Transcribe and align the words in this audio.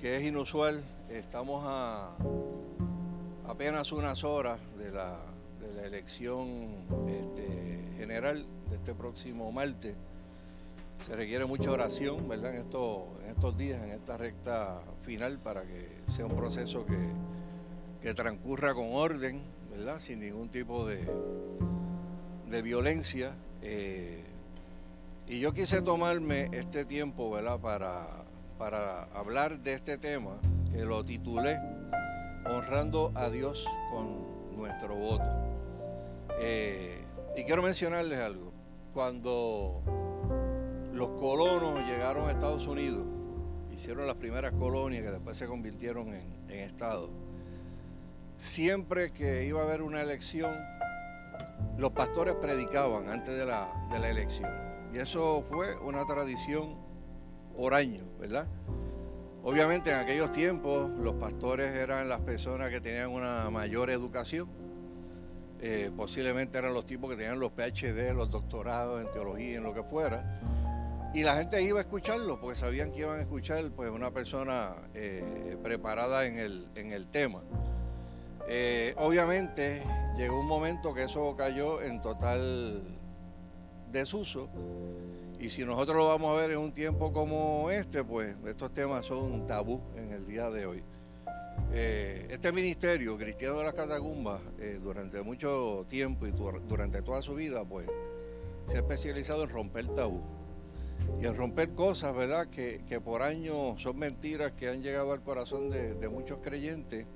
que 0.00 0.16
es 0.16 0.22
inusual. 0.22 0.84
Estamos 1.08 1.64
a 1.66 2.14
apenas 3.46 3.90
unas 3.92 4.22
horas 4.22 4.60
de 4.78 4.92
la, 4.92 5.18
de 5.60 5.74
la 5.74 5.86
elección 5.86 6.86
este, 7.08 7.94
general 7.96 8.46
de 8.68 8.76
este 8.76 8.94
próximo 8.94 9.50
martes. 9.50 9.96
Se 11.04 11.16
requiere 11.16 11.46
mucha 11.46 11.70
oración, 11.70 12.28
¿verdad? 12.28 12.54
En 12.54 12.62
estos, 12.62 13.02
en 13.24 13.30
estos 13.30 13.56
días, 13.56 13.82
en 13.82 13.90
esta 13.90 14.16
recta 14.16 14.80
final, 15.02 15.38
para 15.38 15.62
que 15.62 15.88
sea 16.14 16.26
un 16.26 16.36
proceso 16.36 16.84
que, 16.86 16.98
que 18.00 18.14
transcurra 18.14 18.74
con 18.74 18.92
orden, 18.92 19.42
¿verdad? 19.70 19.98
Sin 19.98 20.20
ningún 20.20 20.48
tipo 20.48 20.86
de, 20.86 21.08
de 22.48 22.62
violencia. 22.62 23.34
Eh, 23.62 24.24
y 25.26 25.40
yo 25.40 25.52
quise 25.52 25.82
tomarme 25.82 26.48
este 26.52 26.84
tiempo, 26.84 27.30
¿verdad? 27.30 27.60
Para, 27.60 28.27
para 28.58 29.04
hablar 29.14 29.60
de 29.60 29.74
este 29.74 29.96
tema, 29.98 30.38
que 30.72 30.84
lo 30.84 31.04
titulé 31.04 31.58
Honrando 32.44 33.12
a 33.14 33.30
Dios 33.30 33.66
con 33.90 34.56
nuestro 34.56 34.96
voto. 34.96 35.24
Eh, 36.40 37.04
y 37.36 37.44
quiero 37.44 37.62
mencionarles 37.62 38.18
algo. 38.18 38.52
Cuando 38.92 39.82
los 40.92 41.08
colonos 41.20 41.86
llegaron 41.86 42.28
a 42.28 42.32
Estados 42.32 42.66
Unidos, 42.66 43.06
hicieron 43.72 44.06
las 44.06 44.16
primeras 44.16 44.52
colonias 44.52 45.04
que 45.04 45.12
después 45.12 45.36
se 45.36 45.46
convirtieron 45.46 46.08
en, 46.08 46.26
en 46.48 46.58
estados, 46.60 47.10
siempre 48.38 49.12
que 49.12 49.44
iba 49.44 49.60
a 49.60 49.64
haber 49.64 49.82
una 49.82 50.00
elección, 50.00 50.52
los 51.76 51.92
pastores 51.92 52.34
predicaban 52.34 53.08
antes 53.08 53.36
de 53.36 53.44
la, 53.44 53.68
de 53.92 53.98
la 54.00 54.10
elección. 54.10 54.50
Y 54.92 54.98
eso 54.98 55.44
fue 55.48 55.76
una 55.76 56.04
tradición 56.06 56.87
por 57.58 57.74
año, 57.74 58.04
¿verdad? 58.20 58.46
Obviamente 59.42 59.90
en 59.90 59.96
aquellos 59.96 60.30
tiempos 60.30 60.92
los 60.92 61.14
pastores 61.14 61.74
eran 61.74 62.08
las 62.08 62.20
personas 62.20 62.70
que 62.70 62.80
tenían 62.80 63.10
una 63.10 63.50
mayor 63.50 63.90
educación. 63.90 64.48
Eh, 65.60 65.90
posiblemente 65.96 66.56
eran 66.56 66.72
los 66.72 66.86
tipos 66.86 67.10
que 67.10 67.16
tenían 67.16 67.40
los 67.40 67.50
PhD, 67.50 68.14
los 68.14 68.30
doctorados 68.30 69.04
en 69.04 69.10
teología, 69.10 69.56
en 69.56 69.64
lo 69.64 69.74
que 69.74 69.82
fuera. 69.82 70.40
Y 71.12 71.24
la 71.24 71.36
gente 71.36 71.60
iba 71.60 71.80
a 71.80 71.82
escucharlo 71.82 72.40
porque 72.40 72.54
sabían 72.54 72.92
que 72.92 73.00
iban 73.00 73.18
a 73.18 73.22
escuchar 73.22 73.68
pues, 73.72 73.90
una 73.90 74.12
persona 74.12 74.76
eh, 74.94 75.56
preparada 75.60 76.26
en 76.26 76.38
el, 76.38 76.68
en 76.76 76.92
el 76.92 77.08
tema. 77.08 77.42
Eh, 78.46 78.94
obviamente 78.98 79.82
llegó 80.16 80.38
un 80.38 80.46
momento 80.46 80.94
que 80.94 81.02
eso 81.02 81.34
cayó 81.34 81.82
en 81.82 82.00
total 82.00 82.84
desuso 83.90 84.48
y 85.40 85.48
si 85.50 85.64
nosotros 85.64 85.96
lo 85.96 86.08
vamos 86.08 86.36
a 86.36 86.40
ver 86.40 86.50
en 86.50 86.58
un 86.58 86.72
tiempo 86.72 87.12
como 87.12 87.70
este, 87.70 88.02
pues 88.02 88.36
estos 88.46 88.72
temas 88.72 89.06
son 89.06 89.46
tabú 89.46 89.80
en 89.96 90.12
el 90.12 90.26
día 90.26 90.50
de 90.50 90.66
hoy. 90.66 90.82
Eh, 91.72 92.26
este 92.30 92.50
ministerio 92.50 93.16
cristiano 93.16 93.58
de 93.58 93.64
las 93.64 93.74
catacumbas 93.74 94.40
eh, 94.58 94.80
durante 94.82 95.22
mucho 95.22 95.84
tiempo 95.88 96.26
y 96.26 96.32
durante 96.32 97.02
toda 97.02 97.22
su 97.22 97.34
vida, 97.34 97.64
pues 97.64 97.88
se 98.66 98.76
ha 98.76 98.80
especializado 98.80 99.44
en 99.44 99.50
romper 99.50 99.86
tabú 99.94 100.22
y 101.22 101.26
en 101.26 101.36
romper 101.36 101.70
cosas, 101.70 102.14
¿verdad? 102.14 102.48
Que, 102.48 103.00
por 103.04 103.22
años 103.22 103.80
son 103.80 103.98
mentiras 103.98 104.52
que 104.52 104.68
han 104.68 104.82
llegado 104.82 105.12
al 105.12 105.22
corazón 105.22 105.70
de 105.70 106.08
muchos 106.08 106.38
creyentes 106.42 107.06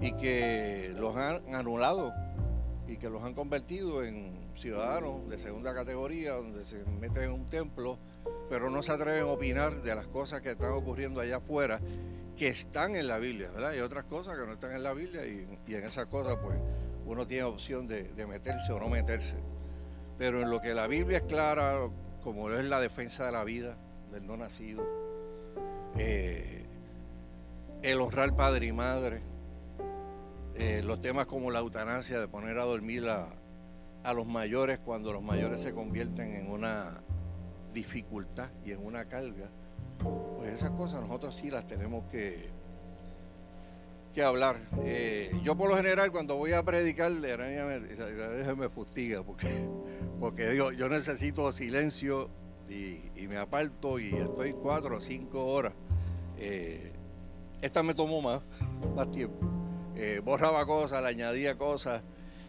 y 0.00 0.12
que 0.12 0.92
los 0.96 1.16
han 1.16 1.54
anulado 1.54 2.12
y 2.86 2.96
que 2.96 3.08
los 3.08 3.22
han 3.22 3.34
convertido 3.34 4.04
en 4.04 4.52
ciudadanos 4.56 5.28
de 5.28 5.38
segunda 5.38 5.72
categoría, 5.72 6.32
donde 6.32 6.64
se 6.64 6.84
meten 6.84 7.24
en 7.24 7.32
un 7.32 7.46
templo, 7.48 7.98
pero 8.48 8.70
no 8.70 8.82
se 8.82 8.92
atreven 8.92 9.22
a 9.22 9.26
opinar 9.26 9.82
de 9.82 9.94
las 9.94 10.06
cosas 10.08 10.40
que 10.40 10.52
están 10.52 10.72
ocurriendo 10.72 11.20
allá 11.20 11.36
afuera, 11.36 11.80
que 12.36 12.48
están 12.48 12.96
en 12.96 13.06
la 13.06 13.18
Biblia, 13.18 13.50
¿verdad? 13.50 13.70
Hay 13.70 13.80
otras 13.80 14.04
cosas 14.04 14.38
que 14.38 14.46
no 14.46 14.52
están 14.52 14.72
en 14.72 14.82
la 14.82 14.92
Biblia 14.92 15.24
y, 15.26 15.46
en 15.74 15.84
esas 15.84 16.06
cosas 16.06 16.38
pues 16.42 16.56
uno 17.06 17.26
tiene 17.26 17.44
opción 17.44 17.86
de, 17.86 18.26
meterse 18.26 18.72
o 18.72 18.80
no 18.80 18.88
meterse. 18.88 19.36
Pero 20.18 20.40
en 20.40 20.50
lo 20.50 20.60
que 20.60 20.74
la 20.74 20.86
Biblia 20.86 21.18
es 21.18 21.24
clara, 21.24 21.88
como 22.22 22.50
es 22.50 22.64
la 22.64 22.80
defensa 22.80 23.26
de 23.26 23.32
la 23.32 23.44
vida 23.44 23.76
del 24.10 24.26
no 24.26 24.36
nacido, 24.36 24.84
eh, 25.96 26.64
el 27.82 28.00
honrar 28.00 28.34
padre 28.36 28.66
y 28.66 28.72
madre, 28.72 29.20
eh, 30.56 30.82
los 30.84 31.00
temas 31.00 31.26
como 31.26 31.50
la 31.50 31.60
eutanasia, 31.60 32.20
de 32.20 32.28
poner 32.28 32.58
a 32.58 32.64
dormir 32.64 33.08
a, 33.08 33.34
los 34.12 34.26
mayores 34.26 34.78
cuando 34.78 35.12
los 35.12 35.22
mayores 35.22 35.60
se 35.60 35.72
convierten 35.72 36.34
en 36.34 36.50
una 36.50 37.02
dificultad 37.72 38.50
y 38.64 38.72
en 38.72 38.84
una 38.84 39.04
carga, 39.04 39.48
pues 40.36 40.50
esas 40.50 40.70
cosas 40.70 41.02
nosotros 41.02 41.36
sí 41.36 41.50
las 41.50 41.66
tenemos 41.66 42.04
que, 42.10 42.50
que 44.12 44.22
hablar. 44.22 44.56
Eh, 44.84 45.32
yo 45.44 45.56
por 45.56 45.70
lo 45.70 45.76
general 45.76 46.10
cuando 46.10 46.36
voy 46.36 46.52
a 46.52 46.62
predicar, 46.64 47.12
me 47.12 48.68
fustiga 48.68 49.22
porque, 49.22 49.48
porque 50.20 50.50
digo, 50.50 50.72
yo 50.72 50.88
necesito 50.88 51.52
silencio 51.52 52.28
y, 52.68 53.26
me 53.28 53.36
aparto 53.36 53.98
y 53.98 54.14
estoy 54.14 54.52
cuatro 54.52 54.96
o 54.98 55.00
cinco 55.00 55.46
horas. 55.46 55.74
Eh, 56.38 56.92
esta 57.60 57.82
me 57.82 57.94
tomó 57.94 58.20
más, 58.20 58.42
más 58.96 59.10
tiempo. 59.10 59.61
Eh, 59.96 60.20
borraba 60.24 60.64
cosas, 60.66 61.02
le 61.02 61.08
añadía 61.08 61.56
cosas. 61.56 62.02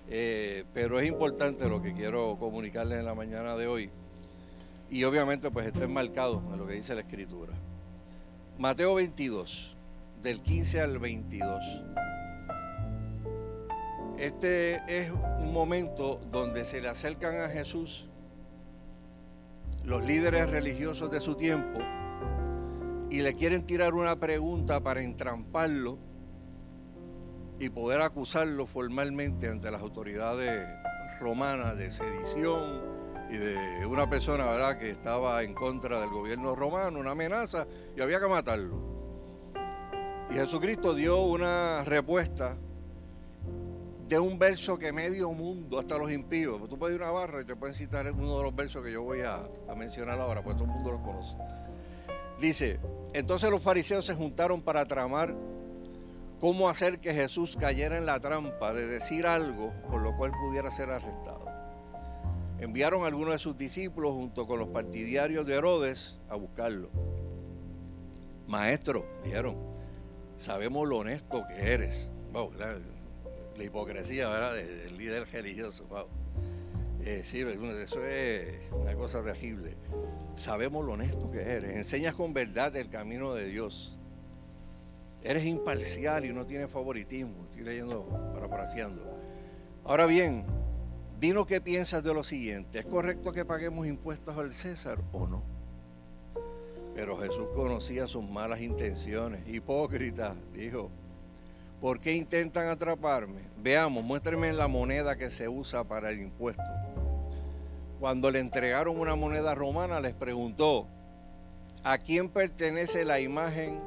Eh, 0.10 0.66
pero 0.74 1.00
es 1.00 1.08
importante 1.08 1.68
lo 1.70 1.82
que 1.82 1.94
quiero 1.94 2.38
comunicarles 2.38 3.00
en 3.00 3.06
la 3.06 3.16
mañana 3.16 3.56
de 3.56 3.68
hoy. 3.68 3.90
Y 4.90 5.04
obviamente 5.06 5.50
pues 5.50 5.68
está 5.68 5.86
enmarcado 5.86 6.44
en 6.52 6.60
lo 6.60 6.68
que 6.68 6.74
dice 6.74 6.94
la 6.94 7.02
escritura. 7.02 7.54
Mateo 8.58 8.96
22, 8.96 9.76
del 10.22 10.42
15 10.42 10.82
al 10.82 11.00
22. 11.00 11.60
Este 14.18 14.82
es 14.88 15.12
un 15.40 15.52
momento 15.52 16.22
donde 16.32 16.66
se 16.66 16.82
le 16.82 16.88
acercan 16.88 17.36
a 17.42 17.50
Jesús 17.50 18.08
los 19.84 20.04
líderes 20.04 20.50
religiosos 20.50 21.12
de 21.12 21.20
su 21.20 21.36
tiempo 21.36 21.80
y 23.10 23.22
le 23.22 23.34
quieren 23.34 23.66
tirar 23.66 23.94
una 23.94 24.16
pregunta 24.16 24.80
para 24.80 25.02
entramparlo 25.02 25.98
y 27.60 27.70
poder 27.70 28.02
acusarlo 28.02 28.66
formalmente 28.68 29.48
ante 29.48 29.72
las 29.72 29.82
autoridades 29.82 30.70
romanas 31.20 31.78
de 31.78 31.92
sedición 31.92 32.82
y 33.30 33.38
de 33.38 33.86
una 33.86 34.10
persona 34.10 34.46
¿verdad? 34.46 34.78
que 34.78 34.90
estaba 34.90 35.42
en 35.44 35.54
contra 35.54 36.00
del 36.00 36.10
gobierno 36.10 36.56
romano, 36.56 37.00
una 37.00 37.12
amenaza, 37.12 37.66
y 37.96 38.02
había 38.02 38.20
que 38.20 38.28
matarlo. 38.28 38.94
Y 40.30 40.36
Jesucristo 40.36 40.94
dio 40.94 41.22
una 41.22 41.84
respuesta 41.84 42.58
de 44.08 44.20
un 44.20 44.38
verso 44.38 44.78
que 44.78 44.92
medio 44.92 45.32
mundo, 45.32 45.80
hasta 45.80 45.98
los 45.98 46.12
impíos, 46.12 46.62
tú 46.70 46.78
puedes 46.78 46.96
ir 46.96 47.02
a 47.04 47.12
una 47.12 47.20
barra 47.20 47.42
y 47.42 47.46
te 47.46 47.56
pueden 47.56 47.76
citar 47.76 48.12
uno 48.12 48.38
de 48.38 48.44
los 48.44 48.56
versos 48.56 48.84
que 48.84 48.92
yo 48.92 49.02
voy 49.02 49.22
a, 49.22 49.40
mencionar 49.76 50.20
ahora, 50.20 50.44
pues 50.44 50.56
todo 50.56 50.66
el 50.66 50.72
mundo 50.72 50.92
los 50.92 51.02
conoce. 51.02 51.36
Dice, 52.40 52.80
entonces 53.14 53.50
los 53.50 53.62
fariseos 53.62 54.06
se 54.06 54.14
juntaron 54.14 54.62
para 54.62 54.86
tramar 54.86 55.36
cómo 56.44 56.68
hacer 56.68 57.00
que 57.00 57.14
Jesús 57.14 57.56
cayera 57.58 57.98
en 57.98 58.06
la 58.06 58.20
trampa 58.20 58.74
de 58.74 58.86
decir 58.86 59.26
algo 59.26 59.72
por 59.90 60.02
lo 60.02 60.14
cual 60.18 60.32
pudiera 60.32 60.70
ser 60.72 60.90
arrestado. 60.90 61.46
Enviaron 62.60 63.06
a 63.06 63.08
algunos 63.08 63.32
de 63.32 63.40
sus 63.40 63.56
discípulos 63.56 64.12
junto 64.12 64.46
con 64.46 64.60
los 64.60 64.68
partidarios 64.68 65.46
de 65.46 65.56
Herodes 65.56 66.20
a 66.28 66.36
buscarlo. 66.36 66.90
Maestro, 68.46 69.06
dijeron, 69.24 69.56
sabemos 70.36 70.86
lo 70.86 70.98
honesto 70.98 71.46
que 71.48 71.62
eres. 71.62 72.12
la, 72.34 73.64
hipocresía 73.64 74.28
¿verdad? 74.28 74.54
del 74.54 74.98
líder 74.98 75.26
religioso. 75.32 75.88
Eh, 77.06 77.22
sí, 77.24 77.40
eso 77.40 78.04
es 78.04 78.70
una 78.74 78.94
cosa 78.96 79.24
terrible. 79.24 79.78
Sabemos 80.36 80.86
lo 80.86 80.92
honesto 80.92 81.32
que 81.32 81.40
eres. 81.40 81.74
Enseñas 81.74 82.16
con 82.16 82.34
verdad 82.34 82.76
el 82.76 82.90
camino 82.90 83.34
de 83.34 83.48
Dios 83.48 83.98
Eres 85.24 85.46
imparcial 85.46 86.26
y 86.26 86.34
no 86.34 86.46
tienes 86.46 86.70
favoritismo. 86.70 87.46
Estoy 87.46 87.64
leyendo, 87.64 88.06
parafraseando. 88.34 89.02
Ahora 89.86 90.06
bien, 90.06 90.46
dinos 91.20 91.48
qué 91.48 91.62
piensas 91.62 92.04
de 92.04 92.14
lo 92.14 92.26
siguiente. 92.26 92.80
¿Es 92.80 92.86
correcto 92.86 93.32
que 93.32 93.46
paguemos 93.46 93.88
impuestos 93.88 94.38
al 94.38 94.52
César 94.52 95.00
o 95.14 95.26
no? 95.26 95.44
Pero 96.94 97.18
Jesús 97.18 97.48
conocía 97.56 98.06
sus 98.08 98.24
malas 98.24 98.60
intenciones. 98.60 99.48
Hipócrita, 99.48 100.36
dijo. 100.54 100.92
¿Por 101.80 102.00
qué 102.00 102.14
intentan 102.14 102.68
atraparme? 102.68 103.42
Veamos, 103.58 104.04
muéstrenme 104.04 104.54
la 104.54 104.68
moneda 104.68 105.18
que 105.18 105.30
se 105.30 105.50
usa 105.50 105.84
para 105.84 106.12
el 106.12 106.22
impuesto. 106.22 106.64
Cuando 108.00 108.30
le 108.30 108.40
entregaron 108.40 109.00
una 109.00 109.16
moneda 109.16 109.56
romana, 109.56 110.00
les 110.00 110.14
preguntó, 110.14 110.88
¿a 111.84 111.98
quién 111.98 112.30
pertenece 112.30 113.06
la 113.06 113.20
imagen 113.20 113.82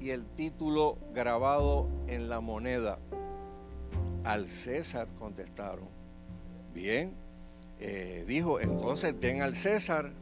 y 0.00 0.10
el 0.10 0.26
título 0.26 0.98
grabado 1.14 1.88
en 2.06 2.28
la 2.28 2.40
moneda. 2.40 2.98
Al 4.24 4.50
César 4.50 5.08
contestaron. 5.18 5.88
Bien, 6.74 7.14
eh, 7.78 8.24
dijo, 8.26 8.60
entonces 8.60 9.18
den 9.20 9.42
al 9.42 9.54
César 9.54 10.12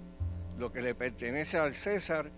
lo 0.59 0.73
que 0.73 0.83
le 0.83 0.95
pertenece 0.95 1.59
al 1.59 1.75
César 1.75 2.31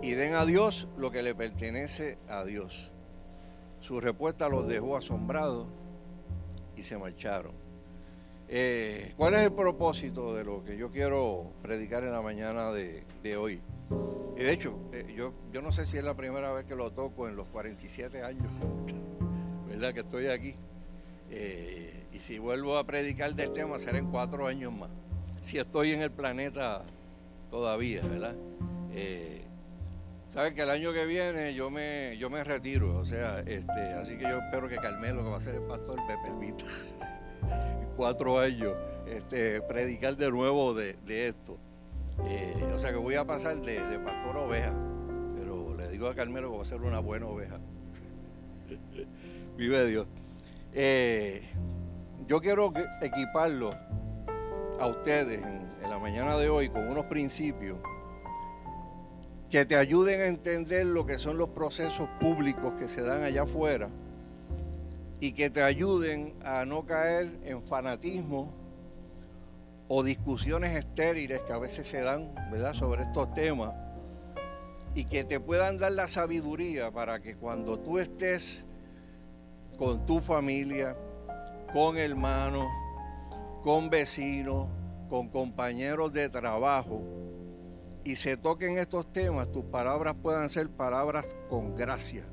y 0.00 0.12
den 0.12 0.34
a 0.34 0.44
Dios 0.44 0.88
lo 0.96 1.10
que 1.10 1.22
le 1.22 1.34
pertenece 1.34 2.18
a 2.28 2.44
Dios. 2.44 2.92
Su 3.80 4.00
respuesta 4.00 4.48
los 4.48 4.68
dejó 4.68 4.96
asombrados 4.96 5.66
y 6.76 6.82
se 6.82 6.96
marcharon. 6.96 7.52
Eh, 8.48 9.14
¿Cuál 9.16 9.34
es 9.34 9.40
el 9.40 9.52
propósito 9.52 10.34
de 10.34 10.44
lo 10.44 10.62
que 10.62 10.76
yo 10.76 10.90
quiero 10.90 11.50
predicar 11.62 12.04
en 12.04 12.12
la 12.12 12.20
mañana 12.20 12.70
de, 12.70 13.36
hoy? 13.36 13.60
Y 14.36 14.42
de 14.42 14.52
hecho, 14.52 14.76
eh, 14.92 15.12
yo, 15.16 15.32
yo 15.52 15.62
no 15.62 15.72
sé 15.72 15.86
si 15.86 15.98
es 15.98 16.04
la 16.04 16.14
primera 16.14 16.52
vez 16.52 16.64
que 16.64 16.74
lo 16.74 16.90
toco 16.90 17.28
en 17.28 17.36
los 17.36 17.46
47 17.48 18.22
años, 18.22 18.46
¿verdad? 19.68 19.94
Que 19.94 20.00
estoy 20.00 20.26
aquí. 20.26 20.54
Eh, 21.30 22.06
y 22.12 22.18
si 22.18 22.38
vuelvo 22.38 22.76
a 22.76 22.84
predicar 22.84 23.34
del 23.34 23.52
tema 23.52 23.78
será 23.78 23.98
en 23.98 24.10
cuatro 24.10 24.46
años 24.46 24.72
más. 24.72 24.90
Si 25.40 25.58
estoy 25.58 25.92
en 25.92 26.02
el 26.02 26.10
planeta 26.10 26.82
todavía, 27.50 28.02
¿verdad? 28.02 28.34
Saben 30.32 30.54
que 30.54 30.62
el 30.62 30.70
año 30.70 30.94
que 30.94 31.04
viene 31.04 31.52
yo 31.52 31.70
me, 31.70 32.16
yo 32.16 32.30
me 32.30 32.42
retiro, 32.42 32.96
o 32.96 33.04
sea, 33.04 33.40
este, 33.40 33.92
así 33.92 34.16
que 34.16 34.22
yo 34.22 34.38
espero 34.38 34.66
que 34.66 34.76
Carmelo, 34.76 35.22
que 35.22 35.28
va 35.28 35.36
a 35.36 35.42
ser 35.42 35.56
el 35.56 35.62
pastor, 35.64 36.00
me 36.06 36.16
permita 36.24 36.64
en 37.42 37.88
cuatro 37.98 38.38
años 38.38 38.72
este, 39.06 39.60
predicar 39.60 40.16
de 40.16 40.30
nuevo 40.30 40.72
de, 40.72 40.96
esto. 41.06 41.58
Eh, 42.26 42.72
o 42.74 42.78
sea 42.78 42.90
que 42.90 42.98
voy 42.98 43.14
a 43.14 43.26
pasar 43.26 43.60
de, 43.60 43.78
pastor 43.98 44.36
a 44.36 44.40
oveja, 44.40 44.74
pero 45.36 45.76
le 45.76 45.88
digo 45.88 46.08
a 46.08 46.14
Carmelo 46.14 46.50
que 46.50 46.56
va 46.56 46.62
a 46.62 46.66
ser 46.66 46.80
una 46.80 47.00
buena 47.00 47.26
oveja. 47.26 47.58
Vive 49.56 49.86
Dios. 49.86 50.06
Eh, 50.72 51.42
yo 52.26 52.40
quiero 52.40 52.72
equiparlo 53.00 53.70
a 54.78 54.86
ustedes 54.86 55.42
en 55.42 55.90
la 55.90 55.98
mañana 55.98 56.36
de 56.36 56.48
hoy 56.48 56.68
con 56.68 56.88
unos 56.88 57.06
principios 57.06 57.78
que 59.50 59.66
te 59.66 59.76
ayuden 59.76 60.20
a 60.22 60.26
entender 60.26 60.86
lo 60.86 61.04
que 61.04 61.18
son 61.18 61.36
los 61.36 61.50
procesos 61.50 62.08
públicos 62.18 62.72
que 62.78 62.88
se 62.88 63.02
dan 63.02 63.22
allá 63.22 63.42
afuera 63.42 63.90
y 65.20 65.32
que 65.32 65.50
te 65.50 65.62
ayuden 65.62 66.34
a 66.42 66.64
no 66.64 66.86
caer 66.86 67.28
en 67.44 67.62
fanatismo 67.62 68.61
o 69.94 70.02
discusiones 70.02 70.74
estériles 70.74 71.42
que 71.42 71.52
a 71.52 71.58
veces 71.58 71.86
se 71.86 72.00
dan 72.00 72.34
¿verdad? 72.50 72.72
sobre 72.72 73.02
estos 73.02 73.34
temas 73.34 73.74
y 74.94 75.04
que 75.04 75.22
te 75.22 75.38
puedan 75.38 75.76
dar 75.76 75.92
la 75.92 76.08
sabiduría 76.08 76.90
para 76.90 77.20
que 77.20 77.36
cuando 77.36 77.78
tú 77.78 77.98
estés 77.98 78.64
con 79.76 80.06
tu 80.06 80.20
familia, 80.20 80.96
con 81.74 81.98
hermanos, 81.98 82.66
con 83.62 83.90
vecinos, 83.90 84.66
con 85.10 85.28
compañeros 85.28 86.10
de 86.14 86.30
trabajo, 86.30 87.02
y 88.02 88.16
se 88.16 88.38
toquen 88.38 88.78
estos 88.78 89.12
temas, 89.12 89.52
tus 89.52 89.64
palabras 89.64 90.14
puedan 90.22 90.48
ser 90.48 90.70
palabras 90.70 91.36
con 91.50 91.76
gracia 91.76 92.24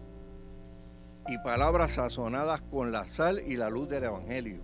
y 1.28 1.38
palabras 1.40 1.92
sazonadas 1.92 2.62
con 2.62 2.94
la 2.94 3.06
sal 3.10 3.44
y 3.46 3.58
la 3.58 3.70
luz 3.70 3.90
del 3.90 4.06
Evangelio. 4.06 4.62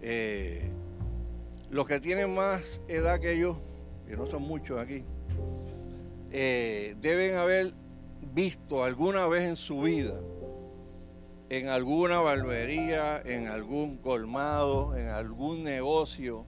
Eh, 0.00 0.70
los 1.70 1.86
que 1.86 2.00
tienen 2.00 2.34
más 2.34 2.82
edad 2.88 3.20
que 3.20 3.38
yo, 3.38 3.60
que 4.06 4.16
no 4.16 4.26
son 4.26 4.42
muchos 4.42 4.78
aquí, 4.78 5.04
eh, 6.32 6.96
deben 7.00 7.36
haber 7.36 7.72
visto 8.34 8.84
alguna 8.84 9.26
vez 9.28 9.48
en 9.48 9.56
su 9.56 9.82
vida, 9.82 10.20
en 11.48 11.68
alguna 11.68 12.20
barbería, 12.20 13.20
en 13.24 13.48
algún 13.48 13.98
colmado, 13.98 14.96
en 14.96 15.08
algún 15.08 15.64
negocio, 15.64 16.44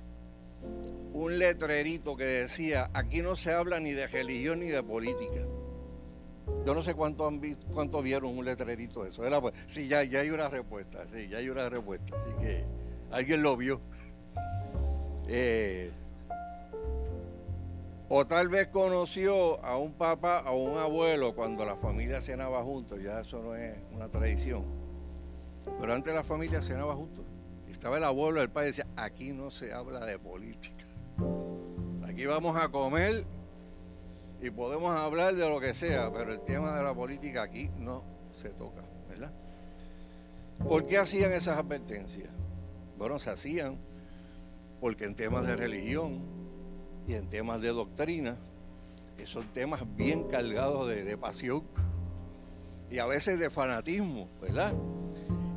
un 1.13 1.39
letrerito 1.39 2.17
que 2.17 2.25
decía, 2.25 2.91
aquí 2.93 3.23
no 3.23 3.37
se 3.37 3.53
habla 3.53 3.81
ni 3.81 3.93
de 3.93 4.07
religión 4.07 4.61
ni 4.61 4.69
de 4.69 4.83
política. 4.83 5.47
Yo 6.65 6.75
no 6.75 6.83
sé 6.83 6.95
cuánto 6.95 7.27
han 7.27 7.41
visto, 7.41 7.67
cuánto 7.73 8.03
vieron 8.03 8.37
un 8.37 8.45
letrerito 8.45 9.03
de 9.03 9.11
eso. 9.11 9.23
Pues, 9.41 9.55
sí, 9.67 9.89
ya, 9.89 10.05
ya 10.05 10.21
hay 10.21 10.31
una 10.31 10.49
respuesta, 10.49 11.05
sí, 11.13 11.29
ya 11.29 11.39
hay 11.39 11.49
una 11.49 11.69
respuesta. 11.69 12.17
Así 12.17 12.31
que 12.41 12.65
alguien 13.11 13.43
lo 13.43 13.57
vio. 13.57 13.81
Eh, 15.29 15.91
o 18.09 18.27
tal 18.27 18.49
vez 18.49 18.69
conoció 18.69 19.65
a 19.65 19.79
un 19.79 19.95
papá 19.95 20.45
o 20.51 20.57
un 20.57 20.79
abuelo 20.79 21.35
cuando 21.35 21.65
la 21.65 21.77
familia 21.77 22.21
cenaba 22.21 22.63
juntos, 22.63 23.03
ya 23.03 23.21
eso 23.21 23.43
no 23.43 23.55
es 23.55 23.75
una 23.91 24.09
tradición. 24.11 24.65
Pero 25.81 25.95
antes 25.95 26.15
la 26.15 26.23
familia 26.23 26.61
cenaba 26.61 26.95
juntos. 26.95 27.25
Estaba 27.71 27.97
el 27.97 28.05
abuelo, 28.05 28.43
el 28.43 28.51
padre 28.51 28.69
decía, 28.69 28.87
aquí 28.97 29.33
no 29.33 29.51
se 29.51 29.73
habla 29.73 30.05
de 30.05 30.19
política. 30.19 30.85
Aquí 32.07 32.27
vamos 32.27 32.55
a 32.57 32.69
comer 32.69 33.25
y 34.43 34.51
podemos 34.51 34.93
hablar 34.95 35.35
de 35.35 35.49
lo 35.49 35.59
que 35.59 35.73
sea, 35.73 36.13
pero 36.13 36.33
el 36.33 36.43
tema 36.43 36.77
de 36.77 36.83
la 36.83 36.95
política 36.95 37.43
aquí 37.43 37.71
no 37.79 38.05
se 38.33 38.51
toca, 38.51 38.83
¿verdad? 39.09 39.33
¿Por 40.69 40.87
qué 40.87 40.99
hacían 40.99 41.33
esas 41.33 41.59
advertencias? 41.59 42.29
Bueno, 42.99 43.19
se 43.19 43.31
hacían 43.31 43.79
porque 44.83 45.05
en 45.05 45.15
temas 45.15 45.47
de 45.47 45.55
religión 45.55 46.21
y 47.07 47.15
en 47.15 47.29
temas 47.29 47.61
de 47.61 47.69
doctrina, 47.69 48.37
son 49.25 49.47
temas 49.53 49.83
bien 49.95 50.25
cargados 50.25 50.89
de, 50.89 51.17
pasión 51.17 51.63
y 52.91 52.99
a 52.99 53.07
veces 53.07 53.39
de 53.39 53.49
fanatismo, 53.49 54.29
¿verdad? 54.41 54.75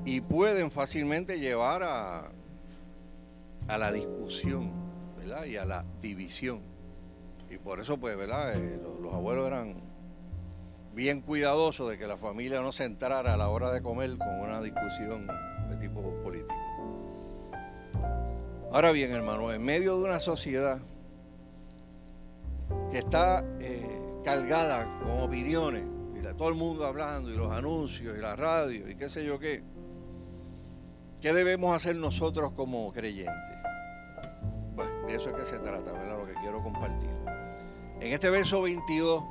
y 0.05 0.21
pueden 0.21 0.69
fácilmente 0.69 1.39
llevar 1.39 1.81
a, 1.81 2.29
a 3.67 3.77
la 3.79 3.91
discusión 3.91 4.71
¿verdad? 5.17 5.45
y 5.45 5.57
a 5.57 5.65
la 5.65 5.83
división. 5.99 6.61
Y 7.49 7.57
por 7.57 7.79
eso, 7.79 7.97
pues, 7.97 8.15
¿verdad? 8.15 8.55
Eh, 8.55 8.79
los, 9.01 9.11
abuelos 9.11 9.47
eran 9.47 9.77
bien 10.93 11.21
cuidadosos 11.21 11.89
de 11.89 11.97
que 11.97 12.05
la 12.05 12.17
familia 12.17 12.61
no 12.61 12.71
se 12.71 12.85
entrara 12.85 13.33
a 13.33 13.37
la 13.37 13.49
hora 13.49 13.73
de 13.73 13.81
comer 13.81 14.15
con 14.19 14.39
una 14.41 14.61
discusión 14.61 15.25
de 15.67 15.75
tipo. 15.77 16.01
Ahora 18.75 18.91
bien, 18.91 19.09
hermano, 19.11 19.53
en 19.53 19.63
medio 19.63 19.97
de 19.97 20.03
una 20.03 20.19
sociedad 20.19 20.81
que 22.91 22.97
está 22.97 23.41
eh, 23.61 24.01
cargada 24.21 24.99
con 24.99 25.21
opiniones, 25.21 25.85
y 26.13 26.35
todo 26.35 26.49
el 26.49 26.55
mundo 26.55 26.85
hablando, 26.85 27.31
y 27.31 27.37
los 27.37 27.53
anuncios, 27.53 28.17
y 28.17 28.21
la 28.21 28.35
radio, 28.35 28.89
y 28.89 28.95
qué 28.95 29.07
sé 29.07 29.23
yo 29.23 29.39
qué, 29.39 29.63
¿Qué 31.21 31.31
debemos 31.31 31.73
hacer 31.73 31.95
nosotros 31.95 32.51
como 32.51 32.91
creyentes? 32.91 33.57
Pues 34.75 34.89
de 35.07 35.15
eso 35.15 35.29
es 35.29 35.35
que 35.37 35.45
se 35.45 35.59
trata, 35.59 35.93
¿verdad? 35.93 36.17
Lo 36.17 36.25
que 36.25 36.33
quiero 36.33 36.61
compartir. 36.61 37.09
En 38.01 38.11
este 38.11 38.29
verso 38.29 38.61
22, 38.61 39.23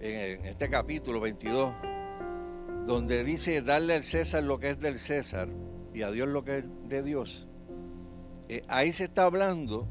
en 0.00 0.44
este 0.44 0.68
capítulo 0.68 1.20
22, 1.20 1.72
donde 2.84 3.22
dice 3.22 3.62
darle 3.62 3.94
al 3.94 4.02
César 4.02 4.42
lo 4.42 4.58
que 4.58 4.70
es 4.70 4.80
del 4.80 4.98
César 4.98 5.48
y 5.94 6.02
a 6.02 6.10
Dios 6.10 6.26
lo 6.26 6.42
que 6.42 6.58
es 6.58 6.64
de 6.88 7.04
Dios, 7.04 7.45
eh, 8.48 8.64
ahí 8.68 8.92
se 8.92 9.04
está 9.04 9.24
hablando 9.24 9.88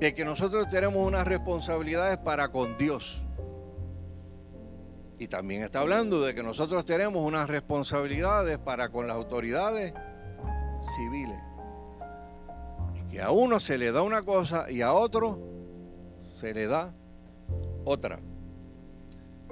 de 0.00 0.14
que 0.14 0.24
nosotros 0.24 0.68
tenemos 0.68 1.06
unas 1.06 1.26
responsabilidades 1.26 2.18
para 2.18 2.50
con 2.50 2.78
Dios. 2.78 3.22
Y 5.18 5.28
también 5.28 5.62
está 5.62 5.80
hablando 5.80 6.22
de 6.22 6.34
que 6.34 6.42
nosotros 6.42 6.86
tenemos 6.86 7.22
unas 7.22 7.50
responsabilidades 7.50 8.58
para 8.58 8.88
con 8.88 9.06
las 9.06 9.16
autoridades 9.16 9.92
civiles. 10.96 11.38
Y 12.94 13.10
que 13.10 13.20
a 13.20 13.30
uno 13.30 13.60
se 13.60 13.76
le 13.76 13.92
da 13.92 14.00
una 14.00 14.22
cosa 14.22 14.70
y 14.70 14.80
a 14.80 14.94
otro 14.94 15.38
se 16.34 16.54
le 16.54 16.66
da 16.66 16.94
otra. 17.84 18.18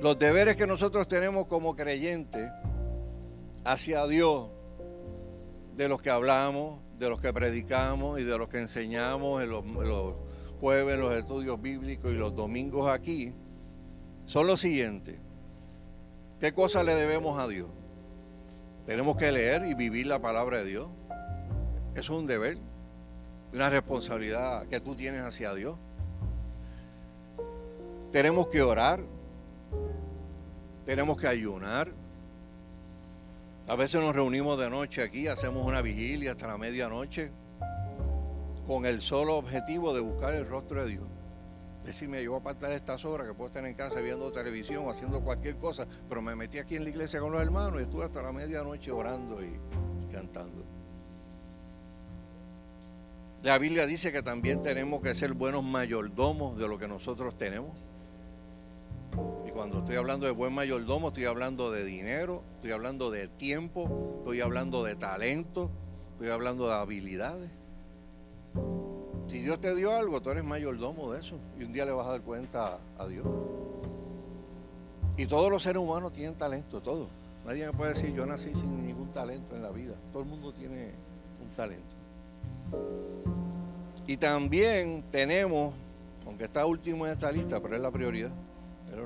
Los 0.00 0.18
deberes 0.18 0.56
que 0.56 0.66
nosotros 0.66 1.06
tenemos 1.06 1.46
como 1.46 1.76
creyentes 1.76 2.50
hacia 3.64 4.06
Dios, 4.06 4.48
de 5.78 5.88
los 5.88 6.02
que 6.02 6.10
hablamos, 6.10 6.80
de 6.98 7.08
los 7.08 7.20
que 7.20 7.32
predicamos 7.32 8.18
y 8.18 8.24
de 8.24 8.36
los 8.36 8.48
que 8.48 8.58
enseñamos 8.58 9.44
en 9.44 9.50
los, 9.50 9.64
jueves, 10.58 10.98
los 10.98 11.12
estudios 11.12 11.62
bíblicos 11.62 12.10
y 12.10 12.16
los 12.16 12.34
domingos 12.34 12.90
aquí, 12.90 13.32
son 14.26 14.48
los 14.48 14.60
siguientes. 14.60 15.20
¿Qué 16.40 16.52
cosa 16.52 16.82
le 16.82 16.96
debemos 16.96 17.38
a 17.38 17.46
Dios? 17.46 17.68
Tenemos 18.86 19.16
que 19.16 19.30
leer 19.30 19.66
y 19.66 19.74
vivir 19.74 20.08
la 20.08 20.20
palabra 20.20 20.58
de 20.58 20.64
Dios. 20.64 20.88
Es 21.94 22.10
un 22.10 22.26
deber, 22.26 22.58
una 23.52 23.70
responsabilidad 23.70 24.66
que 24.66 24.80
tú 24.80 24.96
tienes 24.96 25.22
hacia 25.22 25.54
Dios. 25.54 25.78
Tenemos 28.10 28.48
que 28.48 28.62
orar, 28.62 29.00
tenemos 30.84 31.16
que 31.16 31.28
ayunar. 31.28 31.92
A 33.68 33.76
veces 33.76 34.00
nos 34.00 34.14
reunimos 34.14 34.58
de 34.58 34.70
noche 34.70 35.02
aquí, 35.02 35.26
hacemos 35.26 35.66
una 35.66 35.82
vigilia 35.82 36.32
hasta 36.32 36.46
la 36.46 36.56
medianoche 36.56 37.30
con 38.66 38.86
el 38.86 39.00
solo 39.00 39.36
objetivo 39.36 39.94
de 39.94 40.00
buscar 40.00 40.34
el 40.34 40.46
rostro 40.46 40.84
de 40.84 40.90
Dios 40.90 41.08
decirme, 41.88 42.22
yo 42.22 42.32
voy 42.32 42.38
a 42.38 42.40
apartar 42.40 42.72
estas 42.72 43.04
horas 43.04 43.26
que 43.26 43.34
puedo 43.34 43.48
estar 43.48 43.64
en 43.64 43.74
casa 43.74 44.00
viendo 44.00 44.30
televisión 44.30 44.84
o 44.86 44.90
haciendo 44.90 45.22
cualquier 45.22 45.56
cosa, 45.56 45.86
pero 46.08 46.20
me 46.20 46.36
metí 46.36 46.58
aquí 46.58 46.76
en 46.76 46.84
la 46.84 46.90
iglesia 46.90 47.18
con 47.18 47.32
los 47.32 47.40
hermanos 47.40 47.80
y 47.80 47.84
estuve 47.84 48.04
hasta 48.04 48.22
la 48.22 48.30
medianoche 48.30 48.90
orando 48.90 49.42
y 49.42 49.58
cantando. 50.12 50.64
La 53.42 53.56
Biblia 53.56 53.86
dice 53.86 54.12
que 54.12 54.22
también 54.22 54.60
tenemos 54.60 55.00
que 55.00 55.14
ser 55.14 55.32
buenos 55.32 55.64
mayordomos 55.64 56.58
de 56.58 56.68
lo 56.68 56.76
que 56.76 56.88
nosotros 56.88 57.38
tenemos. 57.38 57.72
Cuando 59.58 59.78
estoy 59.80 59.96
hablando 59.96 60.24
de 60.24 60.30
buen 60.30 60.52
mayordomo, 60.52 61.08
estoy 61.08 61.24
hablando 61.24 61.72
de 61.72 61.84
dinero, 61.84 62.44
estoy 62.54 62.70
hablando 62.70 63.10
de 63.10 63.26
tiempo, 63.26 64.18
estoy 64.18 64.40
hablando 64.40 64.84
de 64.84 64.94
talento, 64.94 65.68
estoy 66.12 66.30
hablando 66.30 66.68
de 66.68 66.74
habilidades. 66.74 67.50
Si 69.26 69.42
Dios 69.42 69.60
te 69.60 69.74
dio 69.74 69.96
algo, 69.96 70.22
tú 70.22 70.30
eres 70.30 70.44
mayordomo 70.44 71.12
de 71.12 71.18
eso 71.18 71.40
y 71.58 71.64
un 71.64 71.72
día 71.72 71.84
le 71.84 71.90
vas 71.90 72.06
a 72.06 72.10
dar 72.10 72.22
cuenta 72.22 72.78
a 72.96 73.06
Dios. 73.08 73.26
Y 75.16 75.26
todos 75.26 75.50
los 75.50 75.60
seres 75.60 75.82
humanos 75.82 76.12
tienen 76.12 76.36
talento, 76.36 76.80
todos. 76.80 77.08
Nadie 77.44 77.66
me 77.66 77.72
puede 77.72 77.94
decir, 77.94 78.14
yo 78.14 78.24
nací 78.26 78.54
sin 78.54 78.86
ningún 78.86 79.10
talento 79.10 79.56
en 79.56 79.62
la 79.64 79.70
vida. 79.70 79.96
Todo 80.12 80.22
el 80.22 80.28
mundo 80.28 80.52
tiene 80.52 80.92
un 81.42 81.50
talento. 81.56 81.96
Y 84.06 84.16
también 84.18 85.02
tenemos, 85.10 85.74
aunque 86.26 86.44
está 86.44 86.64
último 86.64 87.08
en 87.08 87.12
esta 87.14 87.32
lista, 87.32 87.60
pero 87.60 87.74
es 87.74 87.82
la 87.82 87.90
prioridad, 87.90 88.30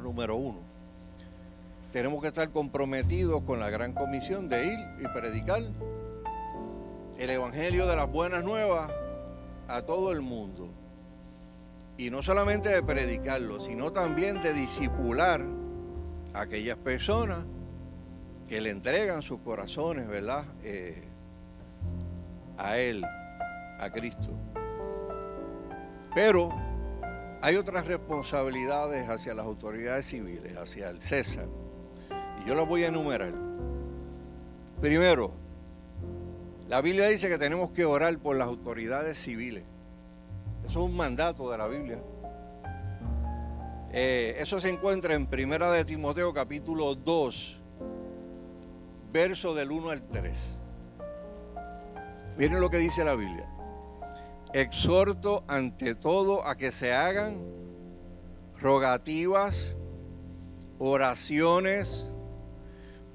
número 0.00 0.36
uno. 0.36 0.60
Tenemos 1.90 2.22
que 2.22 2.28
estar 2.28 2.48
comprometidos 2.50 3.42
con 3.42 3.60
la 3.60 3.68
gran 3.68 3.92
comisión 3.92 4.48
de 4.48 4.66
ir 4.66 4.78
y 4.98 5.08
predicar 5.08 5.62
el 7.18 7.30
Evangelio 7.30 7.86
de 7.86 7.96
las 7.96 8.10
buenas 8.10 8.42
nuevas 8.44 8.90
a 9.68 9.82
todo 9.82 10.10
el 10.12 10.22
mundo. 10.22 10.68
Y 11.98 12.10
no 12.10 12.22
solamente 12.22 12.70
de 12.70 12.82
predicarlo, 12.82 13.60
sino 13.60 13.92
también 13.92 14.42
de 14.42 14.54
disipular 14.54 15.44
a 16.32 16.40
aquellas 16.40 16.78
personas 16.78 17.44
que 18.48 18.60
le 18.60 18.70
entregan 18.70 19.22
sus 19.22 19.40
corazones, 19.40 20.08
¿verdad? 20.08 20.44
Eh, 20.62 21.04
a 22.56 22.78
Él, 22.78 23.04
a 23.04 23.90
Cristo. 23.92 24.30
Pero 26.14 26.50
hay 27.42 27.56
otras 27.56 27.88
responsabilidades 27.88 29.08
hacia 29.08 29.34
las 29.34 29.44
autoridades 29.44 30.06
civiles, 30.06 30.56
hacia 30.56 30.90
el 30.90 31.02
César. 31.02 31.46
Y 32.40 32.48
yo 32.48 32.54
las 32.54 32.68
voy 32.68 32.84
a 32.84 32.88
enumerar. 32.88 33.34
Primero, 34.80 35.32
la 36.68 36.80
Biblia 36.80 37.08
dice 37.08 37.28
que 37.28 37.38
tenemos 37.38 37.72
que 37.72 37.84
orar 37.84 38.16
por 38.18 38.36
las 38.36 38.46
autoridades 38.46 39.18
civiles. 39.18 39.64
Eso 40.64 40.84
es 40.84 40.90
un 40.90 40.96
mandato 40.96 41.50
de 41.50 41.58
la 41.58 41.66
Biblia. 41.66 42.00
Eh, 43.92 44.36
eso 44.38 44.60
se 44.60 44.70
encuentra 44.70 45.14
en 45.14 45.26
Primera 45.26 45.72
de 45.72 45.84
Timoteo 45.84 46.32
capítulo 46.32 46.94
2, 46.94 47.60
verso 49.12 49.52
del 49.52 49.72
1 49.72 49.90
al 49.90 50.02
3. 50.02 50.60
Miren 52.38 52.60
lo 52.60 52.70
que 52.70 52.78
dice 52.78 53.04
la 53.04 53.16
Biblia. 53.16 53.48
Exhorto 54.54 55.44
ante 55.48 55.94
todo 55.94 56.46
a 56.46 56.56
que 56.56 56.72
se 56.72 56.92
hagan 56.92 57.42
rogativas, 58.58 59.76
oraciones, 60.78 62.14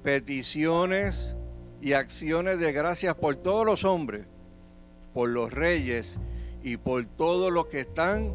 peticiones 0.02 1.36
y 1.80 1.92
acciones 1.92 2.58
de 2.58 2.72
gracias 2.72 3.14
por 3.14 3.36
todos 3.36 3.64
los 3.64 3.84
hombres, 3.84 4.26
por 5.14 5.28
los 5.28 5.52
reyes 5.52 6.18
y 6.62 6.76
por 6.76 7.06
todos 7.06 7.52
los 7.52 7.66
que 7.66 7.80
están 7.80 8.34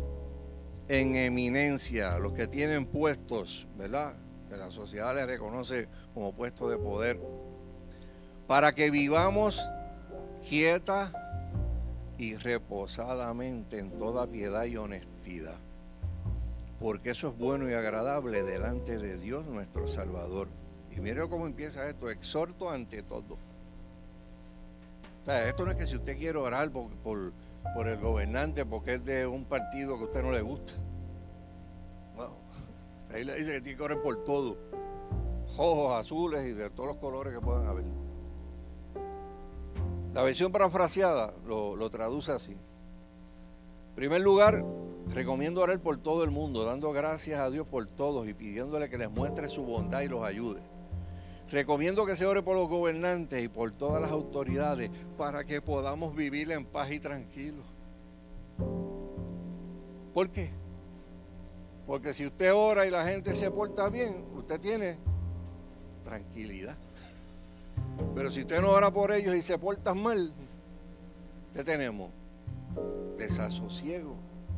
en 0.87 1.15
eminencia, 1.17 2.17
los 2.19 2.31
que 2.31 2.47
tienen 2.47 2.85
puestos, 2.85 3.67
¿verdad? 3.77 4.15
Que 4.49 4.55
la 4.55 4.71
sociedad 4.71 5.13
les 5.13 5.27
reconoce 5.27 5.89
como 6.13 6.33
puestos 6.33 6.69
de 6.71 6.77
poder, 6.77 7.19
para 8.47 8.73
que 8.73 8.89
vivamos 8.89 9.61
quieta 10.47 11.22
y 12.17 12.35
reposadamente 12.35 13.79
en 13.79 13.91
toda 13.97 14.27
piedad 14.27 14.65
y 14.65 14.77
honestidad, 14.77 15.57
porque 16.79 17.11
eso 17.11 17.29
es 17.29 17.37
bueno 17.37 17.69
y 17.69 17.73
agradable 17.73 18.43
delante 18.43 18.97
de 18.97 19.17
Dios 19.17 19.45
nuestro 19.47 19.87
Salvador. 19.87 20.47
Y 20.95 20.99
mire 20.99 21.27
cómo 21.27 21.47
empieza 21.47 21.89
esto, 21.89 22.09
exhorto 22.09 22.69
ante 22.69 23.01
todo. 23.01 23.37
Esto 25.25 25.65
no 25.65 25.71
es 25.71 25.77
que 25.77 25.87
si 25.87 25.95
usted 25.95 26.17
quiere 26.17 26.37
orar 26.37 26.69
por, 26.69 26.91
por, 26.97 27.87
el 27.87 27.97
gobernante 27.97 28.65
porque 28.65 28.95
es 28.95 29.05
de 29.05 29.25
un 29.25 29.45
partido 29.45 29.95
que 29.95 30.03
a 30.03 30.05
usted 30.05 30.21
no 30.21 30.31
le 30.31 30.41
gusta. 30.41 30.73
ahí 33.13 33.23
le 33.23 33.35
dice 33.35 33.53
que 33.53 33.61
tiene 33.61 33.77
que 33.77 33.83
orar 33.83 34.01
por 34.01 34.23
todo. 34.25 34.57
Ojos 35.57 35.93
azules 35.93 36.45
y 36.45 36.53
de 36.53 36.69
todos 36.69 36.89
los 36.89 36.97
colores 36.97 37.33
que 37.33 37.39
puedan 37.39 37.67
haber. 37.67 38.02
La 40.13 40.21
versión 40.21 40.51
parafraseada 40.51 41.33
lo, 41.47 41.89
traduce 41.89 42.31
así. 42.31 42.51
En 42.51 43.95
primer 43.95 44.21
lugar, 44.21 44.63
recomiendo 45.09 45.61
orar 45.61 45.79
por 45.79 45.97
todo 45.97 46.23
el 46.23 46.29
mundo, 46.29 46.63
dando 46.65 46.91
gracias 46.91 47.39
a 47.39 47.49
Dios 47.49 47.65
por 47.65 47.87
todos 47.87 48.27
y 48.27 48.33
pidiéndole 48.33 48.89
que 48.89 48.97
les 48.97 49.09
muestre 49.09 49.49
su 49.49 49.63
bondad 49.63 50.01
y 50.01 50.07
los 50.07 50.23
ayude. 50.23 50.61
Recomiendo 51.49 52.05
que 52.05 52.15
se 52.15 52.25
ore 52.25 52.43
por 52.43 52.55
los 52.55 52.69
gobernantes 52.69 53.43
y 53.43 53.47
por 53.47 53.71
todas 53.71 54.01
las 54.01 54.11
autoridades 54.11 54.91
para 55.17 55.43
que 55.43 55.61
podamos 55.61 56.15
vivir 56.15 56.51
en 56.51 56.65
paz 56.65 56.91
y 56.91 56.99
tranquilos. 56.99 57.65
¿Por 60.13 60.29
qué? 60.29 60.51
Porque 61.87 62.13
si 62.13 62.25
usted 62.25 62.53
ora 62.53 62.85
y 62.85 62.91
la 62.91 63.03
gente 63.05 63.33
se 63.33 63.49
porta 63.49 63.89
bien, 63.89 64.25
usted 64.35 64.59
tiene 64.59 64.97
tranquilidad. 66.03 66.77
Pero 68.15 68.31
si 68.31 68.41
usted 68.41 68.61
no 68.61 68.69
ora 68.69 68.91
por 68.91 69.11
ellos 69.11 69.35
y 69.35 69.41
se 69.41 69.57
portan 69.57 70.01
mal, 70.01 70.33
¿qué 71.53 71.63
tenemos? 71.63 72.11
Desasosiego, 73.17 74.15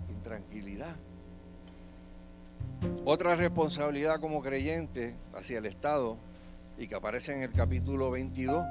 intranquilidad. 0.09 0.95
Otra 3.05 3.35
responsabilidad 3.35 4.19
como 4.19 4.41
creyente 4.41 5.15
hacia 5.33 5.59
el 5.59 5.65
Estado 5.65 6.17
y 6.77 6.87
que 6.87 6.95
aparece 6.95 7.33
en 7.35 7.43
el 7.43 7.51
capítulo 7.51 8.11
22 8.11 8.65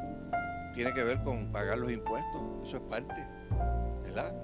tiene 0.74 0.92
que 0.92 1.04
ver 1.04 1.22
con 1.22 1.52
pagar 1.52 1.78
los 1.78 1.90
impuestos. 1.90 2.42
Eso 2.64 2.76
es 2.76 2.82
parte, 2.82 3.26
¿verdad? 4.04 4.34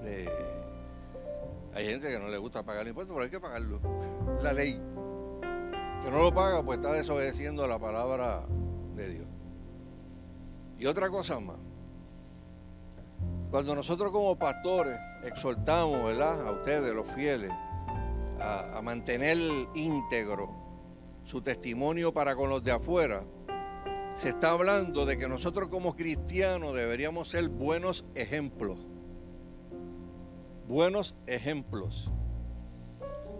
hay 1.73 1.85
gente 1.85 2.09
que 2.09 2.19
no 2.19 2.27
le 2.27 2.37
gusta 2.37 2.63
pagar 2.63 2.83
los 2.83 2.89
impuestos, 2.89 3.13
pero 3.13 3.23
hay 3.23 3.29
que 3.29 3.39
pagarlo. 3.39 3.79
La 4.41 4.53
ley. 4.53 4.73
Que 6.03 6.09
no 6.09 6.17
lo 6.17 6.33
paga, 6.33 6.63
pues 6.63 6.79
está 6.79 6.93
desobedeciendo 6.93 7.67
la 7.67 7.77
palabra 7.77 8.43
de 8.95 9.09
Dios. 9.09 9.27
Y 10.81 10.87
otra 10.87 11.11
cosa 11.11 11.39
más. 11.39 11.57
Cuando 13.51 13.75
nosotros 13.75 14.11
como 14.11 14.35
pastores 14.35 14.97
exhortamos, 15.23 16.03
¿verdad? 16.03 16.47
A 16.47 16.51
ustedes, 16.53 16.91
los 16.95 17.07
fieles, 17.11 17.51
a, 18.39 18.79
a 18.79 18.81
mantener 18.81 19.37
íntegro 19.75 20.49
su 21.23 21.39
testimonio 21.39 22.11
para 22.11 22.35
con 22.35 22.49
los 22.49 22.63
de 22.63 22.71
afuera, 22.71 23.23
se 24.15 24.29
está 24.29 24.49
hablando 24.49 25.05
de 25.05 25.19
que 25.19 25.27
nosotros 25.27 25.69
como 25.69 25.95
cristianos 25.95 26.73
deberíamos 26.73 27.29
ser 27.29 27.47
buenos 27.49 28.03
ejemplos. 28.15 28.79
Buenos 30.67 31.15
ejemplos. 31.27 32.09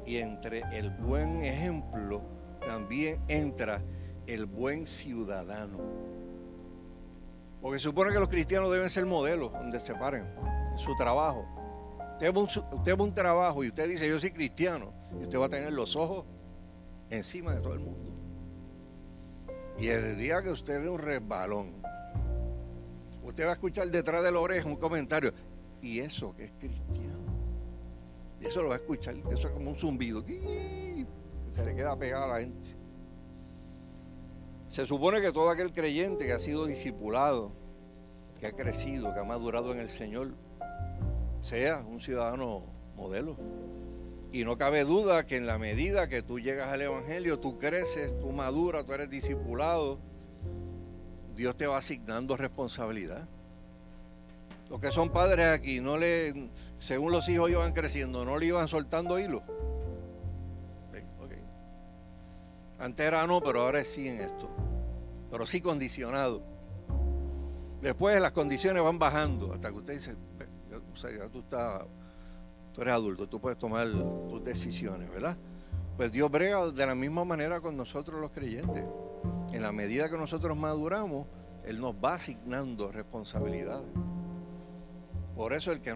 Y 0.05 0.17
entre 0.17 0.61
el 0.77 0.91
buen 0.91 1.43
ejemplo 1.43 2.21
también 2.63 3.19
entra 3.27 3.81
el 4.27 4.45
buen 4.45 4.85
ciudadano. 4.85 6.10
Porque 7.61 7.77
se 7.77 7.83
supone 7.83 8.11
que 8.11 8.19
los 8.19 8.27
cristianos 8.27 8.71
deben 8.71 8.89
ser 8.89 9.05
modelos 9.05 9.51
donde 9.53 9.79
se 9.79 9.93
paren 9.93 10.25
en 10.71 10.79
su 10.79 10.95
trabajo. 10.95 11.45
Usted 12.13 12.33
va, 12.33 12.95
un, 12.95 13.01
un 13.01 13.13
trabajo 13.13 13.63
y 13.63 13.67
usted 13.67 13.87
dice, 13.87 14.07
yo 14.07 14.19
soy 14.19 14.31
cristiano, 14.31 14.93
y 15.19 15.23
usted 15.23 15.39
va 15.39 15.45
a 15.45 15.49
tener 15.49 15.71
los 15.71 15.95
ojos 15.95 16.25
encima 17.09 17.53
de 17.53 17.61
todo 17.61 17.73
el 17.73 17.79
mundo. 17.79 18.11
Y 19.79 19.87
el 19.87 20.17
día 20.17 20.41
que 20.41 20.49
usted 20.49 20.81
dé 20.81 20.89
un 20.89 20.99
resbalón, 20.99 21.81
usted 23.23 23.45
va 23.45 23.51
a 23.51 23.53
escuchar 23.53 23.89
detrás 23.89 24.23
de 24.23 24.31
la 24.31 24.39
oreja 24.39 24.67
un 24.67 24.75
comentario, 24.75 25.33
y 25.81 25.99
eso 25.99 26.35
que 26.35 26.45
es 26.45 26.51
cristiano. 26.59 27.21
Y 28.39 28.45
eso 28.45 28.61
lo 28.61 28.69
va 28.69 28.75
a 28.75 28.77
escuchar, 28.77 29.15
eso 29.31 29.47
es 29.47 29.53
como 29.53 29.69
un 29.69 29.75
zumbido, 29.75 30.23
que 30.25 31.05
se 31.49 31.65
le 31.65 31.75
queda 31.75 31.97
pegado 31.97 32.25
a 32.25 32.27
la 32.27 32.39
gente. 32.39 32.80
Se 34.71 34.85
supone 34.85 35.19
que 35.19 35.33
todo 35.33 35.49
aquel 35.49 35.73
creyente 35.73 36.25
que 36.25 36.31
ha 36.31 36.39
sido 36.39 36.65
discipulado, 36.65 37.51
que 38.39 38.47
ha 38.47 38.53
crecido, 38.53 39.13
que 39.13 39.19
ha 39.19 39.25
madurado 39.25 39.73
en 39.73 39.79
el 39.81 39.89
Señor, 39.89 40.29
sea 41.41 41.79
un 41.85 41.99
ciudadano 41.99 42.63
modelo. 42.95 43.35
Y 44.31 44.45
no 44.45 44.57
cabe 44.57 44.85
duda 44.85 45.27
que 45.27 45.35
en 45.35 45.45
la 45.45 45.57
medida 45.57 46.07
que 46.07 46.23
tú 46.23 46.39
llegas 46.39 46.69
al 46.69 46.83
Evangelio, 46.83 47.37
tú 47.37 47.59
creces, 47.59 48.17
tú 48.17 48.31
maduras, 48.31 48.85
tú 48.85 48.93
eres 48.93 49.09
discipulado, 49.09 49.99
Dios 51.35 51.57
te 51.57 51.67
va 51.67 51.77
asignando 51.77 52.37
responsabilidad. 52.37 53.27
Los 54.69 54.79
que 54.79 54.89
son 54.89 55.09
padres 55.09 55.47
aquí, 55.47 55.81
no 55.81 55.97
le, 55.97 56.49
según 56.79 57.11
los 57.11 57.27
hijos 57.27 57.51
iban 57.51 57.73
creciendo, 57.73 58.23
no 58.23 58.37
le 58.37 58.45
iban 58.45 58.69
soltando 58.69 59.19
hilo. 59.19 59.43
Antes 62.81 63.05
era 63.05 63.25
no, 63.27 63.41
pero 63.41 63.61
ahora 63.61 63.79
es 63.79 63.87
sí 63.87 64.07
en 64.07 64.21
esto. 64.21 64.49
Pero 65.29 65.45
sí 65.45 65.61
condicionado. 65.61 66.41
Después 67.81 68.19
las 68.19 68.31
condiciones 68.31 68.83
van 68.83 68.99
bajando 68.99 69.53
hasta 69.53 69.69
que 69.69 69.77
usted 69.77 69.93
dice, 69.93 70.15
ya 70.69 71.29
tú, 71.29 71.39
estás, 71.39 71.85
tú 72.73 72.81
eres 72.81 72.93
adulto, 72.93 73.29
tú 73.29 73.39
puedes 73.39 73.57
tomar 73.57 73.87
tus 73.89 74.43
decisiones, 74.43 75.09
¿verdad? 75.09 75.37
pues 76.01 76.11
Dios 76.11 76.31
brega 76.31 76.71
de 76.71 76.85
la 76.85 76.95
misma 76.95 77.23
manera 77.25 77.61
con 77.61 77.77
nosotros 77.77 78.19
los 78.19 78.31
creyentes. 78.31 78.83
En 79.51 79.61
la 79.61 79.71
medida 79.71 80.09
que 80.09 80.17
nosotros 80.17 80.57
maduramos, 80.57 81.27
Él 81.63 81.79
nos 81.79 81.93
va 81.93 82.15
asignando 82.15 82.91
responsabilidades. 82.91 83.87
Por 85.35 85.53
eso 85.53 85.71
el 85.71 85.81
que 85.81 85.93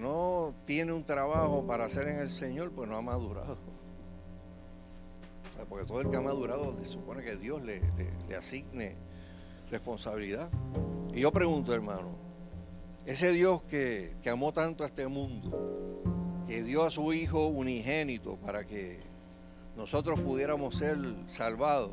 no 0.00 0.54
tiene 0.64 0.92
un 0.92 1.04
trabajo 1.04 1.64
para 1.64 1.84
hacer 1.84 2.08
en 2.08 2.18
el 2.18 2.28
Señor, 2.28 2.72
pues 2.72 2.88
no 2.88 2.96
ha 2.96 3.02
madurado. 3.02 3.58
Porque 5.68 5.86
todo 5.86 6.00
el 6.00 6.10
que 6.10 6.16
ha 6.16 6.20
madurado 6.20 6.76
se 6.78 6.86
supone 6.86 7.22
que 7.22 7.36
Dios 7.36 7.62
le, 7.62 7.80
asigne 8.36 8.96
responsabilidad. 9.70 10.48
Y 11.14 11.20
yo 11.20 11.32
pregunto, 11.32 11.74
hermano, 11.74 12.16
ese 13.06 13.32
Dios 13.32 13.62
que, 13.62 14.16
que 14.22 14.30
amó 14.30 14.52
tanto 14.52 14.84
a 14.84 14.86
este 14.86 15.06
mundo, 15.06 16.42
que 16.46 16.62
dio 16.62 16.84
a 16.84 16.90
su 16.90 17.12
Hijo 17.12 17.46
unigénito 17.46 18.36
para 18.36 18.66
que 18.66 19.00
nosotros 19.76 20.20
pudiéramos 20.20 20.76
ser 20.76 20.98
salvados, 21.26 21.92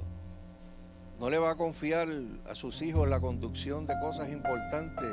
¿no 1.20 1.30
le 1.30 1.38
va 1.38 1.52
a 1.52 1.56
confiar 1.56 2.08
a 2.48 2.56
sus 2.56 2.82
hijos 2.82 3.08
la 3.08 3.20
conducción 3.20 3.86
de 3.86 3.94
cosas 4.02 4.30
importantes 4.30 5.10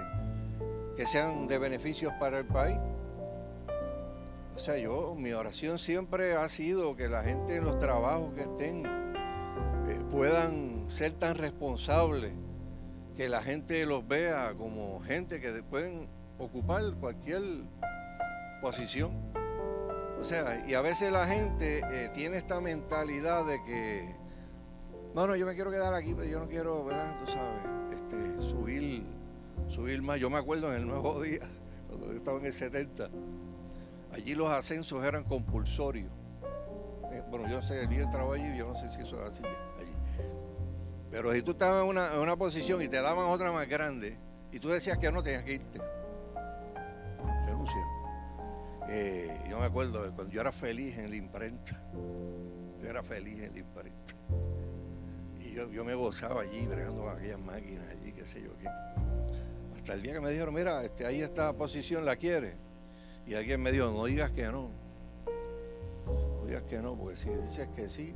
que 0.96 1.06
sean 1.06 1.46
de 1.46 1.58
beneficios 1.58 2.12
para 2.18 2.38
el 2.38 2.46
país? 2.46 2.78
O 4.54 4.58
sea, 4.58 4.78
yo, 4.78 5.14
mi 5.16 5.32
oración 5.32 5.78
siempre 5.78 6.34
ha 6.34 6.48
sido 6.48 6.94
que 6.94 7.08
la 7.08 7.24
gente 7.24 7.56
en 7.56 7.64
los 7.64 7.76
trabajos 7.78 8.32
que 8.34 8.42
estén 8.42 8.86
eh, 8.86 9.98
puedan 10.10 10.88
ser 10.88 11.12
tan 11.14 11.34
responsables, 11.36 12.32
que 13.16 13.28
la 13.28 13.42
gente 13.42 13.84
los 13.84 14.06
vea 14.06 14.54
como 14.56 15.00
gente 15.00 15.40
que 15.40 15.50
pueden 15.64 16.08
ocupar 16.38 16.82
cualquier 17.00 17.42
posición. 18.62 19.12
O 20.20 20.24
sea, 20.24 20.64
y 20.66 20.74
a 20.74 20.80
veces 20.80 21.10
la 21.12 21.26
gente 21.26 21.82
eh, 21.90 22.10
tiene 22.14 22.38
esta 22.38 22.60
mentalidad 22.60 23.44
de 23.44 23.62
que, 23.64 24.14
bueno, 25.14 25.34
yo 25.34 25.46
me 25.46 25.54
quiero 25.54 25.72
quedar 25.72 25.94
aquí, 25.94 26.14
pero 26.14 26.28
yo 26.28 26.38
no 26.38 26.48
quiero, 26.48 26.84
¿verdad? 26.84 27.18
Tú 27.18 27.32
sabes, 27.32 27.60
este, 27.92 28.40
subir, 28.40 29.04
subir 29.68 30.00
más. 30.00 30.20
Yo 30.20 30.30
me 30.30 30.38
acuerdo 30.38 30.72
en 30.72 30.82
el 30.82 30.86
Nuevo 30.86 31.20
Día, 31.22 31.40
cuando 31.88 32.06
yo 32.06 32.16
estaba 32.18 32.38
en 32.38 32.46
el 32.46 32.52
70, 32.52 33.10
allí 34.14 34.34
los 34.34 34.50
ascensos 34.50 35.04
eran 35.04 35.24
compulsorios. 35.24 36.12
Eh, 37.12 37.22
bueno, 37.28 37.48
yo 37.48 37.60
sé, 37.62 37.82
el 37.82 38.10
trabajo 38.10 38.32
allí, 38.32 38.56
yo 38.56 38.68
no 38.68 38.74
sé 38.74 38.90
si 38.90 39.02
eso 39.02 39.20
es 39.20 39.32
así 39.32 39.42
allí. 39.44 39.92
Pero 41.10 41.32
si 41.32 41.42
tú 41.42 41.52
estabas 41.52 41.82
en 41.82 41.88
una, 41.88 42.20
una 42.20 42.36
posición 42.36 42.82
y 42.82 42.88
te 42.88 43.00
daban 43.00 43.26
otra 43.26 43.52
más 43.52 43.68
grande, 43.68 44.18
y 44.52 44.58
tú 44.60 44.68
decías 44.68 44.98
que 44.98 45.10
no, 45.10 45.22
tenías 45.22 45.42
que 45.42 45.54
irte. 45.54 45.80
Renuncia. 47.46 47.86
Eh, 48.88 49.40
yo 49.48 49.58
me 49.58 49.64
acuerdo 49.64 50.00
cuando 50.14 50.32
yo 50.32 50.40
era 50.40 50.52
feliz 50.52 50.96
en 50.98 51.10
la 51.10 51.16
imprenta. 51.16 51.72
Yo 52.80 52.90
era 52.90 53.02
feliz 53.02 53.40
en 53.40 53.54
la 53.54 53.60
imprenta. 53.60 54.14
Y 55.40 55.54
yo, 55.54 55.84
me 55.86 55.94
gozaba 55.94 56.42
allí, 56.42 56.66
bregando 56.66 57.04
con 57.04 57.16
aquellas 57.16 57.40
máquinas 57.40 57.88
allí, 57.88 58.12
qué 58.12 58.26
sé 58.26 58.42
yo 58.42 58.54
qué. 58.58 58.68
Hasta 59.74 59.94
el 59.94 60.02
día 60.02 60.12
que 60.12 60.20
me 60.20 60.30
dijeron, 60.30 60.52
mira, 60.52 60.84
este, 60.84 61.06
ahí 61.06 61.22
esta 61.22 61.54
posición 61.54 62.04
la 62.04 62.16
quiere. 62.16 62.58
Y 63.26 63.34
alguien 63.34 63.62
me 63.62 63.72
dijo, 63.72 63.90
no 63.90 64.04
digas 64.04 64.30
que 64.32 64.44
no. 64.44 64.68
No 66.36 66.44
digas 66.46 66.62
que 66.64 66.78
no, 66.80 66.94
porque 66.94 67.16
si 67.16 67.30
dices 67.30 67.68
que 67.74 67.88
sí, 67.88 68.14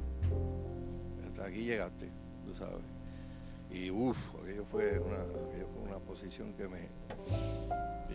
hasta 1.26 1.46
aquí 1.46 1.64
llegaste, 1.64 2.10
tú 2.44 2.54
sabes. 2.54 2.84
Y 3.70 3.90
uff, 3.90 4.18
aquello 4.42 4.64
fue 4.66 4.98
una, 4.98 5.98
posición 6.06 6.54
que 6.54 6.68
me, 6.68 6.88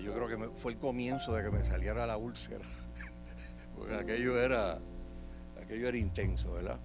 yo 0.04 0.14
creo 0.14 0.28
que 0.28 0.50
fue 0.58 0.72
el 0.72 0.80
comienzo 0.80 1.34
de 1.34 1.44
que 1.44 1.52
me 1.52 1.64
saliera 1.64 2.08
la 2.08 2.18
úlcera. 2.18 2.66
Porque 3.78 3.94
aquello 3.94 4.40
era, 4.40 4.80
aquello 5.62 5.88
era 5.88 5.98
intenso, 5.98 6.54
¿verdad? 6.54 6.80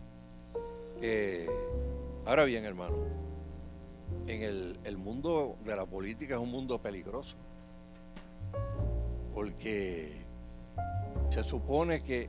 ahora 2.26 2.44
bien, 2.44 2.64
hermano, 2.64 2.96
en 4.26 4.42
el 4.85 4.98
mundo 4.98 5.56
de 5.64 5.76
la 5.76 5.87
política 5.87 6.35
es 6.35 6.40
un 6.40 6.50
mundo 6.50 6.80
peligroso. 6.80 7.37
Porque 9.38 10.11
se 11.31 11.44
supone 11.44 12.01
que, 12.01 12.29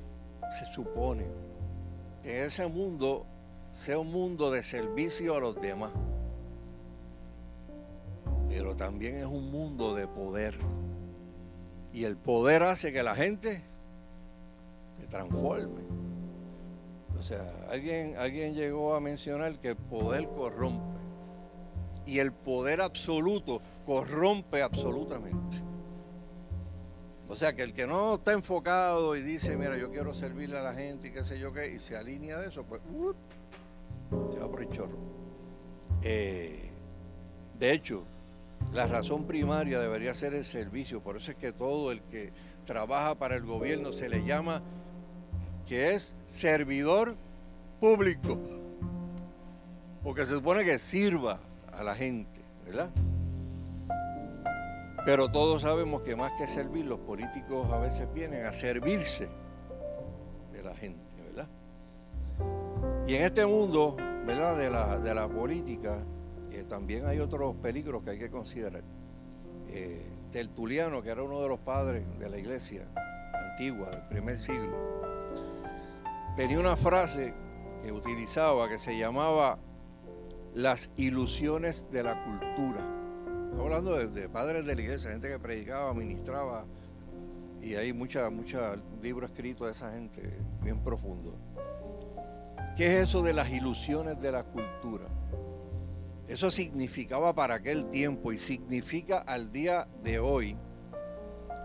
se 0.52 0.65
supone 0.72 1.26
que 2.22 2.45
ese 2.45 2.67
mundo 2.67 3.26
sea 3.72 3.98
un 3.98 4.12
mundo 4.12 4.52
de 4.52 4.62
servicio 4.62 5.36
a 5.36 5.39
los 5.39 5.60
demás 5.60 5.91
pero 8.48 8.76
también 8.76 9.15
es 9.15 9.26
un 9.26 9.50
mundo 9.50 9.95
de 9.95 10.06
poder. 10.06 10.54
Y 11.93 12.04
el 12.04 12.15
poder 12.15 12.62
hace 12.62 12.93
que 12.93 13.02
la 13.02 13.15
gente 13.15 13.63
se 15.00 15.08
transforme. 15.08 15.82
O 17.17 17.24
sea, 17.24 17.52
alguien, 17.72 18.17
alguien 18.17 18.54
llegó 18.54 18.93
a 18.93 19.00
mencionar 19.00 19.58
que 19.58 19.69
el 19.69 19.76
poder 19.76 20.28
corrompe. 20.28 21.00
Y 22.06 22.19
el 22.19 22.34
poder 22.34 22.82
absoluto 22.82 23.62
corrompe 23.86 24.62
absolutamente. 24.62 25.68
O 27.29 27.35
sea, 27.35 27.55
que 27.55 27.61
el 27.61 27.73
que 27.73 27.85
no 27.85 28.15
está 28.15 28.33
enfocado 28.33 29.15
y 29.15 29.21
dice, 29.21 29.55
mira, 29.55 29.77
yo 29.77 29.91
quiero 29.91 30.15
servirle 30.15 30.57
a 30.57 30.63
la 30.63 30.73
gente 30.73 31.09
y 31.09 31.11
qué 31.11 31.23
sé 31.23 31.39
yo 31.39 31.53
qué, 31.53 31.71
y 31.71 31.77
se 31.79 31.95
alinea 31.95 32.39
de 32.39 32.47
eso, 32.47 32.63
pues, 32.63 32.81
se 34.33 34.39
va 34.39 34.49
por 34.49 34.63
el 34.63 34.69
chorro. 34.69 34.97
Eh, 36.01 36.71
de 37.59 37.71
hecho, 37.71 38.03
la 38.73 38.87
razón 38.87 39.25
primaria 39.25 39.79
debería 39.79 40.15
ser 40.15 40.33
el 40.33 40.43
servicio, 40.43 41.01
por 41.01 41.17
eso 41.17 41.29
es 41.29 41.37
que 41.37 41.51
todo 41.51 41.91
el 41.91 42.01
que 42.01 42.33
trabaja 42.65 43.13
para 43.13 43.35
el 43.35 43.43
gobierno 43.43 43.91
se 43.91 44.09
le 44.09 44.25
llama 44.25 44.63
que 45.67 45.93
es 45.93 46.15
servidor 46.25 47.13
público, 47.79 48.39
porque 50.03 50.25
se 50.25 50.33
supone 50.33 50.65
que 50.65 50.79
sirva 50.79 51.39
a 51.71 51.83
la 51.83 51.93
gente, 51.93 52.41
¿verdad? 52.65 52.89
Pero 55.10 55.32
todos 55.32 55.63
sabemos 55.63 56.04
que 56.04 56.15
más 56.15 56.34
que 56.34 56.48
servir, 56.48 56.86
los 56.86 57.00
políticos 57.00 57.67
a 57.72 57.80
veces 57.80 58.08
vienen 58.13 58.45
a 58.45 58.54
servirse 58.54 59.28
de 60.52 60.62
la 60.62 60.76
gente, 60.76 61.02
¿verdad? 61.24 61.48
Y 63.08 63.15
en 63.15 63.24
este 63.24 63.43
mundo, 63.43 63.98
¿verdad? 64.28 64.56
De 64.56 64.69
la, 64.69 65.00
de 65.00 65.15
la 65.15 65.28
política, 65.28 66.06
también 66.69 67.08
hay 67.08 67.17
otros 67.19 67.56
peligros 67.56 68.04
que 68.04 68.12
hay 68.12 68.19
que 68.19 68.30
considerar. 68.30 68.84
Eh, 69.69 70.06
Tertuliano, 70.32 71.02
que 71.02 71.10
era 71.10 71.24
uno 71.24 71.41
de 71.41 71.50
los 71.50 71.60
padres 71.60 72.04
de 72.19 72.30
la 72.30 72.38
iglesia 72.38 72.86
antigua 73.34 73.89
del 73.89 74.08
primer 74.10 74.38
siglo, 74.38 74.78
tenía 76.36 76.60
una 76.60 76.78
frase 76.78 77.34
que 77.82 77.91
utilizaba 77.91 78.69
que 78.69 78.78
se 78.78 78.95
llamaba 78.95 79.58
las 80.54 80.91
ilusiones 80.98 81.88
de 81.89 82.04
la 82.04 82.24
cultura. 82.24 82.88
Estamos 83.51 83.65
hablando 83.65 84.07
de, 84.07 84.29
padres 84.29 84.65
de 84.65 84.75
la 84.75 84.81
iglesia, 84.81 85.12
gente 85.12 85.27
que 85.27 85.39
predicaba, 85.39 85.93
ministraba, 85.93 86.65
y 87.62 87.75
hay 87.75 87.91
muchos 87.91 88.31
mucha 88.31 88.75
libros 89.01 89.29
escritos 89.31 89.65
de 89.65 89.71
esa 89.71 89.91
gente, 89.91 90.21
bien 90.63 90.79
profundo. 90.79 91.35
¿Qué 92.77 92.85
es 92.85 93.09
eso 93.09 93.21
de 93.21 93.33
las 93.33 93.49
ilusiones 93.49 94.21
de 94.21 94.31
la 94.31 94.43
cultura? 94.43 95.05
Eso 96.27 96.51
significaba 96.51 97.33
para 97.33 97.55
aquel 97.55 97.89
tiempo 97.89 98.31
y 98.31 98.38
significa 98.38 99.17
al 99.17 99.51
día 99.51 99.88
de 100.03 100.19
hoy 100.19 100.55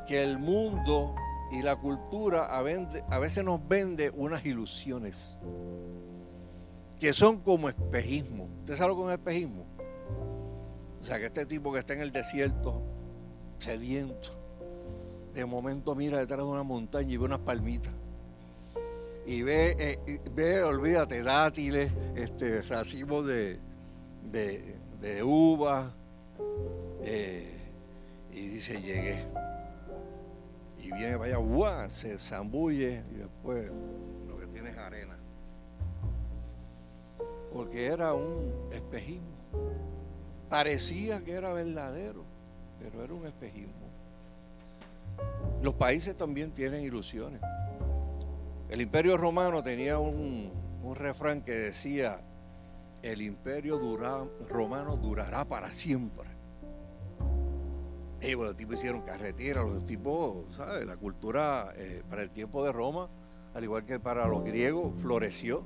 que 0.09 0.23
el 0.23 0.39
mundo 0.39 1.15
y 1.53 1.63
la 1.63 1.77
cultura 1.77 2.47
a 2.47 2.63
veces 2.63 3.45
nos 3.45 3.69
vende 3.69 4.11
unas 4.11 4.45
ilusiones 4.45 5.37
que 6.99 7.13
son 7.13 7.41
como 7.41 7.69
espejismo. 7.69 8.49
¿Usted 8.61 8.77
sabe 8.77 8.95
lo 8.95 8.97
que 8.97 9.13
es 9.13 9.19
espejismo? 9.19 9.67
O 11.05 11.07
sea, 11.07 11.19
que 11.19 11.27
este 11.27 11.45
tipo 11.45 11.71
que 11.71 11.81
está 11.81 11.93
en 11.93 12.01
el 12.01 12.13
desierto, 12.13 12.81
sediento, 13.59 14.31
de 15.35 15.45
momento 15.45 15.95
mira 15.95 16.17
detrás 16.17 16.39
de 16.39 16.47
una 16.47 16.63
montaña 16.63 17.13
y 17.13 17.19
ve 17.19 17.25
unas 17.27 17.41
palmitas. 17.41 17.93
Y 19.27 19.43
ve, 19.43 19.77
eh, 19.79 20.21
ve 20.35 20.63
olvídate, 20.63 21.23
dátiles, 21.23 21.93
este, 22.17 22.63
racimos 22.63 23.27
de, 23.27 23.59
de, 24.33 24.79
de 25.03 25.23
uva 25.23 25.93
eh, 27.03 27.53
y 28.33 28.47
dice 28.47 28.81
llegué. 28.81 29.27
Y 30.79 30.91
viene 30.91 31.19
para 31.19 31.37
allá, 31.37 31.91
se 31.91 32.19
zambulle 32.19 33.03
y 33.13 33.17
después 33.17 33.71
lo 34.27 34.39
que 34.39 34.47
tiene 34.47 34.71
es 34.71 34.79
arena. 34.79 35.19
Porque 37.53 37.85
era 37.85 38.15
un 38.15 38.51
espejismo. 38.73 39.35
Parecía 40.55 41.25
que 41.25 41.33
era 41.33 41.53
verdadero, 41.53 42.23
pero 42.79 43.03
era 43.03 43.13
un 43.13 43.27
espejismo. 43.27 43.89
Los 45.61 45.75
países 45.75 46.17
también 46.17 46.53
tienen 46.53 46.85
ilusiones. 46.85 47.41
El 48.69 48.81
imperio 48.81 49.17
romano 49.17 49.65
tenía 49.65 49.99
un, 49.99 50.53
refrán 50.95 51.43
que 51.43 51.51
decía, 51.51 52.21
el 53.03 53.21
imperio 53.21 53.81
romano 54.49 54.97
durará 54.97 55.45
para 55.45 55.73
siempre. 55.73 56.29
Y 58.21 58.35
bueno, 58.35 58.51
los 58.51 58.57
tipos 58.57 58.77
hicieron 58.77 59.03
carretera, 59.03 59.65
los 59.65 59.85
tipos, 59.85 60.45
¿sabes? 60.57 60.87
La 60.87 60.97
cultura 60.97 61.75
eh, 61.77 62.05
para 62.09 62.23
el 62.23 62.31
tiempo 62.31 62.65
de 62.65 62.71
Roma 62.71 63.09
al 63.55 63.65
igual 63.65 63.85
que 63.85 63.99
para 63.99 64.29
los 64.29 64.45
griegos, 64.45 64.95
floreció. 65.03 65.65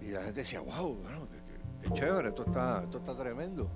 Y 0.00 0.06
la 0.06 0.22
gente 0.22 0.40
decía, 0.40 0.62
wow, 0.62 0.98
chévere, 1.92 2.28
esto 2.28 2.44
está, 2.44 2.82
esto 2.84 2.98
está 2.98 3.16
tremendo. 3.16 3.68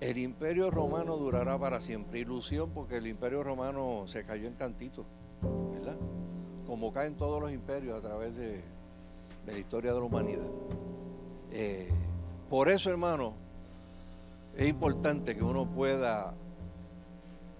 El 0.00 0.16
imperio 0.18 0.70
romano 0.70 1.16
durará 1.16 1.58
para 1.58 1.80
siempre. 1.80 2.20
Ilusión 2.20 2.70
porque 2.70 2.96
el 2.96 3.06
imperio 3.06 3.42
romano 3.42 4.04
se 4.06 4.24
cayó 4.24 4.48
en 4.48 4.54
cantito, 4.54 5.04
¿verdad? 5.72 5.96
Como 6.66 6.92
caen 6.92 7.16
todos 7.16 7.40
los 7.40 7.52
imperios 7.52 7.98
a 7.98 8.06
través 8.06 8.34
de, 8.34 8.62
la 9.46 9.58
historia 9.58 9.92
de 9.92 9.98
la 9.98 10.04
humanidad. 10.04 10.50
Eh, 11.50 11.90
por 12.48 12.68
eso, 12.68 12.90
hermano, 12.90 13.34
es 14.56 14.68
importante 14.68 15.36
que 15.36 15.42
uno 15.42 15.70
pueda 15.70 16.34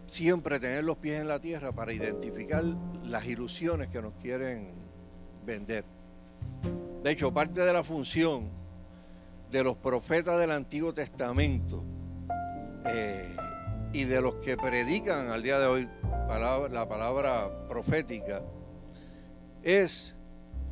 siempre 0.06 0.58
tener 0.58 0.84
los 0.84 0.96
pies 0.96 1.20
en 1.20 1.28
la 1.28 1.40
tierra 1.40 1.72
para 1.72 1.92
identificar 1.92 2.64
las 3.04 3.26
ilusiones 3.26 3.88
que 3.88 4.02
nos 4.02 4.14
quieren 4.14 4.72
vender. 5.44 5.84
De 7.02 7.10
hecho, 7.10 7.32
parte 7.32 7.60
de 7.60 7.72
la 7.72 7.82
función 7.82 8.48
de 9.50 9.64
los 9.64 9.76
profetas 9.76 10.38
del 10.38 10.50
Antiguo 10.50 10.92
Testamento 10.92 11.82
eh, 12.86 13.36
y 13.92 14.04
de 14.04 14.20
los 14.20 14.34
que 14.36 14.56
predican 14.56 15.28
al 15.28 15.42
día 15.42 15.58
de 15.58 15.66
hoy 15.66 15.88
la 16.70 16.88
palabra 16.88 17.66
profética 17.68 18.42
es 19.62 20.16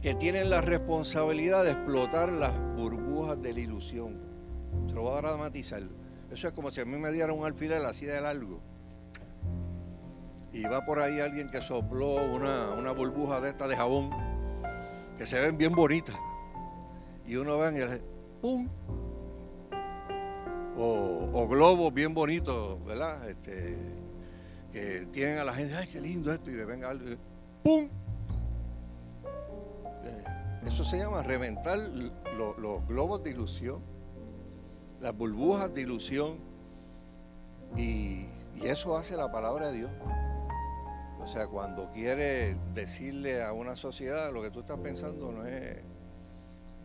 que 0.01 0.15
tienen 0.15 0.51
la 0.51 0.61
responsabilidad 0.61 1.65
de 1.65 1.73
explotar 1.73 2.33
las 2.33 2.53
burbujas 2.77 3.43
de 3.43 3.53
la 3.53 3.61
ilusión. 3.61 4.21
Se 4.87 4.95
lo 4.95 5.03
voy 5.03 5.19
a 5.19 5.23
dramatizar. 5.23 5.83
Eso 6.31 6.47
es 6.47 6.55
como 6.55 6.71
si 6.71 6.81
a 6.81 6.85
mí 6.85 6.97
me 6.97 7.11
diera 7.11 7.33
un 7.33 7.45
alfiler 7.45 7.85
así 7.85 8.07
de 8.07 8.21
largo 8.21 8.61
y 10.53 10.65
va 10.65 10.85
por 10.85 11.01
ahí 11.01 11.21
alguien 11.21 11.49
que 11.49 11.61
sopló 11.61 12.15
una, 12.25 12.93
burbuja 12.93 13.41
de 13.41 13.51
esta 13.51 13.69
de 13.69 13.77
jabón 13.77 14.11
que 15.19 15.27
se 15.27 15.41
ven 15.41 15.59
bien 15.59 15.75
bonitas 15.75 16.17
y 17.27 17.37
uno 17.37 17.59
ve 17.59 17.75
y 17.75 17.79
le 17.79 18.01
¡pum! 18.41 18.69
O, 20.81 21.49
globos 21.49 21.93
bien 21.93 22.15
bonitos, 22.15 22.83
¿verdad? 22.85 23.29
Este, 23.29 23.77
que 24.71 25.09
tienen 25.11 25.39
a 25.39 25.45
la 25.45 25.53
gente, 25.53 25.75
¡ay, 25.75 25.89
qué 25.89 26.01
lindo 26.01 26.33
esto! 26.33 26.51
Y 26.51 26.55
le 26.55 26.65
venga 26.65 26.91
algo, 26.91 27.05
¡pum! 27.65 27.89
Eh, 30.05 30.25
eso 30.67 30.85
se 30.85 30.99
llama 30.99 31.23
reventar 31.25 31.79
los 32.37 32.87
globos 32.87 33.25
de 33.25 33.31
ilusión, 33.31 33.83
las 35.01 35.17
burbujas 35.17 35.75
de 35.75 35.81
ilusión, 35.83 36.39
y 37.77 38.27
eso 38.63 38.97
hace 38.97 39.17
la 39.17 39.33
palabra 39.33 39.71
de 39.73 39.79
Dios. 39.79 39.91
O 41.29 41.31
sea, 41.31 41.47
cuando 41.47 41.91
quiere 41.93 42.57
decirle 42.73 43.43
a 43.43 43.53
una 43.53 43.77
sociedad 43.77 44.33
lo 44.33 44.41
que 44.41 44.51
tú 44.51 44.61
estás 44.61 44.79
pensando 44.79 45.31
no 45.31 45.45
es, 45.45 45.77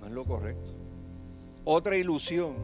no 0.01 0.07
es 0.07 0.11
lo 0.11 0.25
correcto. 0.25 0.69
Otra 1.63 1.95
ilusión 1.95 2.57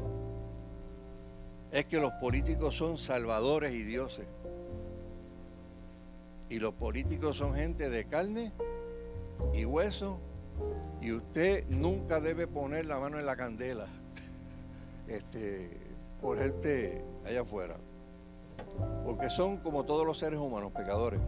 es 1.72 1.86
que 1.86 2.02
los 2.02 2.12
políticos 2.15 2.76
son 2.76 2.98
salvadores 2.98 3.74
y 3.74 3.84
dioses. 3.84 4.28
Y 6.50 6.60
los 6.60 6.74
políticos 6.74 7.38
son 7.38 7.56
gente 7.56 7.89
de 7.89 8.04
carne 8.04 8.52
y 9.54 9.63
hueso. 9.63 10.20
Y 11.02 11.13
usted 11.13 11.65
nunca 11.70 12.20
debe 12.20 12.46
poner 12.46 12.88
la 12.88 13.00
mano 13.00 13.20
en 13.20 13.26
la 13.26 13.38
candela 13.38 13.88
este, 15.08 15.78
por 16.20 16.39
gente 16.39 17.06
allá 17.26 17.39
afuera. 17.39 17.78
Porque 19.06 19.30
son 19.30 19.60
como 19.60 19.86
todos 19.86 20.06
los 20.06 20.18
seres 20.18 20.42
humanos, 20.42 20.74
pecadores. 20.74 21.22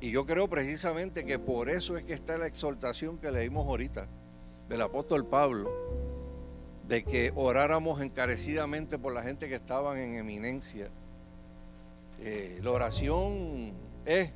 Y 0.00 0.10
yo 0.10 0.24
creo 0.26 0.48
precisamente 0.48 1.24
que 1.24 1.38
por 1.38 1.68
eso 1.68 1.96
es 1.96 2.04
que 2.04 2.12
está 2.12 2.38
la 2.38 2.46
exhortación 2.46 3.18
que 3.18 3.30
leímos 3.32 3.66
ahorita 3.66 4.06
del 4.68 4.82
apóstol 4.82 5.26
Pablo, 5.26 5.70
de 6.86 7.02
que 7.02 7.32
oráramos 7.34 8.00
encarecidamente 8.00 8.98
por 8.98 9.12
la 9.12 9.22
gente 9.22 9.48
que 9.48 9.56
estaban 9.56 9.98
en 9.98 10.14
eminencia. 10.14 10.88
Eh, 12.20 12.60
la 12.62 12.70
oración 12.70 13.72
es, 14.04 14.30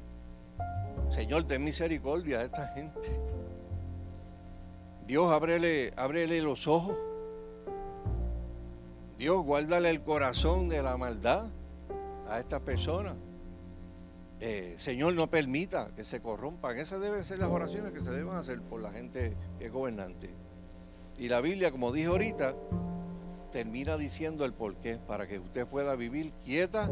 Señor, 1.08 1.46
ten 1.46 1.62
misericordia 1.62 2.38
de 2.38 2.44
esta 2.46 2.66
gente. 2.68 3.08
Dios, 5.06 5.30
ábrele, 5.32 5.92
ábrele 5.96 6.42
los 6.42 6.66
ojos. 6.66 6.98
Dios, 9.16 9.44
guárdale 9.44 9.90
el 9.90 10.02
corazón 10.02 10.68
de 10.68 10.82
la 10.82 10.96
maldad 10.96 11.46
a 12.28 12.40
estas 12.40 12.60
personas. 12.60 13.14
Eh, 14.44 14.74
Señor, 14.76 15.14
no 15.14 15.30
permita 15.30 15.92
que 15.94 16.02
se 16.02 16.20
corrompan. 16.20 16.76
Esas 16.76 17.00
deben 17.00 17.22
ser 17.22 17.38
las 17.38 17.48
oraciones 17.48 17.92
que 17.92 18.00
se 18.00 18.10
deben 18.10 18.34
hacer 18.34 18.60
por 18.60 18.80
la 18.80 18.90
gente 18.90 19.36
que 19.56 19.66
es 19.66 19.72
gobernante. 19.72 20.30
Y 21.16 21.28
la 21.28 21.40
Biblia, 21.40 21.70
como 21.70 21.92
dije 21.92 22.08
ahorita, 22.08 22.56
termina 23.52 23.96
diciendo 23.96 24.44
el 24.44 24.52
porqué, 24.52 24.98
para 24.98 25.28
que 25.28 25.38
usted 25.38 25.64
pueda 25.68 25.94
vivir 25.94 26.32
quieta 26.44 26.90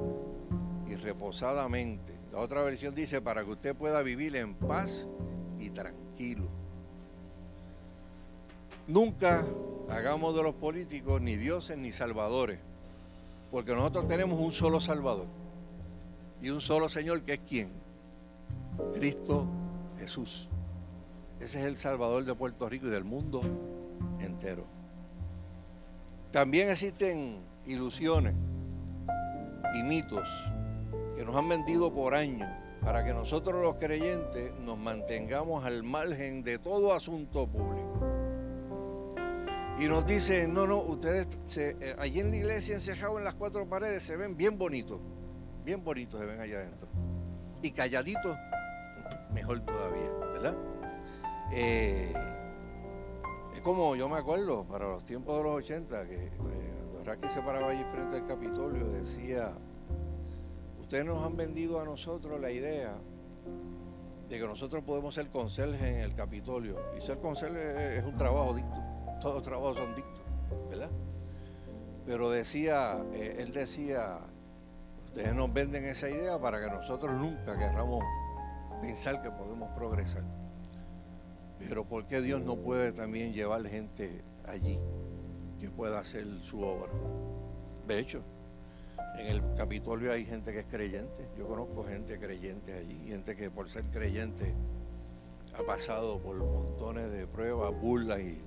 y 0.86 0.94
reposadamente. 0.94 2.14
La 2.30 2.38
otra 2.38 2.62
versión 2.62 2.94
dice, 2.94 3.20
para 3.20 3.42
que 3.42 3.50
usted 3.50 3.74
pueda 3.74 4.00
vivir 4.02 4.36
en 4.36 4.54
paz 4.54 5.08
y 5.58 5.70
tranquilo. 5.70 6.44
Nunca 8.86 9.44
hagamos 9.88 10.36
de 10.36 10.44
los 10.44 10.54
políticos 10.54 11.20
ni 11.20 11.34
dioses 11.34 11.76
ni 11.76 11.90
salvadores, 11.90 12.60
porque 13.50 13.74
nosotros 13.74 14.06
tenemos 14.06 14.38
un 14.38 14.52
solo 14.52 14.80
salvador 14.80 15.26
y 16.42 16.50
un 16.50 16.60
solo 16.60 16.88
Señor 16.88 17.22
que 17.22 17.34
es 17.34 17.40
quién? 17.46 17.70
Cristo 18.94 19.46
Jesús. 19.98 20.48
Ese 21.38 21.60
es 21.60 21.66
el 21.66 21.76
Salvador 21.76 22.24
de 22.24 22.34
Puerto 22.34 22.68
Rico 22.68 22.86
y 22.86 22.90
del 22.90 23.04
mundo 23.04 23.40
entero. 24.20 24.64
También 26.32 26.70
existen 26.70 27.38
ilusiones 27.66 28.34
y 29.74 29.82
mitos 29.82 30.28
que 31.16 31.24
nos 31.24 31.34
han 31.34 31.48
vendido 31.48 31.92
por 31.92 32.14
años 32.14 32.48
para 32.82 33.04
que 33.04 33.12
nosotros 33.12 33.62
los 33.62 33.76
creyentes 33.76 34.52
nos 34.60 34.78
mantengamos 34.78 35.64
al 35.64 35.82
margen 35.82 36.42
de 36.42 36.58
todo 36.58 36.94
asunto 36.94 37.46
público. 37.46 37.88
Y 39.78 39.88
nos 39.88 40.06
dicen, 40.06 40.52
no, 40.52 40.66
no, 40.66 40.78
ustedes 40.78 41.28
eh, 41.56 41.96
allí 41.98 42.20
en 42.20 42.30
la 42.30 42.36
iglesia 42.36 42.74
encerrados 42.74 43.18
en 43.18 43.24
las 43.24 43.34
cuatro 43.34 43.66
paredes 43.66 44.02
se 44.02 44.16
ven 44.16 44.36
bien 44.36 44.58
bonitos 44.58 45.00
bien 45.64 45.84
bonitos 45.84 46.20
se 46.20 46.26
ven 46.26 46.40
allá 46.40 46.58
adentro. 46.58 46.88
Y 47.62 47.70
calladitos, 47.72 48.36
mejor 49.32 49.60
todavía, 49.60 50.10
¿verdad? 50.32 50.56
Eh, 51.52 52.12
es 53.54 53.60
como 53.60 53.96
yo 53.96 54.08
me 54.08 54.16
acuerdo, 54.16 54.64
para 54.64 54.86
los 54.86 55.04
tiempos 55.04 55.36
de 55.36 55.42
los 55.42 55.52
80, 55.54 56.06
que 56.06 56.26
eh, 56.26 56.30
cuando 57.04 57.28
se 57.28 57.42
paraba 57.42 57.70
allí 57.70 57.84
frente 57.92 58.16
al 58.16 58.26
Capitolio, 58.26 58.88
decía, 58.88 59.52
ustedes 60.80 61.04
nos 61.04 61.24
han 61.24 61.36
vendido 61.36 61.80
a 61.80 61.84
nosotros 61.84 62.40
la 62.40 62.50
idea 62.50 62.96
de 64.28 64.38
que 64.38 64.46
nosotros 64.46 64.84
podemos 64.84 65.14
ser 65.14 65.28
conserjes 65.28 65.82
en 65.82 66.00
el 66.00 66.14
Capitolio. 66.14 66.78
Y 66.96 67.00
ser 67.00 67.18
conserje 67.18 67.98
es 67.98 68.04
un 68.04 68.16
trabajo 68.16 68.54
dicto, 68.54 68.76
todos 69.20 69.34
los 69.36 69.42
trabajos 69.42 69.76
son 69.76 69.94
dictos, 69.94 70.22
¿verdad? 70.68 70.90
Pero 72.06 72.30
decía, 72.30 73.04
eh, 73.12 73.36
él 73.38 73.52
decía, 73.52 74.20
Ustedes 75.10 75.34
nos 75.34 75.52
venden 75.52 75.86
esa 75.86 76.08
idea 76.08 76.38
para 76.38 76.60
que 76.60 76.68
nosotros 76.68 77.12
nunca 77.16 77.58
querramos 77.58 78.04
pensar 78.80 79.20
que 79.20 79.28
podemos 79.28 79.68
progresar. 79.72 80.22
Pero 81.58 81.84
¿por 81.84 82.06
qué 82.06 82.20
Dios 82.20 82.42
no 82.42 82.54
puede 82.54 82.92
también 82.92 83.32
llevar 83.32 83.66
gente 83.66 84.22
allí 84.46 84.78
que 85.58 85.68
pueda 85.68 85.98
hacer 85.98 86.28
su 86.44 86.62
obra? 86.62 86.92
De 87.88 87.98
hecho, 87.98 88.22
en 89.18 89.26
el 89.26 89.42
Capitolio 89.56 90.12
hay 90.12 90.24
gente 90.24 90.52
que 90.52 90.60
es 90.60 90.66
creyente. 90.66 91.28
Yo 91.36 91.48
conozco 91.48 91.82
gente 91.82 92.16
creyente 92.20 92.72
allí, 92.72 93.08
gente 93.08 93.34
que 93.34 93.50
por 93.50 93.68
ser 93.68 93.86
creyente 93.86 94.54
ha 95.58 95.64
pasado 95.64 96.20
por 96.20 96.36
montones 96.36 97.10
de 97.10 97.26
pruebas, 97.26 97.72
burlas 97.80 98.20
y, 98.20 98.38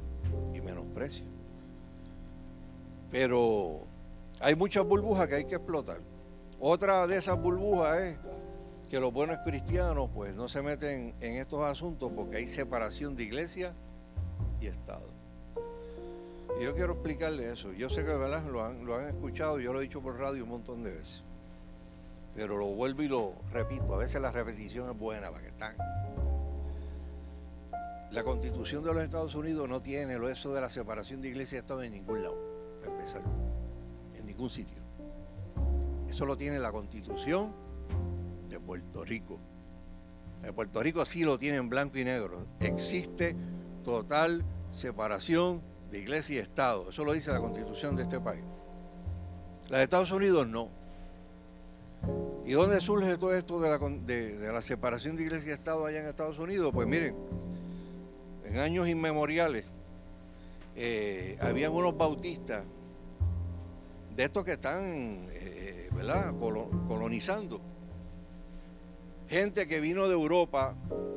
y 0.54 0.62
menosprecios. 0.62 1.28
Pero 3.12 3.82
hay 4.39 4.56
muchas 4.56 4.86
burbujas 4.86 5.28
que 5.28 5.36
hay 5.36 5.45
que 5.45 5.56
explotar. 5.56 6.12
Otra 6.65 7.06
de 7.08 7.17
esas 7.17 7.38
burbujas 7.38 8.02
es 8.04 8.17
que 8.89 8.97
los 8.97 9.12
buenos 9.12 9.39
cristianos 9.43 10.10
pues 10.13 10.34
no 10.34 10.47
se 10.47 10.62
meten 10.62 11.13
en 11.19 11.34
estos 11.34 11.62
asuntos 11.62 12.10
porque 12.15 12.38
hay 12.38 12.47
separación 12.47 13.17
de 13.17 13.23
iglesia 13.23 13.73
y 14.62 14.67
Estado. 14.67 15.04
Y 16.58 16.63
yo 16.63 16.73
quiero 16.73 16.93
explicarle 16.93 17.52
eso. 17.52 17.73
Yo 17.73 17.89
sé 17.89 18.06
que 18.06 18.15
¿verdad? 18.15 18.45
Lo, 18.45 18.63
han, 18.63 18.86
lo 18.86 18.97
escuchado, 19.02 19.60
yo 19.60 19.73
lo 19.73 19.82
he 19.82 19.84
dicho 19.84 19.99
por 19.99 20.17
radio 20.17 20.45
un 20.45 20.52
montón 20.52 20.84
de 20.84 20.91
veces. 20.91 21.21
Pero 22.34 22.56
lo 22.56 22.67
vuelvo 22.67 23.02
y 23.02 23.10
lo 23.10 23.34
repito. 23.52 23.95
A 23.95 23.97
veces 23.97 24.21
la 24.21 24.32
repetición 24.32 24.89
es 24.89 24.97
buena 24.97 25.32
para 25.32 25.43
que 25.43 25.49
están. 25.49 25.76
La 28.12 28.23
constitución 28.23 28.86
de 28.86 28.93
los 28.93 29.04
Estados 29.04 29.36
Unidos 29.36 29.67
no 29.67 29.82
tiene 29.82 30.17
lo 30.17 30.30
eso 30.30 30.54
de 30.54 30.62
la 30.62 30.69
separación 30.69 31.21
de 31.21 31.28
iglesia 31.28 31.58
y 31.58 31.60
Estado 31.60 31.84
en 31.84 31.91
ningún 31.91 32.23
lado, 32.23 32.38
empezar. 32.86 33.21
En 34.15 34.26
ningún 34.26 34.49
sitio. 34.49 34.82
Eso 36.13 36.28
lo 36.28 36.38
tiene 36.38 36.60
la 36.60 36.71
constitución 36.71 37.52
de 38.47 38.60
Puerto 38.60 39.04
Rico. 39.04 39.39
En 40.43 40.54
Puerto 40.54 40.84
Rico 40.84 41.04
sí 41.06 41.23
lo 41.23 41.39
tiene 41.39 41.58
en 41.58 41.69
blanco 41.69 41.97
y 41.97 42.04
negro. 42.04 42.45
Existe 42.60 43.36
total 43.84 44.45
separación 44.69 45.63
de 45.89 45.97
iglesia 45.97 46.36
y 46.36 46.38
Estado. 46.38 46.91
Eso 46.91 47.04
lo 47.04 47.13
dice 47.13 47.32
la 47.32 47.39
constitución 47.39 47.95
de 47.95 48.04
este 48.04 48.19
país. 48.19 48.43
La 49.69 49.80
de 49.80 49.86
Estados 49.86 50.12
Unidos 50.12 50.47
no. 50.47 50.69
¿Y 52.45 52.52
dónde 52.52 52.80
surge 52.80 53.17
todo 53.17 53.36
esto 53.36 53.60
de 53.60 54.52
la, 54.54 54.62
separación 54.62 55.15
de 55.15 55.23
iglesia 55.23 55.49
y 55.49 55.54
Estado 55.54 55.84
allá 55.84 55.99
en 55.99 56.06
Estados 56.06 56.38
Unidos? 56.38 56.69
Pues 56.71 56.88
miren, 56.88 57.15
en 58.45 58.60
años 58.60 58.88
inmemoriales 58.88 59.65
eh, 60.76 61.39
habían 61.41 61.71
unos 61.71 61.97
bautistas 61.97 62.63
de 64.15 64.23
estos 64.23 64.45
que 64.45 64.54
están, 64.54 65.28
eh, 65.32 65.82
colonizando. 66.87 67.61
Gente 69.27 69.67
que 69.67 69.79
vino 69.79 70.07
de 70.07 70.13
Europa 70.13 70.75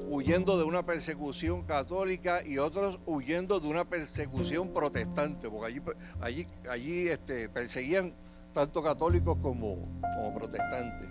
huyendo 0.09 0.57
de 0.57 0.65
una 0.65 0.87
persecución 0.87 1.63
católica 1.65 2.43
y 2.45 2.59
otros 2.59 3.01
huyendo 3.05 3.59
de 3.61 3.69
una 3.69 3.85
persecución 3.85 4.73
protestante, 4.73 5.51
porque 5.51 5.67
allí, 5.67 5.83
allí, 6.21 6.47
allí 6.71 7.09
este, 7.09 7.49
perseguían 7.49 8.15
tanto 8.53 8.83
católicos 8.83 9.37
como, 9.43 9.77
como 10.01 10.35
protestantes. 10.35 11.09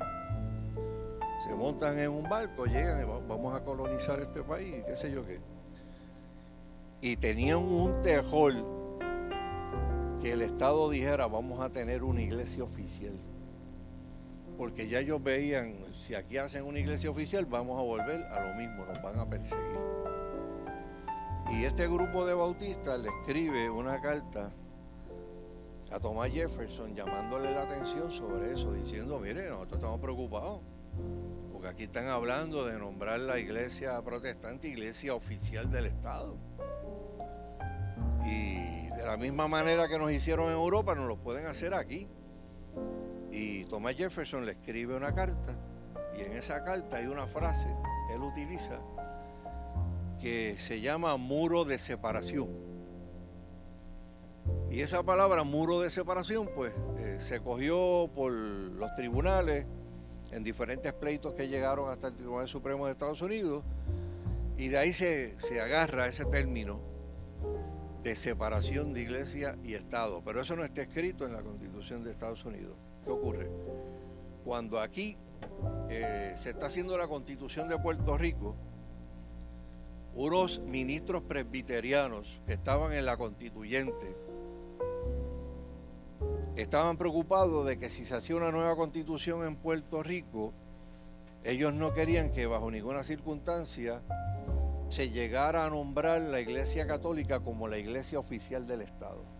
Se 1.45 1.53
montan 1.53 1.99
en 1.99 2.09
un 2.09 2.27
barco, 2.27 2.65
llegan 2.65 3.01
y 3.01 3.03
vamos 3.03 3.53
a 3.53 3.63
colonizar 3.63 4.19
este 4.21 4.41
país, 4.41 4.83
qué 4.87 4.95
sé 4.95 5.11
yo 5.11 5.25
qué. 5.25 5.39
Y 7.01 7.17
tenían 7.17 7.57
un 7.59 8.01
tejol 8.01 8.65
que 10.21 10.31
el 10.31 10.41
Estado 10.41 10.89
dijera, 10.89 11.27
vamos 11.27 11.61
a 11.61 11.69
tener 11.69 12.03
una 12.03 12.21
iglesia 12.21 12.63
oficial. 12.63 13.13
Porque 14.57 14.87
ya 14.87 14.99
ellos 14.99 15.21
veían, 15.21 15.75
si 15.93 16.15
aquí 16.15 16.37
hacen 16.37 16.63
una 16.63 16.79
iglesia 16.79 17.09
oficial, 17.09 17.45
vamos 17.45 17.79
a 17.79 17.83
volver 17.83 18.23
a 18.25 18.47
lo 18.47 18.55
mismo, 18.55 18.85
nos 18.85 19.01
van 19.01 19.19
a 19.19 19.29
perseguir. 19.29 19.79
Y 21.49 21.65
este 21.65 21.87
grupo 21.87 22.25
de 22.25 22.33
bautistas 22.33 22.99
le 22.99 23.09
escribe 23.09 23.69
una 23.69 24.01
carta 24.01 24.51
a 25.91 25.99
Thomas 25.99 26.31
Jefferson 26.31 26.95
llamándole 26.95 27.53
la 27.53 27.63
atención 27.63 28.11
sobre 28.11 28.51
eso, 28.51 28.73
diciendo, 28.73 29.19
mire, 29.19 29.49
nosotros 29.49 29.77
estamos 29.77 29.99
preocupados, 29.99 30.61
porque 31.51 31.67
aquí 31.67 31.83
están 31.83 32.07
hablando 32.07 32.65
de 32.65 32.79
nombrar 32.79 33.19
la 33.19 33.37
iglesia 33.37 34.01
protestante 34.01 34.67
iglesia 34.67 35.13
oficial 35.13 35.69
del 35.69 35.85
Estado. 35.85 36.35
Y 38.25 38.87
de 38.87 39.05
la 39.05 39.17
misma 39.17 39.47
manera 39.47 39.87
que 39.87 39.99
nos 39.99 40.11
hicieron 40.11 40.47
en 40.47 40.53
Europa, 40.53 40.95
nos 40.95 41.07
lo 41.07 41.17
pueden 41.17 41.45
hacer 41.45 41.73
aquí. 41.73 42.07
Y 43.35 43.65
Thomas 43.65 43.95
Jefferson 43.95 44.45
le 44.45 44.53
escribe 44.53 44.95
una 44.95 45.13
carta, 45.13 45.53
y 46.17 46.21
en 46.21 46.31
esa 46.31 46.63
carta 46.63 46.95
hay 46.95 47.07
una 47.07 47.27
frase 47.27 47.67
que 48.07 48.15
él 48.15 48.21
utiliza 48.21 48.79
que 50.21 50.55
se 50.57 50.79
llama 50.79 51.17
muro 51.17 51.65
de 51.65 51.77
separación. 51.77 52.47
Y 54.71 54.79
esa 54.79 55.03
palabra, 55.03 55.43
muro 55.43 55.81
de 55.81 55.89
separación, 55.89 56.49
pues 56.55 56.71
eh, 56.97 57.17
se 57.19 57.41
cogió 57.41 58.09
por 58.15 58.31
los 58.31 58.95
tribunales 58.95 59.67
en 60.31 60.41
diferentes 60.41 60.93
pleitos 60.93 61.33
que 61.33 61.49
llegaron 61.49 61.89
hasta 61.89 62.07
el 62.07 62.15
Tribunal 62.15 62.47
Supremo 62.47 62.85
de 62.85 62.93
Estados 62.93 63.21
Unidos, 63.21 63.65
y 64.57 64.69
de 64.69 64.77
ahí 64.77 64.93
se, 64.93 65.37
se 65.41 65.59
agarra 65.59 66.07
ese 66.07 66.23
término 66.23 66.79
de 68.01 68.15
separación 68.15 68.93
de 68.93 69.01
iglesia 69.01 69.57
y 69.61 69.73
Estado. 69.73 70.21
Pero 70.23 70.39
eso 70.39 70.55
no 70.55 70.63
está 70.63 70.83
escrito 70.83 71.25
en 71.25 71.33
la 71.33 71.41
Constitución 71.41 72.01
de 72.01 72.11
Estados 72.11 72.45
Unidos. 72.45 72.77
¿Qué 73.05 73.11
ocurre? 73.11 73.49
Cuando 74.43 74.79
aquí 74.79 75.17
eh, 75.89 76.33
se 76.35 76.49
está 76.49 76.65
haciendo 76.65 76.97
la 76.97 77.07
Constitución 77.07 77.67
de 77.67 77.77
Puerto 77.77 78.17
Rico, 78.17 78.55
unos 80.15 80.59
ministros 80.61 81.21
presbiterianos 81.23 82.41
que 82.47 82.53
estaban 82.53 82.93
en 82.93 83.05
la 83.05 83.17
constituyente, 83.17 84.15
estaban 86.55 86.97
preocupados 86.97 87.65
de 87.67 87.77
que 87.77 87.89
si 87.89 88.05
se 88.05 88.15
hacía 88.15 88.37
una 88.37 88.51
nueva 88.51 88.75
constitución 88.75 89.45
en 89.45 89.57
Puerto 89.57 90.01
Rico, 90.01 90.53
ellos 91.43 91.73
no 91.73 91.93
querían 91.93 92.31
que 92.31 92.47
bajo 92.47 92.71
ninguna 92.71 93.03
circunstancia 93.03 94.01
se 94.89 95.09
llegara 95.09 95.65
a 95.65 95.69
nombrar 95.69 96.21
la 96.21 96.39
Iglesia 96.39 96.87
Católica 96.87 97.41
como 97.41 97.67
la 97.67 97.77
iglesia 97.77 98.19
oficial 98.19 98.65
del 98.65 98.81
Estado. 98.81 99.34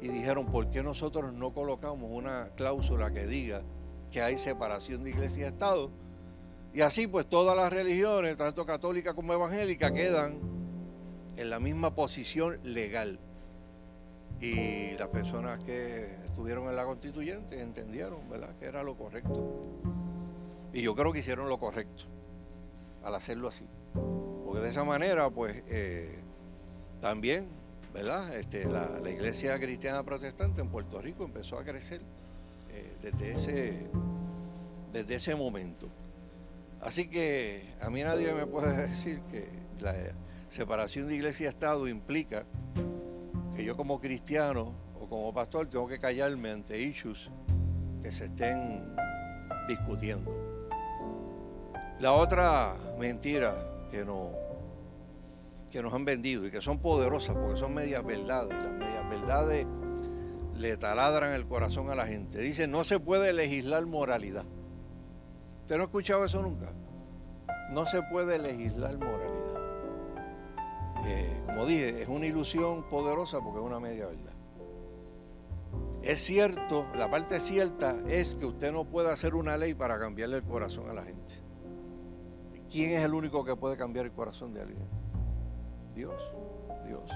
Y 0.00 0.08
dijeron, 0.08 0.46
¿por 0.46 0.70
qué 0.70 0.82
nosotros 0.82 1.32
no 1.32 1.52
colocamos 1.54 2.10
una 2.10 2.50
cláusula 2.56 3.10
que 3.12 3.26
diga 3.26 3.62
que 4.10 4.22
hay 4.22 4.38
separación 4.38 5.02
de 5.02 5.10
iglesia 5.10 5.44
y 5.44 5.48
Estado? 5.48 5.90
Y 6.74 6.82
así 6.82 7.06
pues 7.06 7.26
todas 7.26 7.56
las 7.56 7.72
religiones, 7.72 8.36
tanto 8.36 8.66
católica 8.66 9.14
como 9.14 9.32
evangélica, 9.32 9.92
quedan 9.92 10.38
en 11.36 11.50
la 11.50 11.58
misma 11.58 11.94
posición 11.94 12.58
legal. 12.62 13.18
Y 14.40 14.92
las 14.98 15.08
personas 15.08 15.64
que 15.64 16.14
estuvieron 16.26 16.68
en 16.68 16.76
la 16.76 16.84
constituyente 16.84 17.62
entendieron, 17.62 18.28
¿verdad?, 18.28 18.54
que 18.58 18.66
era 18.66 18.82
lo 18.82 18.94
correcto. 18.94 19.54
Y 20.74 20.82
yo 20.82 20.94
creo 20.94 21.12
que 21.12 21.20
hicieron 21.20 21.48
lo 21.48 21.58
correcto 21.58 22.04
al 23.02 23.14
hacerlo 23.14 23.48
así. 23.48 23.66
Porque 24.44 24.60
de 24.60 24.68
esa 24.68 24.84
manera, 24.84 25.30
pues, 25.30 25.62
eh, 25.68 26.20
también, 27.00 27.48
Este, 28.34 28.66
la, 28.66 29.10
iglesia 29.10 29.58
cristiana 29.58 30.02
protestante 30.02 30.60
en 30.60 30.68
Puerto 30.68 31.00
Rico 31.00 31.24
empezó 31.24 31.58
a 31.58 31.64
crecer 31.64 32.02
eh, 32.68 32.94
desde, 33.00 33.32
ese, 33.32 33.86
desde 34.92 35.14
ese 35.14 35.34
momento. 35.34 35.88
Así 36.82 37.08
que 37.08 37.74
a 37.80 37.88
mí 37.88 38.02
nadie 38.02 38.34
me 38.34 38.46
puede 38.46 38.76
decir 38.88 39.20
que 39.30 39.48
la 39.80 39.94
separación 40.50 41.08
de 41.08 41.14
iglesia 41.14 41.46
y 41.46 41.48
Estado 41.48 41.88
implica 41.88 42.44
que 43.56 43.64
yo 43.64 43.78
como 43.78 43.98
cristiano 43.98 44.74
o 45.00 45.08
como 45.08 45.32
pastor 45.32 45.68
tengo 45.70 45.88
que 45.88 45.98
callarme 45.98 46.50
ante 46.50 46.78
issues 46.78 47.30
que 48.02 48.12
se 48.12 48.26
estén 48.26 48.94
discutiendo. 49.68 50.30
La 51.98 52.12
otra 52.12 52.74
mentira 52.98 53.56
que, 53.90 54.04
no, 54.04 54.45
que 55.70 55.82
nos 55.82 55.92
han 55.92 56.04
vendido 56.04 56.46
y 56.46 56.50
que 56.50 56.60
son 56.60 56.78
poderosas 56.78 57.36
porque 57.36 57.58
son 57.58 57.74
medias 57.74 58.04
verdades 58.04 58.54
las 58.62 58.72
medias 58.72 59.08
verdades 59.08 59.66
le 60.58 60.76
taladran 60.76 61.32
el 61.32 61.46
corazón 61.46 61.90
a 61.90 61.94
la 61.94 62.06
gente. 62.06 62.38
Dice, 62.38 62.66
no 62.66 62.84
se 62.84 62.98
puede 62.98 63.32
legislar 63.32 63.84
moralidad. 63.86 64.44
¿Usted 65.60 65.76
no 65.76 65.82
ha 65.82 65.86
escuchado 65.86 66.24
eso 66.24 66.42
nunca? 66.42 66.72
No 67.70 67.86
se 67.86 68.02
puede 68.02 68.38
legislar 68.38 68.96
moralidad. 68.98 69.36
Eh, 71.06 71.42
como 71.44 71.66
dije, 71.66 72.02
es 72.02 72.08
una 72.08 72.26
ilusión 72.26 72.88
poderosa 72.88 73.40
porque 73.40 73.58
es 73.58 73.64
una 73.64 73.80
media 73.80 74.06
verdad. 74.06 74.32
Es 76.02 76.20
cierto, 76.20 76.86
la 76.94 77.10
parte 77.10 77.40
cierta 77.40 77.96
es 78.06 78.36
que 78.36 78.46
usted 78.46 78.72
no 78.72 78.84
puede 78.84 79.10
hacer 79.10 79.34
una 79.34 79.56
ley 79.56 79.74
para 79.74 79.98
cambiarle 79.98 80.36
el 80.36 80.44
corazón 80.44 80.88
a 80.88 80.94
la 80.94 81.02
gente. 81.02 81.34
¿Quién 82.70 82.92
es 82.92 83.00
el 83.04 83.14
único 83.14 83.44
que 83.44 83.56
puede 83.56 83.76
cambiar 83.76 84.06
el 84.06 84.12
corazón 84.12 84.52
de 84.52 84.62
alguien? 84.62 84.95
Dios, 85.96 86.36
Dios. 86.86 87.10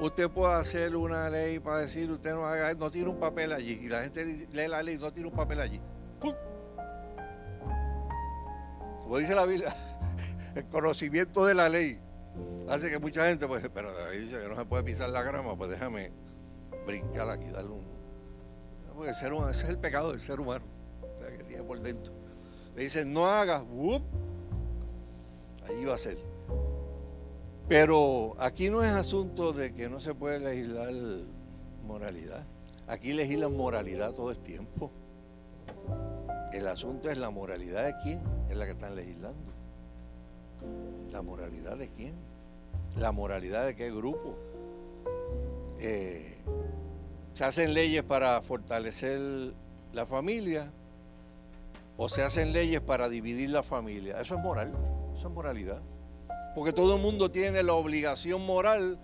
Usted 0.00 0.30
puede 0.30 0.54
hacer 0.54 0.96
una 0.96 1.28
ley 1.28 1.60
para 1.60 1.78
decir, 1.78 2.10
usted 2.10 2.32
no 2.32 2.46
haga, 2.46 2.72
no 2.74 2.90
tiene 2.90 3.10
un 3.10 3.20
papel 3.20 3.52
allí. 3.52 3.78
Y 3.82 3.88
la 3.88 4.00
gente 4.00 4.48
lee 4.50 4.66
la 4.66 4.82
ley, 4.82 4.98
no 4.98 5.12
tiene 5.12 5.28
un 5.28 5.36
papel 5.36 5.60
allí. 5.60 5.80
Como 8.98 9.18
dice 9.18 9.34
la 9.34 9.44
Biblia, 9.44 9.72
el 10.54 10.64
conocimiento 10.66 11.44
de 11.44 11.54
la 11.54 11.68
ley 11.68 12.00
hace 12.68 12.90
que 12.90 12.98
mucha 12.98 13.28
gente, 13.28 13.46
pues, 13.46 13.68
pero 13.72 13.90
dice 14.10 14.40
que 14.40 14.48
no 14.48 14.56
se 14.56 14.64
puede 14.64 14.82
pisar 14.82 15.10
la 15.10 15.22
grama, 15.22 15.54
pues 15.56 15.70
déjame 15.70 16.10
brincar 16.86 17.28
aquí, 17.28 17.48
darle 17.48 17.72
un. 17.72 17.84
Porque 18.94 19.10
el 19.10 19.14
ser 19.14 19.32
humano, 19.32 19.50
ese 19.50 19.64
es 19.64 19.68
el 19.68 19.78
pecado 19.78 20.10
del 20.12 20.20
ser 20.20 20.40
humano, 20.40 20.64
que 21.36 21.44
tiene 21.44 21.62
por 21.62 21.78
dentro. 21.80 22.14
Le 22.74 22.84
dicen, 22.84 23.12
no 23.12 23.26
hagas, 23.26 23.62
allí 25.68 25.84
va 25.84 25.94
a 25.94 25.98
ser. 25.98 26.31
Pero 27.72 28.36
aquí 28.38 28.68
no 28.68 28.84
es 28.84 28.90
asunto 28.90 29.54
de 29.54 29.72
que 29.72 29.88
no 29.88 29.98
se 29.98 30.14
puede 30.14 30.38
legislar 30.38 30.92
moralidad. 31.86 32.44
Aquí 32.86 33.14
legislan 33.14 33.56
moralidad 33.56 34.12
todo 34.12 34.30
el 34.30 34.36
tiempo. 34.36 34.90
El 36.52 36.68
asunto 36.68 37.08
es 37.08 37.16
la 37.16 37.30
moralidad 37.30 37.86
de 37.86 37.94
quién 38.02 38.20
es 38.50 38.58
la 38.58 38.66
que 38.66 38.72
están 38.72 38.94
legislando. 38.94 39.50
¿La 41.12 41.22
moralidad 41.22 41.78
de 41.78 41.88
quién? 41.88 42.14
¿La 42.98 43.10
moralidad 43.10 43.64
de 43.64 43.74
qué 43.74 43.90
grupo? 43.90 44.36
Eh, 45.80 46.36
se 47.32 47.44
hacen 47.44 47.72
leyes 47.72 48.02
para 48.02 48.42
fortalecer 48.42 49.18
la 49.94 50.04
familia 50.04 50.70
o 51.96 52.10
se 52.10 52.22
hacen 52.22 52.52
leyes 52.52 52.82
para 52.82 53.08
dividir 53.08 53.48
la 53.48 53.62
familia. 53.62 54.20
Eso 54.20 54.34
es 54.34 54.42
moral, 54.42 54.74
eso 55.14 55.28
es 55.28 55.34
moralidad. 55.34 55.80
Porque 56.54 56.72
todo 56.72 56.96
el 56.96 57.02
mundo 57.02 57.30
tiene 57.30 57.62
la 57.62 57.74
obligación 57.74 58.44
moral 58.44 58.98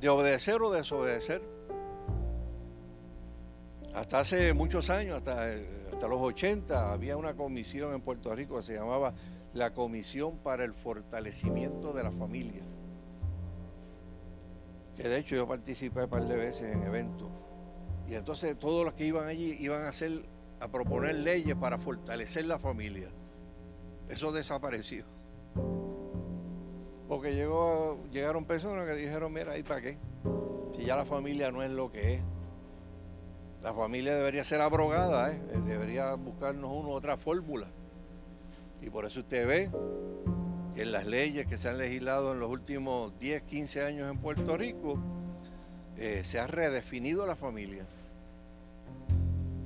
de 0.00 0.08
obedecer 0.08 0.62
o 0.62 0.70
desobedecer. 0.70 1.42
Hasta 3.94 4.20
hace 4.20 4.52
muchos 4.54 4.90
años, 4.90 5.16
hasta, 5.16 5.44
hasta 5.92 6.08
los 6.08 6.20
80 6.20 6.92
había 6.92 7.16
una 7.16 7.34
comisión 7.34 7.94
en 7.94 8.00
Puerto 8.00 8.34
Rico 8.34 8.56
que 8.56 8.62
se 8.62 8.74
llamaba 8.74 9.14
la 9.54 9.74
Comisión 9.74 10.38
para 10.38 10.64
el 10.64 10.72
Fortalecimiento 10.72 11.92
de 11.92 12.02
la 12.04 12.12
Familia. 12.12 12.62
Que 14.94 15.08
de 15.08 15.18
hecho 15.18 15.36
yo 15.36 15.48
participé 15.48 16.04
un 16.04 16.10
par 16.10 16.26
de 16.26 16.36
veces 16.36 16.74
en 16.74 16.82
eventos. 16.84 17.28
Y 18.08 18.14
entonces 18.14 18.58
todos 18.58 18.84
los 18.84 18.94
que 18.94 19.04
iban 19.04 19.26
allí 19.26 19.56
iban 19.60 19.82
a 19.82 19.88
hacer, 19.88 20.24
a 20.60 20.68
proponer 20.68 21.14
leyes 21.16 21.56
para 21.56 21.78
fortalecer 21.78 22.46
la 22.46 22.58
familia. 22.58 23.08
Eso 24.08 24.32
desapareció. 24.32 25.04
Porque 27.08 27.34
llegó, 27.34 27.98
llegaron 28.12 28.44
personas 28.44 28.86
que 28.86 28.94
dijeron, 28.94 29.32
mira, 29.32 29.56
¿y 29.56 29.62
para 29.62 29.80
qué? 29.80 29.96
Si 30.76 30.84
ya 30.84 30.94
la 30.94 31.06
familia 31.06 31.50
no 31.50 31.62
es 31.62 31.70
lo 31.70 31.90
que 31.90 32.14
es. 32.14 32.20
La 33.62 33.72
familia 33.72 34.14
debería 34.14 34.44
ser 34.44 34.60
abrogada, 34.60 35.32
¿eh? 35.32 35.40
debería 35.66 36.14
buscarnos 36.14 36.70
uno 36.70 36.90
otra 36.90 37.16
fórmula. 37.16 37.66
Y 38.80 38.90
por 38.90 39.04
eso 39.04 39.20
usted 39.20 39.48
ve 39.48 39.70
que 40.74 40.82
en 40.82 40.92
las 40.92 41.06
leyes 41.06 41.46
que 41.46 41.56
se 41.56 41.68
han 41.68 41.78
legislado 41.78 42.32
en 42.32 42.40
los 42.40 42.50
últimos 42.50 43.18
10, 43.18 43.42
15 43.42 43.84
años 43.84 44.10
en 44.10 44.18
Puerto 44.18 44.56
Rico, 44.56 44.98
eh, 45.96 46.22
se 46.22 46.38
ha 46.38 46.46
redefinido 46.46 47.26
la 47.26 47.34
familia. 47.34 47.84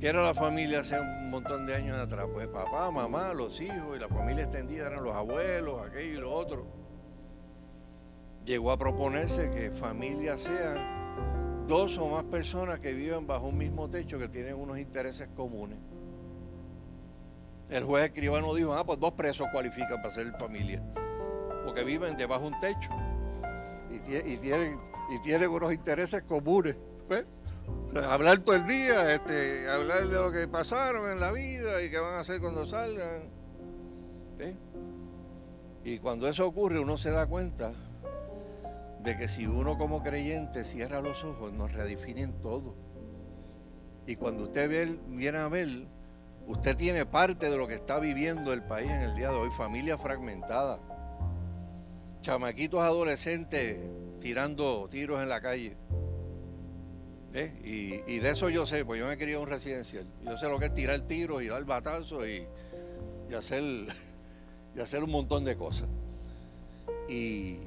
¿Qué 0.01 0.09
era 0.09 0.23
la 0.23 0.35
familia 0.35 0.81
hace 0.81 0.99
un 0.99 1.31
montón 1.31 1.67
de 1.67 1.75
años 1.75 1.99
atrás? 1.99 2.27
Pues 2.33 2.49
papá, 2.49 2.91
mamá, 2.91 3.35
los 3.35 3.61
hijos 3.61 3.97
y 3.97 4.01
la 4.01 4.09
familia 4.09 4.45
extendida 4.45 4.87
eran 4.87 5.05
los 5.05 5.15
abuelos, 5.15 5.87
aquello 5.87 6.19
y 6.19 6.21
lo 6.21 6.33
otro. 6.33 6.82
Llegó 8.45 8.73
a 8.73 8.79
proponerse 8.79 9.51
que 9.51 9.71
familia 9.71 10.37
sean 10.37 11.67
dos 11.69 11.97
o 11.99 12.09
más 12.09 12.25
personas 12.25 12.81
que 12.81 12.93
viven 12.93 13.27
bajo 13.27 13.47
un 13.47 13.57
mismo 13.57 13.89
techo 13.89 14.19
que 14.19 14.29
tienen 14.29 14.57
unos 14.57 14.79
intereses 14.79 15.29
comunes. 15.37 15.79
El 17.71 17.85
juez 17.85 18.05
escribano 18.05 18.53
dijo, 18.55 18.75
ah, 18.75 18.85
pues 18.85 18.99
dos 18.99 19.13
presos 19.13 19.47
cualifican 19.53 20.03
para 20.03 20.11
ser 20.11 20.31
familia, 20.39 20.83
porque 21.65 21.85
viven 21.85 22.17
debajo 22.17 22.43
de 22.43 22.49
un 22.49 22.61
techo 22.61 22.91
y, 23.91 24.37
tienen, 24.37 24.79
y 25.11 25.23
tienen 25.23 25.49
unos 25.49 25.73
intereses 25.73 26.23
comunes. 26.23 26.77
¿ves? 27.09 27.25
hablar 28.01 28.41
todo 28.41 28.57
el 28.57 28.67
día, 28.67 29.15
este, 29.15 29.69
hablar 29.69 30.07
de 30.09 30.15
lo 30.15 30.33
que 30.33 30.49
pasaron 30.49 31.11
en 31.11 31.21
la 31.21 31.31
vida 31.31 31.83
y 31.83 31.91
qué 31.91 31.99
van 31.99 32.15
a 32.15 32.21
hacer 32.21 32.41
cuando 32.41 32.67
salgan. 32.67 33.43
Y 35.85 35.99
cuando 35.99 36.29
eso 36.29 36.47
ocurre 36.47 36.79
uno 36.79 36.97
se 36.97 37.11
da 37.11 37.27
cuenta 37.27 37.73
de 39.03 39.17
que 39.17 39.29
si 39.29 39.47
uno 39.47 39.79
como 39.79 40.03
creyente 40.03 40.65
cierra 40.65 41.01
los 41.01 41.25
ojos 41.25 41.53
nos 41.53 41.73
redefinen 41.73 42.41
todo. 42.41 42.75
Y 44.07 44.17
cuando 44.17 44.45
usted 44.45 44.69
ve, 44.69 44.99
viene 45.09 45.39
a 45.39 45.49
ver, 45.49 45.87
usted 46.47 46.77
tiene 46.77 47.07
parte 47.07 47.51
de 47.51 47.57
lo 47.57 47.67
que 47.67 47.75
está 47.75 47.99
viviendo 47.99 48.53
el 48.53 48.63
país 48.63 48.91
en 48.91 49.01
el 49.03 49.15
día 49.15 49.31
de 49.31 49.37
hoy, 49.37 49.51
familia 49.51 49.99
fragmentada, 49.99 50.81
chamaquitos 52.21 52.81
adolescentes 52.81 53.79
tirando 54.21 54.87
tiros 54.89 55.21
en 55.21 55.29
la 55.29 55.41
calle 55.41 55.77
¿Eh? 57.35 58.03
Y, 58.07 58.19
de 58.19 58.31
eso 58.31 58.51
yo 58.51 58.67
sé, 58.67 58.85
pues 58.85 59.01
yo 59.01 59.07
me 59.07 59.17
quería 59.17 59.39
un 59.39 59.49
residencial. 59.49 60.07
Yo 60.25 60.37
sé 60.37 60.49
lo 60.49 60.59
que 60.59 60.67
es 60.67 60.75
tirar 60.75 61.01
tiro 61.01 61.41
y 61.41 61.49
dar 61.49 61.65
batazo 61.65 62.27
y, 62.27 62.47
y, 63.31 63.35
hacer, 63.35 63.63
y 64.77 64.81
hacer 64.81 65.03
un 65.03 65.11
montón 65.11 65.45
de 65.45 65.57
cosas. 65.57 65.89
Y, 67.09 67.61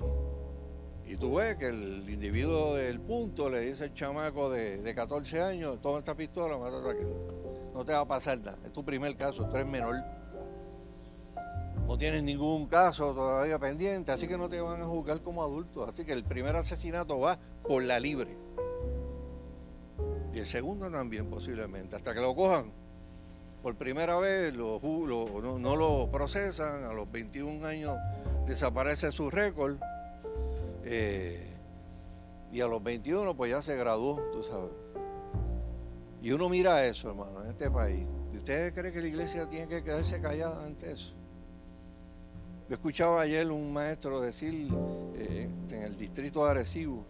y 1.07 1.17
tú 1.17 1.35
ves 1.35 1.55
que 1.57 1.67
el 1.67 2.09
individuo 2.09 2.75
del 2.75 2.99
punto 2.99 3.49
le 3.49 3.59
dice 3.61 3.85
al 3.85 3.93
chamaco 3.93 4.49
de, 4.49 4.93
14 4.95 5.41
años, 5.41 5.79
toma 5.81 5.99
esta 5.99 6.15
pistola, 6.15 6.57
mátate 6.57 7.05
No 7.73 7.85
te 7.85 7.93
va 7.93 7.99
a 7.99 8.07
pasar 8.07 8.39
nada. 8.39 8.57
Es 8.65 8.73
tu 8.73 8.83
primer 8.83 9.15
caso, 9.15 9.45
tú 9.45 9.55
eres 9.55 9.67
menor. 9.67 9.95
No 11.87 11.97
tienes 11.97 12.23
ningún 12.23 12.65
caso 12.65 13.13
todavía 13.13 13.59
pendiente, 13.59 14.11
así 14.11 14.27
que 14.27 14.37
no 14.37 14.49
te 14.49 14.59
van 14.59 14.81
a 14.81 14.85
juzgar 14.85 15.21
como 15.21 15.43
adulto. 15.43 15.87
Así 15.87 16.03
que 16.03 16.13
el 16.13 16.23
primer 16.23 16.55
asesinato 16.55 17.19
va 17.19 17.37
por 17.67 17.83
la 17.83 17.99
libre. 17.99 18.35
Y 20.33 20.39
el 20.39 20.47
segundo 20.47 20.89
también 20.89 21.29
posiblemente, 21.29 21.95
hasta 21.95 22.13
que 22.15 22.19
lo 22.19 22.35
cojan. 22.35 22.71
Por 23.61 23.75
primera 23.75 24.17
vez 24.17 24.53
no, 24.55 25.75
lo 25.75 26.09
procesan, 26.11 26.83
a 26.83 26.93
los 26.93 27.11
21 27.11 27.65
años 27.65 27.95
desaparece 28.45 29.11
su 29.11 29.29
récord. 29.29 29.77
Eh, 30.85 31.45
y 32.51 32.61
a 32.61 32.67
los 32.67 32.81
21 32.81 33.35
pues 33.35 33.51
ya 33.51 33.61
se 33.61 33.75
graduó, 33.75 34.21
tú 34.31 34.43
sabes. 34.43 34.71
Y 36.21 36.31
uno 36.31 36.47
mira 36.47 36.85
eso, 36.85 37.09
hermano, 37.09 37.43
en 37.43 37.49
este 37.49 37.69
país. 37.69 38.07
¿Y 38.33 38.37
usted 38.37 38.73
cree 38.73 38.91
que 38.91 39.01
la 39.01 39.07
iglesia 39.07 39.49
tiene 39.49 39.67
que 39.67 39.83
quedarse 39.83 40.21
callada 40.21 40.65
ante 40.65 40.91
eso? 40.91 41.13
Yo 42.69 42.75
escuchaba 42.75 43.21
ayer 43.21 43.51
un 43.51 43.73
maestro 43.73 44.21
decir 44.21 44.71
eh, 45.15 45.49
en 45.69 45.83
el 45.83 45.97
distrito 45.97 46.45
de 46.45 46.51
Arecibo 46.51 47.05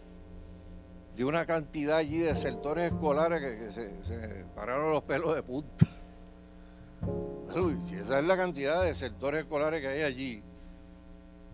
de 1.16 1.24
una 1.24 1.46
cantidad 1.46 1.96
allí 1.96 2.18
de 2.18 2.36
sectores 2.36 2.92
escolares 2.92 3.40
que, 3.40 3.72
se, 3.72 4.44
pararon 4.54 4.92
los 4.92 5.02
pelos 5.04 5.34
de 5.34 5.42
punta. 5.42 5.86
si 7.86 7.94
esa 7.94 8.18
es 8.18 8.24
la 8.26 8.36
cantidad 8.36 8.82
de 8.82 8.94
sectores 8.94 9.44
escolares 9.44 9.80
que 9.80 9.88
hay 9.88 10.02
allí, 10.02 10.42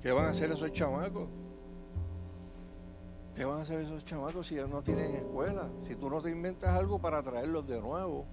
¿qué 0.00 0.11
van 0.11 0.24
a 0.24 0.30
hacer 0.30 0.50
esos 0.50 0.72
chamacos? 0.72 1.28
¿Qué 3.35 3.45
van 3.45 3.61
a 3.61 3.62
hacer 3.62 3.81
esos 3.81 4.05
chamacos 4.05 4.47
si 4.47 4.57
no 4.57 4.83
tienen 4.83 5.14
escuela? 5.14 5.68
Si 5.83 5.95
tú 5.95 6.11
no 6.11 6.21
te 6.21 6.31
inventas 6.31 6.71
algo 6.71 6.99
para 6.99 7.23
traerlos 7.23 7.66
de 7.66 7.81
nuevo. 7.81 8.27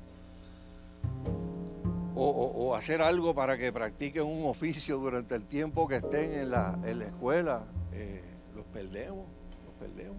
O, 2.22 2.76
hacer 2.76 3.02
algo 3.02 3.34
para 3.34 3.58
que 3.58 3.72
practiquen 3.72 4.24
un 4.24 4.46
oficio 4.46 4.98
durante 4.98 5.36
el 5.36 5.46
tiempo 5.46 5.88
que 5.88 5.98
estén 5.98 6.34
en 6.34 6.52
la, 6.52 6.78
en 6.84 7.00
la 7.00 7.06
escuela, 7.06 7.64
eh, 7.94 8.22
los 8.54 8.66
perdemos, 8.66 9.26
los 9.66 9.74
perdemos. 9.76 10.18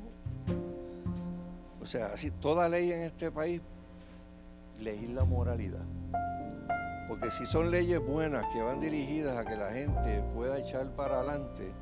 O 1.82 1.86
sea, 1.86 2.06
así, 2.06 2.30
toda 2.30 2.70
ley 2.70 2.90
en 2.90 3.00
este 3.02 3.30
país 3.30 3.60
legisla 4.78 5.24
moralidad. 5.24 5.84
Porque 7.08 7.30
si 7.30 7.44
son 7.44 7.70
leyes 7.70 8.00
buenas 8.00 8.46
que 8.52 8.62
van 8.62 8.80
dirigidas 8.80 9.36
a 9.36 9.44
que 9.44 9.56
la 9.56 9.70
gente 9.72 10.22
pueda 10.34 10.58
echar 10.58 10.94
para 10.94 11.18
adelante, 11.18 11.72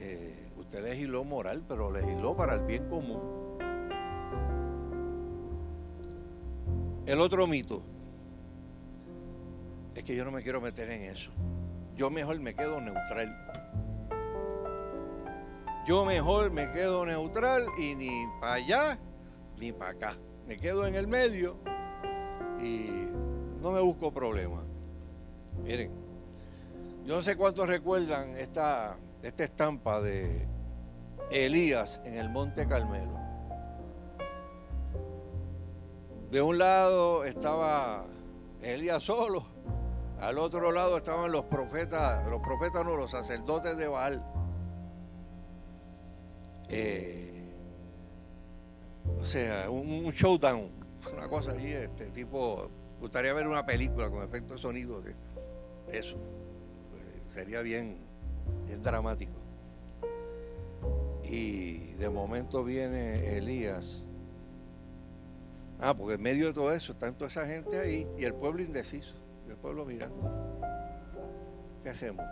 eh, 0.00 0.37
usted 0.68 0.84
legisló 0.84 1.24
moral, 1.24 1.64
pero 1.66 1.90
legisló 1.90 2.36
para 2.36 2.52
el 2.52 2.60
bien 2.66 2.86
común. 2.90 3.18
El 7.06 7.22
otro 7.22 7.46
mito 7.46 7.82
es 9.94 10.04
que 10.04 10.14
yo 10.14 10.26
no 10.26 10.30
me 10.30 10.42
quiero 10.42 10.60
meter 10.60 10.90
en 10.90 11.04
eso. 11.04 11.30
Yo 11.96 12.10
mejor 12.10 12.38
me 12.40 12.54
quedo 12.54 12.82
neutral. 12.82 13.34
Yo 15.86 16.04
mejor 16.04 16.50
me 16.50 16.70
quedo 16.70 17.06
neutral 17.06 17.64
y 17.78 17.94
ni 17.94 18.26
para 18.38 18.52
allá 18.52 18.98
ni 19.56 19.72
para 19.72 19.92
acá. 19.92 20.14
Me 20.46 20.58
quedo 20.58 20.86
en 20.86 20.96
el 20.96 21.06
medio 21.06 21.56
y 22.60 23.08
no 23.62 23.70
me 23.70 23.80
busco 23.80 24.12
problemas. 24.12 24.64
Miren, 25.64 25.90
yo 27.06 27.16
no 27.16 27.22
sé 27.22 27.36
cuántos 27.36 27.66
recuerdan 27.66 28.36
esta, 28.36 28.98
esta 29.22 29.44
estampa 29.44 30.02
de 30.02 30.57
Elías 31.30 32.00
en 32.04 32.14
el 32.14 32.30
Monte 32.30 32.66
Carmelo. 32.66 33.18
De 36.30 36.42
un 36.42 36.58
lado 36.58 37.24
estaba 37.24 38.06
Elías 38.62 39.02
solo, 39.02 39.44
al 40.20 40.38
otro 40.38 40.72
lado 40.72 40.96
estaban 40.96 41.30
los 41.32 41.44
profetas, 41.44 42.28
los 42.28 42.40
profetas 42.40 42.84
no, 42.84 42.96
los 42.96 43.10
sacerdotes 43.10 43.76
de 43.76 43.88
Baal. 43.88 44.24
Eh, 46.68 47.54
o 49.18 49.24
sea, 49.24 49.70
un, 49.70 50.10
showdown, 50.10 50.70
una 51.14 51.28
cosa 51.28 51.52
así, 51.52 51.72
este 51.72 52.10
tipo, 52.10 52.68
gustaría 53.00 53.32
ver 53.32 53.46
una 53.46 53.64
película 53.64 54.10
con 54.10 54.22
efecto 54.22 54.54
de 54.54 54.60
sonido 54.60 55.00
de 55.00 55.14
eso. 55.90 56.16
Pues, 56.90 57.32
sería 57.32 57.62
bien, 57.62 57.98
bien 58.66 58.82
dramático. 58.82 59.47
Y 61.28 61.92
de 61.94 62.08
momento 62.08 62.64
viene 62.64 63.36
Elías. 63.36 64.06
Ah, 65.80 65.94
porque 65.94 66.14
en 66.14 66.22
medio 66.22 66.46
de 66.46 66.52
todo 66.54 66.72
eso 66.72 66.94
toda 66.94 67.28
esa 67.28 67.46
gente 67.46 67.78
ahí 67.78 68.06
y 68.18 68.24
el 68.24 68.34
pueblo 68.34 68.62
indeciso, 68.62 69.14
el 69.48 69.56
pueblo 69.56 69.84
mirando. 69.84 70.58
¿Qué 71.82 71.90
hacemos? 71.90 72.24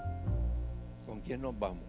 ¿Con 1.07 1.21
quién 1.21 1.43
nos 1.43 1.57
vamos? 1.59 1.85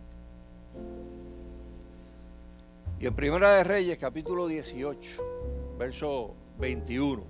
Y 2.99 3.05
en 3.05 3.15
Primera 3.15 3.53
de 3.53 3.63
Reyes, 3.63 3.97
capítulo 3.97 4.47
18, 4.47 5.75
verso 5.77 6.35
21, 6.59 7.23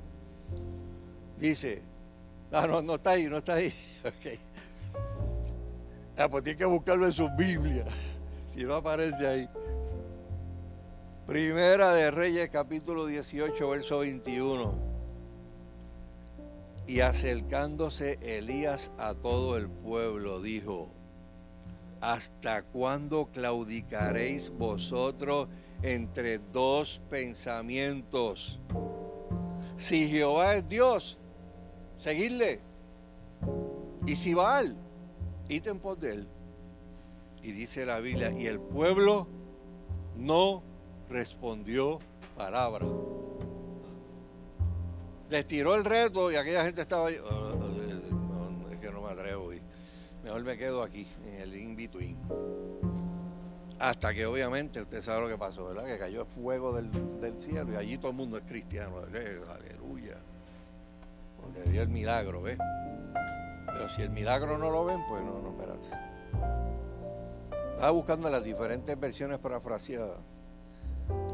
dice, 1.37 1.81
no, 2.51 2.67
no, 2.67 2.81
no 2.81 2.95
está 2.95 3.11
ahí, 3.11 3.27
no 3.27 3.37
está 3.37 3.55
ahí. 3.55 3.73
Okay. 4.07 4.39
Ah, 6.17 6.29
pues 6.29 6.43
tiene 6.43 6.57
que 6.57 6.65
buscarlo 6.65 7.07
en 7.07 7.11
su 7.11 7.27
Biblia, 7.35 7.83
si 8.57 8.63
no 8.63 8.73
aparece 8.73 9.27
ahí. 9.27 9.49
Primera 11.27 11.93
de 11.93 12.09
Reyes, 12.09 12.49
capítulo 12.49 13.05
18, 13.05 13.69
verso 13.69 13.99
21. 13.99 14.73
Y 16.87 17.01
acercándose 17.01 18.17
Elías 18.19 18.91
a 18.97 19.13
todo 19.13 19.57
el 19.57 19.69
pueblo, 19.69 20.41
dijo, 20.41 20.89
¿hasta 22.01 22.63
cuándo 22.63 23.29
claudicaréis 23.31 24.49
vosotros 24.49 25.49
entre 25.83 26.39
dos 26.39 26.99
pensamientos? 27.11 28.59
Si 29.75 30.09
Jehová 30.09 30.55
es 30.55 30.67
Dios, 30.67 31.19
seguidle. 31.99 32.59
Y 34.07 34.15
si 34.15 34.33
Baal, 34.33 34.75
id 35.47 35.67
en 35.67 35.77
pos 35.77 35.99
de 35.99 36.13
él. 36.13 36.27
Y 37.47 37.53
dice 37.53 37.85
la 37.85 38.01
Biblia, 38.01 38.29
y 38.29 38.45
el 38.45 38.59
pueblo 38.59 39.25
no 40.17 40.61
respondió 41.09 41.99
palabra. 42.35 42.85
Les 45.29 45.47
tiró 45.47 45.73
el 45.75 45.85
reto 45.85 46.29
y 46.29 46.35
aquella 46.35 46.65
gente 46.65 46.81
estaba 46.81 47.07
ahí. 47.07 47.15
Oh, 47.23 48.69
es 48.69 48.77
que 48.79 48.91
no 48.91 49.01
me 49.01 49.11
atrevo 49.11 49.53
mejor 50.25 50.43
me 50.43 50.57
quedo 50.57 50.83
aquí, 50.83 51.07
en 51.23 51.35
el 51.35 51.55
in-between. 51.55 52.17
Hasta 53.79 54.13
que 54.13 54.25
obviamente 54.25 54.81
usted 54.81 55.01
sabe 55.01 55.21
lo 55.21 55.29
que 55.29 55.37
pasó, 55.37 55.67
¿verdad? 55.67 55.85
Que 55.85 55.97
cayó 55.97 56.23
el 56.23 56.27
fuego 56.27 56.73
del, 56.73 56.91
cielo 57.39 57.71
y 57.71 57.75
allí 57.77 57.97
todo 57.97 58.11
el 58.11 58.17
mundo 58.17 58.37
es 58.37 58.43
cristiano. 58.43 58.97
aleluya. 58.97 60.17
Porque 61.39 61.61
dio 61.69 61.81
el 61.81 61.87
milagro, 61.87 62.41
¿ves? 62.41 62.57
Pero 63.67 63.87
si 63.95 64.01
el 64.01 64.09
milagro 64.09 64.57
no 64.57 64.69
lo 64.69 64.83
ven, 64.83 64.99
pues 65.07 65.23
no, 65.23 65.41
no, 65.41 65.51
espérate. 65.51 66.16
Estaba 67.77 67.91
buscando 67.91 68.27
las 68.31 68.43
diferentes 68.43 68.99
versiones 68.99 69.37
parafraseadas. 69.37 70.17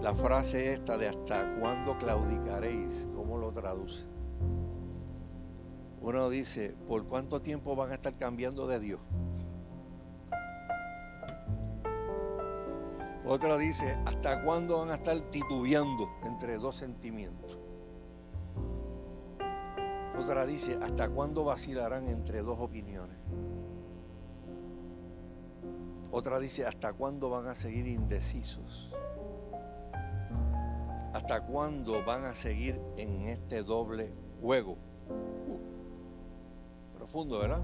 La 0.01 0.13
frase 0.13 0.73
esta 0.73 0.97
de 0.97 1.07
hasta 1.07 1.55
cuándo 1.57 1.97
claudicaréis, 1.97 3.07
¿cómo 3.15 3.37
lo 3.37 3.53
traduce? 3.53 4.03
Uno 6.01 6.29
dice, 6.29 6.75
¿por 6.85 7.07
cuánto 7.07 7.41
tiempo 7.41 7.77
van 7.77 7.91
a 7.91 7.93
estar 7.93 8.17
cambiando 8.17 8.67
de 8.67 8.81
Dios? 8.81 8.99
Otra 13.25 13.57
dice, 13.57 13.97
¿hasta 14.05 14.43
cuándo 14.43 14.79
van 14.79 14.89
a 14.91 14.95
estar 14.95 15.17
titubeando 15.31 16.09
entre 16.25 16.57
dos 16.57 16.75
sentimientos? 16.75 17.57
Otra 20.19 20.45
dice, 20.45 20.77
¿hasta 20.81 21.07
cuándo 21.07 21.45
vacilarán 21.45 22.09
entre 22.09 22.41
dos 22.41 22.59
opiniones? 22.59 23.15
Otra 26.15 26.37
dice, 26.37 26.63
¿hasta 26.67 26.93
cuándo 26.93 27.31
van 27.31 27.47
a 27.47 27.55
seguir 27.55 27.87
indecisos? 27.87 28.91
¿Hasta 31.11 31.43
cuándo 31.43 32.05
van 32.05 32.25
a 32.25 32.35
seguir 32.35 32.79
en 32.97 33.21
este 33.21 33.63
doble 33.63 34.13
juego? 34.39 34.77
Uh, 35.09 35.57
profundo, 36.95 37.39
¿verdad? 37.39 37.63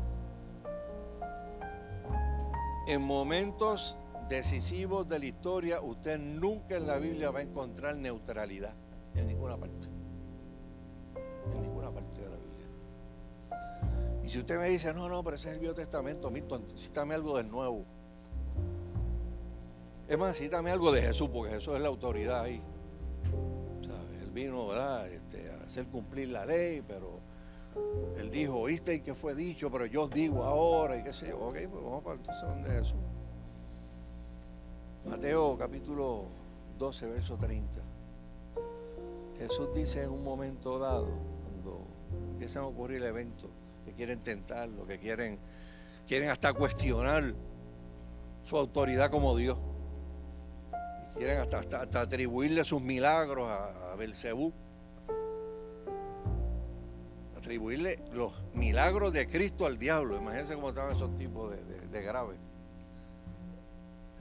En 2.87 3.03
momentos 3.03 3.95
decisivos 4.27 5.07
de 5.07 5.19
la 5.19 5.25
historia, 5.25 5.79
usted 5.81 6.17
nunca 6.17 6.75
en 6.75 6.87
la 6.87 6.97
Biblia 6.97 7.29
va 7.29 7.41
a 7.41 7.43
encontrar 7.43 7.97
neutralidad 7.97 8.73
en 9.13 9.27
ninguna 9.27 9.57
parte. 9.57 9.87
En 11.53 11.61
ninguna 11.61 11.91
parte 11.91 12.19
de 12.19 12.29
la 12.31 12.35
Biblia. 12.35 12.67
Y 14.23 14.29
si 14.29 14.39
usted 14.39 14.57
me 14.57 14.69
dice, 14.69 14.91
no, 14.91 15.07
no, 15.07 15.23
pero 15.23 15.35
ese 15.35 15.49
es 15.49 15.53
el 15.53 15.59
Viejo 15.59 15.75
Testamento, 15.75 16.31
Milton, 16.31 16.65
cítame 16.75 17.13
algo 17.13 17.37
del 17.37 17.47
Nuevo. 17.47 17.98
Es 20.10 20.18
más, 20.18 20.36
cítame 20.36 20.72
algo 20.72 20.91
de 20.91 21.01
Jesús, 21.01 21.30
porque 21.32 21.53
Jesús 21.53 21.76
es 21.76 21.82
la 21.82 21.88
autoridad 21.88 22.41
ahí 22.41 22.62
vino 24.39 24.68
¿verdad? 24.68 25.07
Este, 25.10 25.49
a 25.51 25.64
hacer 25.64 25.88
cumplir 25.88 26.30
la 26.30 26.45
ley, 26.45 26.84
pero 26.88 27.20
él 28.18 28.30
dijo, 28.32 28.57
oíste 28.57 28.95
y 28.95 29.01
que 29.01 29.14
fue 29.14 29.36
dicho, 29.36 29.72
pero 29.72 29.86
yo 29.86 30.07
digo 30.07 30.43
ahora 30.43 30.97
y 30.97 31.03
qué 31.03 31.14
sé 31.14 31.30
yo. 31.30 31.39
Ok, 31.39 31.57
pues 31.70 31.84
vamos 31.84 32.03
para 32.03 32.16
entonces 32.16 32.43
donde 32.43 32.70
Jesús. 32.70 32.99
Mateo 35.05 35.57
capítulo 35.57 36.26
12, 36.78 37.07
verso 37.07 37.38
30. 37.38 37.80
Jesús 39.38 39.70
dice 39.74 40.03
en 40.03 40.12
un 40.12 40.24
momento 40.24 40.78
dado, 40.80 41.07
cuando 41.43 41.86
empiezan 42.32 42.64
a 42.64 42.68
ocurrir 42.68 43.03
eventos 43.03 43.49
que 43.86 43.93
quieren 43.93 44.20
tentarlo, 44.20 44.86
que 44.86 44.99
quieren, 44.99 45.39
quieren 46.07 46.30
hasta 46.30 46.53
cuestionar 46.53 47.34
su 48.43 48.57
autoridad 48.57 49.10
como 49.10 49.36
Dios. 49.38 49.57
Quieren 51.20 51.38
hasta, 51.38 52.01
atribuirle 52.01 52.63
sus 52.63 52.82
milagros 52.82 53.49
a, 53.49 53.91
a 53.91 53.95
Belcebú. 53.97 54.53
Atribuirle 57.38 57.99
los 58.13 58.32
milagros 58.53 59.11
de 59.11 59.28
Cristo 59.28 59.65
al 59.65 59.78
diablo. 59.78 60.15
Imagínense 60.15 60.55
cómo 60.55 60.70
estaban 60.70 60.95
esos 60.95 61.13
tipos 61.17 61.51
de, 61.51 61.61
de 61.88 62.01
graves. 62.01 62.39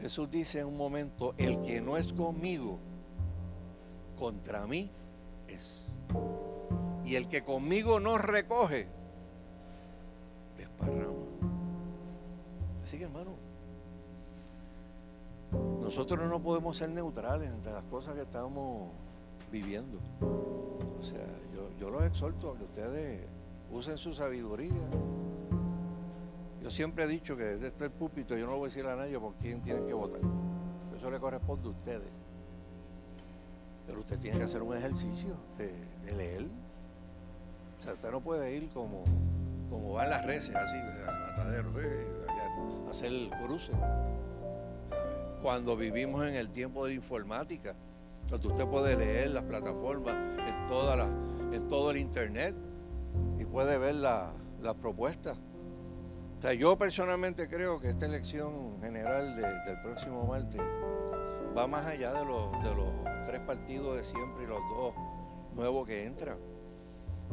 Jesús 0.00 0.28
dice 0.28 0.58
en 0.58 0.66
un 0.66 0.76
momento, 0.76 1.36
el 1.38 1.62
que 1.62 1.80
no 1.80 1.96
es 1.96 2.12
conmigo, 2.12 2.80
contra 4.18 4.66
mí 4.66 4.90
es. 5.46 5.86
Y 7.04 7.14
el 7.14 7.28
que 7.28 7.44
conmigo 7.44 8.00
no 8.00 8.18
recoge, 8.18 8.88
desparrama. 10.56 11.14
Así 12.82 12.98
que 12.98 13.04
hermano, 13.04 13.36
nosotros 15.88 16.28
no 16.28 16.38
podemos 16.38 16.76
ser 16.76 16.90
neutrales 16.90 17.48
ante 17.48 17.72
las 17.72 17.82
cosas 17.84 18.14
que 18.14 18.20
estamos 18.20 18.90
viviendo. 19.50 19.98
O 20.20 21.02
sea, 21.02 21.26
yo, 21.80 21.88
los 21.88 22.02
exhorto 22.02 22.50
a 22.50 22.58
que 22.58 22.64
ustedes 22.64 23.26
usen 23.72 23.96
su 23.96 24.12
sabiduría. 24.12 24.86
Yo 26.60 26.70
siempre 26.70 27.04
he 27.04 27.06
dicho 27.06 27.38
que 27.38 27.44
desde 27.44 27.68
este 27.68 27.88
púlpito 27.88 28.36
yo 28.36 28.44
no 28.44 28.58
voy 28.58 28.64
a 28.64 28.68
decir 28.68 28.84
a 28.84 28.96
nadie 28.96 29.18
por 29.18 29.32
quién 29.36 29.62
tienen 29.62 29.86
que 29.86 29.94
votar. 29.94 30.20
Eso 30.94 31.10
le 31.10 31.18
corresponde 31.18 31.68
a 31.68 31.70
ustedes. 31.70 32.12
Pero 33.86 34.00
usted 34.00 34.18
tiene 34.18 34.36
que 34.36 34.44
hacer 34.44 34.60
un 34.60 34.76
ejercicio 34.76 35.36
de, 35.56 35.72
leer. 36.14 36.50
O 37.78 37.82
sea, 37.82 37.94
usted 37.94 38.10
no 38.10 38.20
puede 38.20 38.54
ir 38.54 38.68
como, 38.74 39.04
como 39.70 39.94
van 39.94 40.10
las 40.10 40.26
reces, 40.26 40.54
así, 40.54 40.76
al 40.76 41.18
matadero, 41.18 41.70
eh, 41.80 42.26
a 42.86 42.90
hacer 42.90 43.06
el 43.06 43.30
cruce 43.42 43.72
cuando 45.42 45.76
vivimos 45.76 46.26
en 46.26 46.34
el 46.34 46.50
tiempo 46.50 46.86
de 46.86 46.94
informática, 46.94 47.74
donde 48.28 48.48
usted 48.48 48.66
puede 48.66 48.96
leer 48.96 49.30
las 49.30 49.44
plataformas 49.44 50.14
en, 50.14 50.66
toda 50.68 50.96
la, 50.96 51.06
en 51.52 51.68
todo 51.68 51.90
el 51.90 51.98
internet 51.98 52.54
y 53.38 53.44
puede 53.44 53.78
ver 53.78 53.94
las 53.94 54.74
propuestas. 54.80 55.38
O 56.38 56.42
sea, 56.42 56.52
yo 56.52 56.76
personalmente 56.78 57.48
creo 57.48 57.80
que 57.80 57.88
esta 57.88 58.06
elección 58.06 58.80
general 58.80 59.36
del 59.36 59.80
próximo 59.82 60.24
martes 60.26 60.60
va 61.56 61.66
más 61.66 61.86
allá 61.86 62.12
de 62.12 62.24
los, 62.24 62.52
de 62.62 62.74
los 62.74 62.92
tres 63.24 63.40
partidos 63.40 63.96
de 63.96 64.04
siempre 64.04 64.44
y 64.44 64.46
los 64.46 64.60
dos 64.70 64.94
nuevos 65.54 65.86
que 65.86 66.06
entran, 66.06 66.38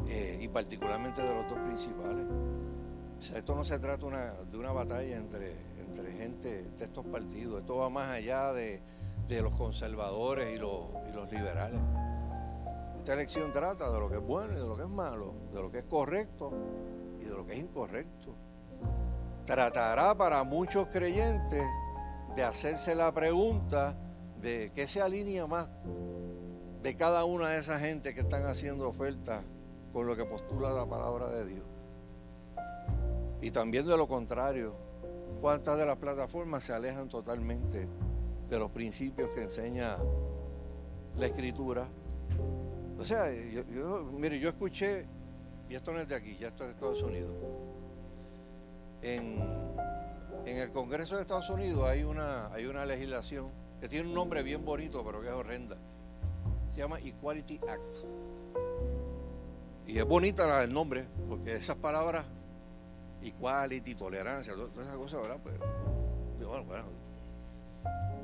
eh, 0.08 0.38
y 0.40 0.48
particularmente 0.48 1.22
de 1.22 1.34
los 1.34 1.48
dos 1.48 1.58
principales. 1.60 2.26
O 3.18 3.20
sea, 3.20 3.38
esto 3.38 3.54
no 3.54 3.64
se 3.64 3.78
trata 3.78 4.06
de 4.44 4.56
una 4.58 4.72
batalla 4.72 5.16
entre 5.16 5.54
gente 6.04 6.70
de 6.70 6.84
estos 6.84 7.04
partidos. 7.06 7.60
Esto 7.60 7.76
va 7.76 7.90
más 7.90 8.08
allá 8.08 8.52
de, 8.52 8.82
los 9.28 9.52
conservadores 9.52 10.54
y 10.54 10.58
los, 10.58 10.84
los 11.14 11.30
liberales. 11.30 11.80
Esta 12.96 13.14
elección 13.14 13.52
trata 13.52 13.90
de 13.90 14.00
lo 14.00 14.08
que 14.08 14.16
es 14.16 14.22
bueno 14.22 14.52
y 14.52 14.56
de 14.56 14.66
lo 14.66 14.76
que 14.76 14.82
es 14.82 14.88
malo, 14.88 15.34
de 15.52 15.62
lo 15.62 15.70
que 15.70 15.78
es 15.78 15.84
correcto 15.84 16.52
y 17.20 17.24
de 17.24 17.30
lo 17.30 17.46
que 17.46 17.54
es 17.54 17.58
incorrecto. 17.60 18.34
Tratará 19.44 20.16
para 20.16 20.42
muchos 20.44 20.88
creyentes 20.88 21.64
de 22.34 22.42
hacerse 22.42 22.94
la 22.94 23.12
pregunta 23.12 23.96
de 24.40 24.70
qué 24.74 24.86
se 24.86 25.00
alinea 25.00 25.46
más 25.46 25.68
de 26.82 26.94
cada 26.94 27.24
una 27.24 27.48
de 27.48 27.58
esas 27.58 27.80
gente 27.80 28.14
que 28.14 28.20
están 28.20 28.44
haciendo 28.46 28.88
ofertas 28.88 29.42
con 29.92 30.06
lo 30.06 30.14
que 30.14 30.24
postula 30.24 30.70
la 30.72 30.86
palabra 30.86 31.28
de 31.30 31.46
Dios. 31.46 31.64
Y 33.40 33.50
también 33.50 33.86
de 33.86 33.96
lo 33.96 34.06
contrario, 34.06 34.85
cuántas 35.40 35.78
de 35.78 35.86
las 35.86 35.96
plataformas 35.96 36.64
se 36.64 36.72
alejan 36.72 37.08
totalmente 37.08 37.88
de 38.48 38.58
los 38.58 38.70
principios 38.70 39.30
que 39.32 39.42
enseña 39.42 39.96
la 41.16 41.26
escritura. 41.26 41.86
O 42.98 43.04
sea, 43.04 43.30
yo, 43.32 44.04
mire, 44.12 44.38
yo 44.38 44.48
escuché, 44.48 45.06
y 45.68 45.74
esto 45.74 45.92
no 45.92 46.00
es 46.00 46.08
de 46.08 46.14
aquí, 46.14 46.36
ya 46.38 46.48
esto 46.48 46.64
es 46.64 46.68
de 46.68 46.74
Estados 46.74 47.02
Unidos. 47.02 47.32
En, 49.02 49.42
en 50.46 50.58
el 50.58 50.70
Congreso 50.70 51.16
de 51.16 51.22
Estados 51.22 51.50
Unidos 51.50 51.84
hay 51.84 52.04
una, 52.04 52.52
hay 52.52 52.66
una 52.66 52.86
legislación 52.86 53.50
que 53.80 53.88
tiene 53.88 54.08
un 54.08 54.14
nombre 54.14 54.42
bien 54.42 54.64
bonito, 54.64 55.04
pero 55.04 55.20
que 55.20 55.26
es 55.26 55.32
horrenda. 55.32 55.76
Se 56.70 56.78
llama 56.78 56.98
Equality 57.00 57.60
Act. 57.68 57.96
Y 59.86 59.98
es 59.98 60.04
bonita 60.04 60.62
el 60.64 60.72
nombre, 60.72 61.06
porque 61.28 61.54
esas 61.54 61.76
palabras 61.76 62.26
equality, 63.22 63.94
tolerancia, 63.94 64.54
todas 64.54 64.70
esas 64.76 64.96
cosas, 64.96 65.22
¿verdad? 65.22 65.38
Pues, 65.42 65.58
bueno, 66.38 66.64
bueno, 66.64 66.84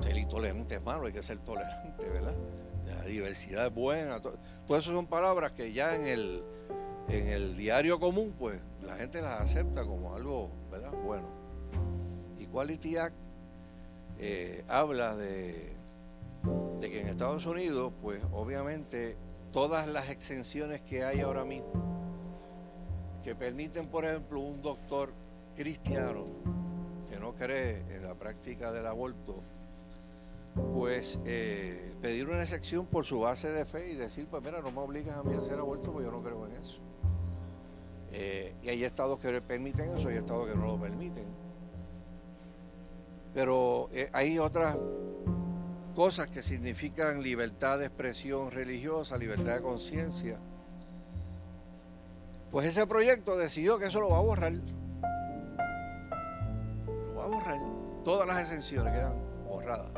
ser 0.01 0.17
intolerante 0.17 0.75
es 0.75 0.83
malo, 0.83 1.05
hay 1.05 1.13
que 1.13 1.23
ser 1.23 1.39
tolerante, 1.39 2.09
¿verdad? 2.09 2.33
La 2.85 3.03
diversidad 3.03 3.67
es 3.67 3.73
buena, 3.73 4.21
todo, 4.21 4.37
eso 4.77 4.93
son 4.93 5.07
palabras 5.07 5.55
que 5.55 5.73
ya 5.73 5.95
en 5.95 6.05
el, 6.05 6.43
en 7.09 7.27
el 7.27 7.57
diario 7.57 7.99
común, 7.99 8.35
pues 8.37 8.61
la 8.81 8.95
gente 8.97 9.21
las 9.21 9.41
acepta 9.41 9.83
como 9.83 10.15
algo, 10.15 10.49
¿verdad? 10.71 10.91
Bueno. 11.03 11.27
Equality 12.39 12.97
Act 12.97 13.15
eh, 14.19 14.63
habla 14.67 15.15
de, 15.15 15.73
de 16.79 16.91
que 16.91 17.01
en 17.01 17.07
Estados 17.07 17.45
Unidos, 17.45 17.91
pues 18.01 18.21
obviamente 18.31 19.17
todas 19.51 19.87
las 19.87 20.09
exenciones 20.09 20.81
que 20.81 21.03
hay 21.03 21.21
ahora 21.21 21.45
mismo, 21.45 22.02
que 23.23 23.35
permiten, 23.35 23.87
por 23.87 24.05
ejemplo, 24.05 24.39
un 24.39 24.61
doctor 24.61 25.13
cristiano 25.55 26.25
que 27.09 27.19
no 27.19 27.33
cree 27.33 27.83
en 27.95 28.03
la 28.03 28.15
práctica 28.15 28.71
del 28.71 28.85
aborto, 28.85 29.41
pues 30.73 31.19
eh, 31.25 31.95
pedir 32.01 32.27
una 32.29 32.41
excepción 32.41 32.85
por 32.85 33.05
su 33.05 33.21
base 33.21 33.51
de 33.51 33.65
fe 33.65 33.91
y 33.91 33.95
decir, 33.95 34.27
pues 34.27 34.43
mira, 34.43 34.61
no 34.61 34.71
me 34.71 34.81
obligas 34.81 35.17
a 35.17 35.23
mí 35.23 35.33
a 35.33 35.39
hacer 35.39 35.57
aborto 35.57 35.91
porque 35.91 36.05
yo 36.05 36.11
no 36.11 36.21
creo 36.21 36.45
en 36.47 36.53
eso. 36.53 36.79
Eh, 38.11 38.53
y 38.61 38.69
hay 38.69 38.83
estados 38.83 39.19
que 39.19 39.41
permiten 39.41 39.95
eso, 39.95 40.09
hay 40.09 40.17
estados 40.17 40.47
que 40.47 40.55
no 40.55 40.67
lo 40.67 40.79
permiten. 40.79 41.25
Pero 43.33 43.89
eh, 43.91 44.09
hay 44.13 44.37
otras 44.37 44.77
cosas 45.95 46.29
que 46.29 46.43
significan 46.43 47.23
libertad 47.23 47.79
de 47.79 47.85
expresión 47.85 48.51
religiosa, 48.51 49.17
libertad 49.17 49.55
de 49.55 49.61
conciencia. 49.61 50.37
Pues 52.53 52.67
ese 52.67 52.85
proyecto 52.85 53.35
decidió 53.35 53.79
que 53.79 53.87
eso 53.87 53.99
lo 53.99 54.09
va 54.09 54.19
a 54.19 54.21
borrar. 54.21 54.53
Lo 56.85 57.15
va 57.15 57.23
a 57.23 57.27
borrar. 57.27 57.59
Todas 58.05 58.27
las 58.27 58.41
exenciones 58.41 58.93
quedan 58.93 59.15
borradas. 59.43 59.89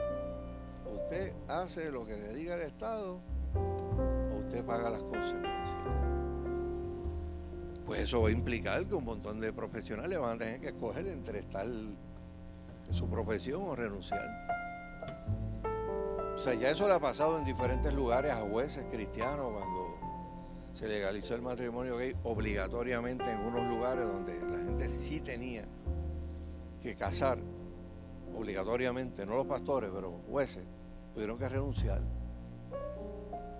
Usted 0.89 1.34
hace 1.49 1.91
lo 1.91 2.06
que 2.06 2.16
le 2.16 2.34
diga 2.34 2.56
el 2.56 2.62
Estado 2.62 3.20
o 3.53 4.39
usted 4.39 4.64
paga 4.64 4.89
las 4.89 5.01
consecuencias. 5.01 5.70
Pues 7.86 7.99
eso 7.99 8.22
va 8.22 8.30
a 8.30 8.32
implicar 8.32 8.86
que 8.86 8.95
un 8.95 9.03
montón 9.03 9.41
de 9.41 9.51
profesionales 9.51 10.18
van 10.18 10.38
a 10.38 10.38
tener 10.38 10.62
que 10.62 10.70
escoger 10.70 11.08
entre 11.08 11.39
estar 11.39 11.66
en 11.66 11.97
su 12.89 13.10
profesión 13.10 13.64
o 13.64 13.76
renunciar. 13.76 14.30
O 16.38 16.39
sea, 16.39 16.53
ya 16.53 16.70
eso 16.70 16.88
le 16.88 16.93
ha 16.93 16.99
pasado 17.01 17.38
en 17.38 17.43
diferentes 17.43 17.93
lugares 17.93 18.32
a 18.32 18.47
jueces 18.49 18.86
cristianos 18.89 19.51
cuando 19.51 19.74
se 20.76 20.89
legalizó 20.89 21.36
el 21.36 21.41
matrimonio 21.41 21.95
gay 21.95 22.13
obligatoriamente 22.26 23.32
en 23.32 23.39
unos 23.39 23.65
lugares 23.65 24.05
donde 24.05 24.38
la 24.41 24.57
gente 24.57 24.89
sí 24.89 25.21
tenía 25.21 25.63
que 26.82 26.97
casar 26.97 27.39
obligatoriamente, 28.36 29.26
no 29.26 29.38
los 29.38 29.47
pastores, 29.47 29.89
pero 29.95 30.19
jueces, 30.30 30.65
tuvieron 31.13 31.39
que 31.39 31.47
renunciar. 31.47 32.01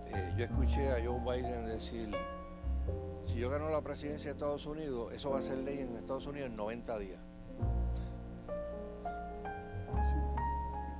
Eh, 0.08 0.34
yo 0.38 0.44
escuché 0.44 0.92
a 0.92 0.98
Joe 1.06 1.22
Biden 1.22 1.66
decir, 1.68 2.14
si 3.26 3.36
yo 3.36 3.50
gano 3.50 3.70
la 3.70 3.82
presidencia 3.82 4.32
de 4.32 4.34
Estados 4.34 4.66
Unidos, 4.66 5.14
eso 5.14 5.30
va 5.30 5.40
a 5.40 5.42
ser 5.42 5.60
ley 5.60 5.80
en 5.80 5.96
Estados 5.96 6.28
Unidos 6.28 6.50
en 6.50 6.58
90 6.58 7.00
días. 7.00 7.22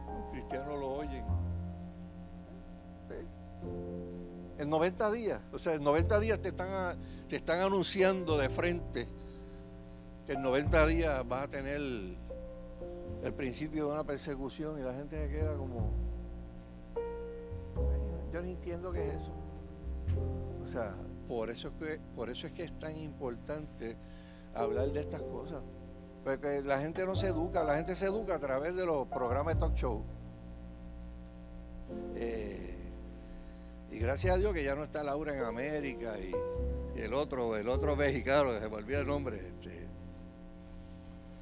los 0.08 0.32
cristianos 0.32 0.80
lo 0.80 0.94
oyen. 0.94 1.35
En 4.58 4.70
90 4.70 5.12
días, 5.12 5.42
o 5.52 5.60
sea, 5.60 5.74
en 5.74 5.84
90 5.84 6.20
días 6.20 6.40
te 6.40 6.50
están, 6.50 6.98
te 7.28 7.36
están 7.36 7.60
anunciando 7.60 8.38
de 8.38 8.50
frente 8.50 9.08
que 10.26 10.34
en 10.34 10.42
90 10.42 10.88
días 10.88 11.28
vas 11.28 11.44
a 11.44 11.48
tener 11.48 11.76
el, 11.76 12.18
principio 13.36 13.88
de 13.88 13.92
una 13.94 14.04
persecución 14.04 14.80
y 14.80 14.84
la 14.84 14.94
gente 14.94 15.18
se 15.18 15.32
queda 15.32 15.58
como, 15.58 15.92
yo 18.32 18.42
no 18.42 18.48
entiendo 18.48 18.92
qué 18.92 19.08
es 19.08 19.16
eso. 19.16 19.32
O 20.64 20.68
sea, 20.68 20.94
por 21.28 21.50
eso 21.50 21.70
es 21.70 21.74
que, 21.76 22.00
por 22.16 22.30
eso 22.30 22.48
es 22.48 22.54
que 22.54 22.64
es 22.64 22.78
tan 22.78 22.96
importante 22.98 23.98
hablar 24.54 24.92
de 24.92 25.02
estas 25.02 25.24
cosas. 25.24 25.62
Porque 26.24 26.62
la 26.62 26.80
gente 26.80 27.06
no 27.06 27.16
se 27.16 27.28
educa, 27.28 27.64
la 27.64 27.76
gente 27.76 27.96
se 27.96 28.06
educa 28.06 28.36
a 28.36 28.40
través 28.40 28.76
de 28.76 28.86
los 28.86 29.08
programas 29.08 29.56
de 29.56 29.60
talk 29.60 29.76
show. 29.76 30.04
Eh, 32.16 32.65
y 33.96 34.00
gracias 34.00 34.36
a 34.36 34.38
Dios 34.38 34.54
que 34.54 34.62
ya 34.62 34.76
no 34.76 34.84
está 34.84 35.04
Laura 35.04 35.34
en 35.34 35.46
América 35.46 36.16
y, 36.20 37.00
el 37.00 37.14
otro, 37.14 37.56
el 37.56 37.70
otro 37.70 37.96
mexicano, 37.96 38.52
se 38.60 38.70
me 38.70 38.76
olvida 38.76 39.00
el 39.00 39.08
nombre, 39.08 39.38
este, 39.38 39.88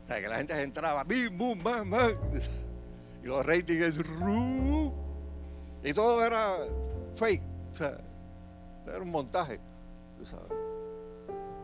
que 0.07 0.27
la 0.27 0.37
gente 0.37 0.61
entraba, 0.61 1.03
bim, 1.03 1.35
bum, 1.35 1.57
bam, 1.63 1.89
bam, 1.89 2.13
y 3.23 3.25
los 3.25 3.43
ratings 3.43 3.99
y 5.83 5.93
todo 5.93 6.23
era 6.23 6.57
fake, 7.15 7.41
o 7.71 7.75
sea, 7.75 7.97
era 8.85 8.99
un 8.99 9.09
montaje. 9.09 9.59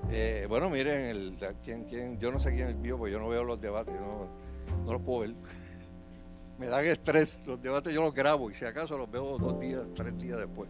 Eh, 0.10 0.48
bueno, 0.50 0.72
miren, 0.72 1.38
¿quién, 1.64 1.86
quién, 1.86 2.20
yo 2.20 2.32
no 2.32 2.40
sé 2.40 2.52
quién 2.52 2.82
vio, 2.82 2.98
porque 2.98 3.14
yo 3.14 3.20
no 3.20 3.30
veo 3.30 3.44
los 3.44 3.62
debates, 3.62 3.94
no, 4.02 4.28
no 4.86 4.94
los 4.94 5.02
puedo 5.04 5.20
ver. 5.20 5.36
Me 6.60 6.68
dan 6.68 6.86
estrés, 6.86 7.42
los 7.46 7.62
debates 7.62 7.94
yo 7.94 8.02
los 8.02 8.14
grabo 8.14 8.52
y 8.52 8.56
si 8.56 8.66
acaso 8.66 8.98
los 8.98 9.10
veo 9.10 9.38
dos 9.38 9.60
días, 9.60 9.88
tres 9.96 10.18
días 10.18 10.38
después. 10.38 10.70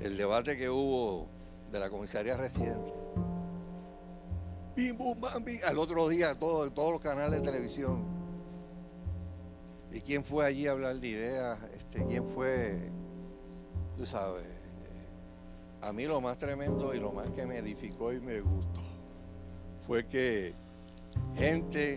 El 0.00 0.16
debate 0.16 0.58
que 0.58 0.68
hubo 0.68 1.28
de 1.70 1.78
la 1.78 1.88
comisaría 1.88 2.36
residente. 2.36 2.92
Bim, 4.74 4.98
bum, 4.98 5.18
bam, 5.20 5.44
Al 5.64 5.78
otro 5.78 6.08
día, 6.08 6.36
todo, 6.38 6.70
todos 6.72 6.92
los 6.92 7.00
canales 7.00 7.40
de 7.40 7.46
televisión. 7.46 8.04
¿Y 9.92 10.00
quién 10.00 10.24
fue 10.24 10.44
allí 10.44 10.66
a 10.66 10.72
hablar 10.72 10.96
de 10.96 11.08
ideas? 11.08 11.58
Este, 11.74 12.04
¿Quién 12.04 12.28
fue? 12.28 12.90
Tú 13.96 14.04
sabes. 14.04 14.44
A 15.80 15.92
mí 15.92 16.04
lo 16.04 16.20
más 16.20 16.36
tremendo 16.36 16.92
y 16.94 16.98
lo 16.98 17.12
más 17.12 17.30
que 17.30 17.46
me 17.46 17.58
edificó 17.58 18.12
y 18.12 18.20
me 18.20 18.40
gustó 18.40 18.80
fue 19.86 20.06
que 20.08 20.52
gente 21.36 21.96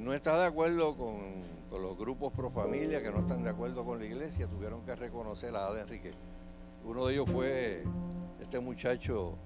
no 0.00 0.12
está 0.12 0.38
de 0.38 0.46
acuerdo 0.46 0.96
con, 0.96 1.54
los 1.70 1.98
grupos 1.98 2.32
pro 2.32 2.50
familia, 2.50 3.02
que 3.02 3.10
no 3.10 3.20
están 3.20 3.42
de 3.42 3.50
acuerdo 3.50 3.84
con 3.84 3.98
la 3.98 4.04
iglesia, 4.04 4.46
tuvieron 4.46 4.84
que 4.84 4.94
reconocer 4.94 5.50
edad 5.50 5.74
de 5.74 5.80
Enrique. 5.80 6.12
Uno 6.84 7.06
de 7.06 7.14
ellos 7.14 7.28
fue 7.28 7.82
este 8.40 8.60
muchacho 8.60 9.36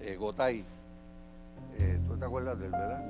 eh, 0.00 0.16
Gotay. 0.16 0.64
Eh, 1.78 2.00
¿Tú 2.08 2.16
te 2.16 2.24
acuerdas 2.24 2.58
de 2.58 2.66
él, 2.66 2.72
verdad? 2.72 3.04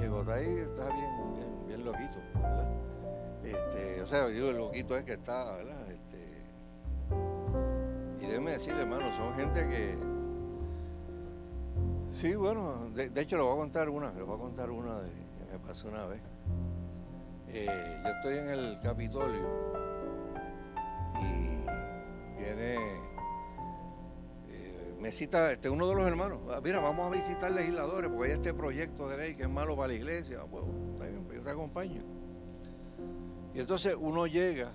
Eh, 0.00 0.08
Gotay 0.08 0.58
está 0.58 0.86
bien, 0.86 1.66
bien, 1.66 1.84
loquito, 1.84 2.18
¿verdad? 2.34 2.68
Este, 3.44 4.02
o 4.02 4.06
sea, 4.06 4.28
digo, 4.28 4.50
el 4.50 4.58
loquito 4.58 4.96
es 4.96 5.04
que 5.04 5.14
está, 5.14 5.56
¿verdad? 5.56 5.90
Este, 5.90 6.42
y 8.20 8.26
déjeme 8.26 8.52
decirle, 8.52 8.82
hermano, 8.82 9.16
son 9.16 9.34
gente 9.34 9.68
que. 9.68 10.11
Sí, 12.22 12.36
bueno, 12.36 12.88
de, 12.90 13.20
hecho 13.20 13.36
le 13.36 13.42
voy 13.42 13.54
a 13.54 13.56
contar 13.56 13.88
una, 13.88 14.12
le 14.12 14.22
voy 14.22 14.36
a 14.36 14.38
contar 14.38 14.70
una 14.70 15.00
de, 15.00 15.10
que 15.10 15.52
me 15.52 15.58
pasó 15.58 15.88
una 15.88 16.06
vez. 16.06 16.22
yo 17.52 18.10
estoy 18.10 18.38
en 18.38 18.48
el 18.48 18.78
Capitolio 18.80 19.44
y 21.20 22.40
viene, 22.40 22.76
eh, 24.50 24.94
me 25.00 25.10
cita 25.10 25.50
este, 25.50 25.68
uno 25.68 25.88
de 25.88 25.96
los 25.96 26.06
hermanos, 26.06 26.38
ah, 26.52 26.60
mira, 26.62 26.78
vamos 26.78 27.08
a 27.08 27.10
visitar 27.10 27.50
legisladores 27.50 28.08
porque 28.08 28.30
hay 28.30 28.34
este 28.36 28.54
proyecto 28.54 29.08
de 29.08 29.16
ley 29.16 29.34
que 29.34 29.42
es 29.42 29.50
malo 29.50 29.74
para 29.74 29.88
la 29.88 29.94
iglesia. 29.94 30.44
Pues, 30.48 30.62
está 30.92 31.06
bien, 31.06 31.24
pues 31.24 31.38
yo 31.38 31.42
te 31.42 31.50
acompaño. 31.50 32.02
Y 33.52 33.58
entonces 33.58 33.96
uno 33.98 34.28
llega, 34.28 34.70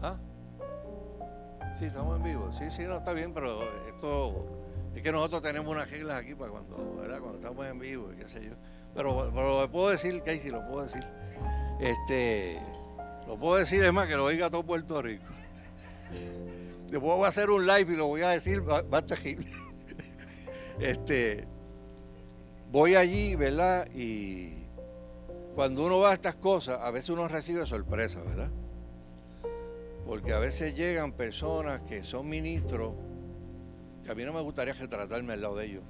¿ah? 0.00 0.20
Sí, 1.80 1.86
estamos 1.86 2.16
en 2.18 2.22
vivo. 2.22 2.52
Sí, 2.52 2.70
sí, 2.70 2.84
no 2.84 2.98
está 2.98 3.12
bien, 3.12 3.34
pero 3.34 3.60
esto 3.88 4.63
es 4.94 5.02
que 5.02 5.12
nosotros 5.12 5.42
tenemos 5.42 5.72
unas 5.72 5.90
reglas 5.90 6.20
aquí 6.20 6.34
para 6.34 6.52
cuando, 6.52 6.96
¿verdad? 6.96 7.18
Cuando 7.20 7.38
estamos 7.38 7.66
en 7.66 7.78
vivo 7.78 8.12
y 8.12 8.16
qué 8.16 8.28
sé 8.28 8.44
yo. 8.44 8.54
Pero, 8.94 9.30
pero 9.34 9.60
lo 9.60 9.70
puedo 9.70 9.90
decir, 9.90 10.22
Casey, 10.22 10.50
lo 10.50 10.66
puedo 10.68 10.84
decir. 10.84 11.04
Este, 11.80 12.60
lo 13.26 13.36
puedo 13.36 13.56
decir, 13.56 13.82
es 13.82 13.92
más, 13.92 14.06
que 14.06 14.16
lo 14.16 14.24
oiga 14.24 14.50
todo 14.50 14.62
Puerto 14.62 15.02
Rico. 15.02 15.24
Después 16.90 17.12
voy 17.16 17.24
a 17.24 17.28
hacer 17.28 17.50
un 17.50 17.66
live 17.66 17.92
y 17.92 17.96
lo 17.96 18.06
voy 18.06 18.22
a 18.22 18.28
decir, 18.28 18.62
va, 18.68 18.84
a 18.90 19.02
terrible. 19.02 19.50
Este, 20.80 21.44
voy 22.72 22.96
allí, 22.96 23.36
¿verdad? 23.36 23.88
Y 23.94 24.66
cuando 25.54 25.84
uno 25.86 26.00
va 26.00 26.10
a 26.10 26.14
estas 26.14 26.34
cosas, 26.34 26.80
a 26.80 26.90
veces 26.90 27.10
uno 27.10 27.28
recibe 27.28 27.64
sorpresa, 27.64 28.20
¿verdad? 28.22 28.50
Porque 30.04 30.32
a 30.32 30.40
veces 30.40 30.74
llegan 30.74 31.12
personas 31.12 31.84
que 31.84 32.02
son 32.02 32.28
ministros 32.28 32.94
que 34.04 34.12
a 34.12 34.14
mí 34.14 34.24
no 34.24 34.32
me 34.32 34.40
gustaría 34.42 34.74
retratarme 34.74 35.32
al 35.32 35.40
lado 35.40 35.56
de 35.56 35.66
ellos. 35.66 35.82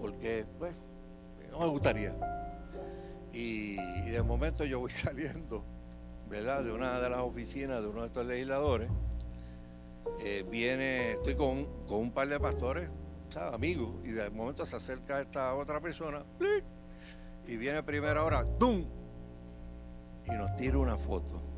Porque, 0.00 0.46
pues, 0.58 0.74
no 1.50 1.60
me 1.60 1.66
gustaría. 1.66 2.14
Y, 3.32 3.76
de 4.10 4.22
momento 4.22 4.64
yo 4.64 4.80
voy 4.80 4.90
saliendo 4.90 5.64
¿verdad? 6.28 6.64
de 6.64 6.72
una 6.72 7.00
de 7.00 7.10
las 7.10 7.20
oficinas 7.20 7.82
de 7.82 7.88
uno 7.88 8.02
de 8.02 8.06
estos 8.06 8.26
legisladores, 8.26 8.90
eh, 10.20 10.44
viene, 10.50 11.12
estoy 11.12 11.34
con, 11.34 11.66
un 11.88 12.12
par 12.12 12.28
de 12.28 12.38
pastores, 12.38 12.88
amigos, 13.52 13.90
y 14.04 14.10
de 14.10 14.30
momento 14.30 14.64
se 14.66 14.76
acerca 14.76 15.20
esta 15.20 15.54
otra 15.54 15.80
persona, 15.80 16.24
y 17.46 17.56
viene 17.56 17.78
a 17.78 17.84
primera 17.84 18.22
hora, 18.24 18.46
¡tum! 18.58 18.84
y 20.26 20.30
nos 20.30 20.54
tira 20.56 20.78
una 20.78 20.96
foto. 20.96 21.51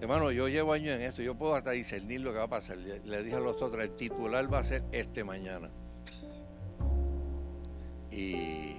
Hermano, 0.00 0.30
yo 0.30 0.48
llevo 0.48 0.72
años 0.72 0.94
en 0.94 1.02
esto, 1.02 1.22
yo 1.22 1.34
puedo 1.34 1.54
hasta 1.54 1.70
discernir 1.70 2.20
lo 2.20 2.32
que 2.32 2.38
va 2.38 2.44
a 2.44 2.48
pasar. 2.48 2.78
Le, 2.78 3.22
dije 3.22 3.36
a 3.36 3.40
los 3.40 3.60
otros, 3.60 3.82
el 3.82 3.96
titular 3.96 4.52
va 4.52 4.58
a 4.60 4.64
ser 4.64 4.82
este 4.92 5.24
mañana. 5.24 5.70
Y 8.10 8.76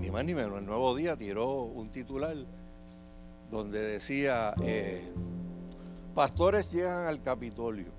ni 0.00 0.10
más 0.10 0.24
ni 0.24 0.34
menos, 0.34 0.58
el 0.58 0.66
nuevo 0.66 0.94
día 0.94 1.16
tiró 1.16 1.62
un 1.62 1.90
titular 1.90 2.36
donde 3.50 3.80
decía, 3.80 4.54
eh, 4.62 5.02
pastores 6.14 6.72
llegan 6.72 7.06
al 7.06 7.22
Capitolio. 7.22 7.98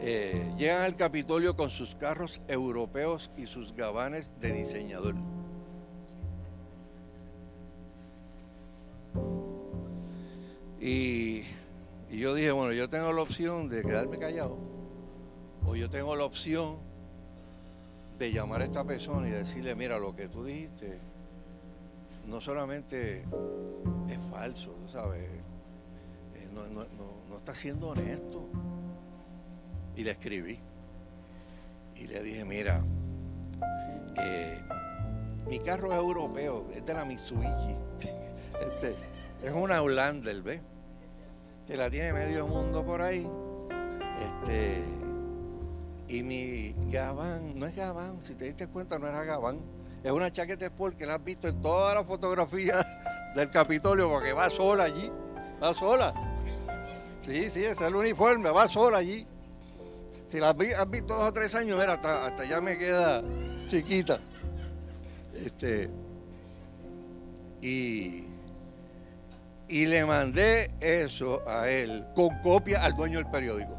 Eh, 0.00 0.52
llegan 0.56 0.82
al 0.82 0.96
Capitolio 0.96 1.56
con 1.56 1.70
sus 1.70 1.94
carros 1.94 2.40
europeos 2.48 3.30
y 3.36 3.46
sus 3.46 3.74
gabanes 3.74 4.32
de 4.40 4.52
diseñador. 4.52 5.14
Y, 10.86 11.44
yo 12.10 12.34
dije, 12.34 12.52
bueno, 12.52 12.74
yo 12.74 12.90
tengo 12.90 13.10
la 13.10 13.22
opción 13.22 13.70
de 13.70 13.82
quedarme 13.82 14.18
callado 14.18 14.58
o 15.66 15.74
yo 15.74 15.88
tengo 15.88 16.14
la 16.14 16.26
opción 16.26 16.76
de 18.18 18.30
llamar 18.30 18.60
a 18.60 18.64
esta 18.64 18.84
persona 18.84 19.26
y 19.26 19.30
decirle, 19.30 19.74
mira, 19.74 19.98
lo 19.98 20.14
que 20.14 20.28
tú 20.28 20.44
dijiste 20.44 20.98
no 22.26 22.38
solamente 22.38 23.22
es 23.22 24.18
falso, 24.30 24.72
tú 24.72 24.88
sabes, 24.90 25.22
eh, 26.34 26.48
no, 26.52 26.66
no, 26.66 26.84
no, 27.30 27.36
está 27.38 27.54
siendo 27.54 27.88
honesto. 27.88 28.46
Y 29.96 30.04
le 30.04 30.10
escribí. 30.10 30.58
Y 31.96 32.06
le 32.08 32.22
dije, 32.22 32.44
mira, 32.44 32.84
eh, 34.18 34.60
mi 35.48 35.58
carro 35.60 35.92
es 35.92 35.98
europeo, 35.98 36.66
es 36.74 36.84
de 36.84 36.92
la 36.92 37.06
Mitsubishi. 37.06 37.74
Este, 38.54 38.94
es 39.42 39.52
una 39.52 39.82
Hollander, 39.82 40.40
¿ves? 40.40 40.60
Que 41.66 41.76
la 41.76 41.90
tiene 41.90 42.12
medio 42.12 42.46
mundo 42.46 42.84
por 42.84 43.00
ahí. 43.00 43.28
Este, 44.20 44.84
y 46.08 46.22
mi 46.22 46.74
gabán, 46.90 47.58
no 47.58 47.66
es 47.66 47.74
gabán, 47.74 48.20
si 48.20 48.34
te 48.34 48.44
diste 48.44 48.68
cuenta, 48.68 48.98
no 48.98 49.06
era 49.06 49.24
gabán. 49.24 49.62
Es 50.02 50.12
una 50.12 50.30
chaqueta 50.30 50.66
sport 50.66 50.96
que 50.96 51.06
la 51.06 51.14
has 51.14 51.24
visto 51.24 51.48
en 51.48 51.62
todas 51.62 51.94
las 51.94 52.06
fotografías 52.06 52.86
del 53.34 53.50
Capitolio 53.50 54.10
porque 54.10 54.32
va 54.32 54.50
sola 54.50 54.84
allí. 54.84 55.10
Va 55.62 55.72
sola. 55.72 56.12
Sí, 57.22 57.48
sí, 57.48 57.64
es 57.64 57.80
el 57.80 57.94
uniforme, 57.94 58.50
va 58.50 58.68
sola 58.68 58.98
allí. 58.98 59.26
Si 60.26 60.38
la 60.38 60.50
has 60.50 60.90
visto 60.90 61.14
dos 61.14 61.28
o 61.28 61.32
tres 61.32 61.54
años, 61.54 61.78
mira, 61.78 61.94
hasta, 61.94 62.26
hasta 62.26 62.44
ya 62.44 62.60
me 62.60 62.76
queda 62.76 63.22
chiquita. 63.68 64.20
Este, 65.34 65.88
y, 67.62 68.23
y 69.68 69.86
le 69.86 70.04
mandé 70.04 70.68
eso 70.80 71.42
a 71.48 71.70
él 71.70 72.06
con 72.14 72.38
copia 72.40 72.84
al 72.84 72.94
dueño 72.94 73.18
del 73.18 73.30
periódico. 73.30 73.78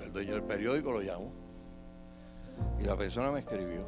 El 0.00 0.12
dueño 0.12 0.34
del 0.34 0.42
periódico 0.44 0.92
lo 0.92 1.02
llamó. 1.02 1.32
Y 2.80 2.84
la 2.84 2.96
persona 2.96 3.30
me 3.30 3.40
escribió. 3.40 3.86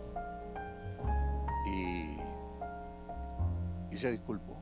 Y, 1.66 2.16
y 3.94 3.96
se 3.96 4.11
disculpó. 4.11 4.61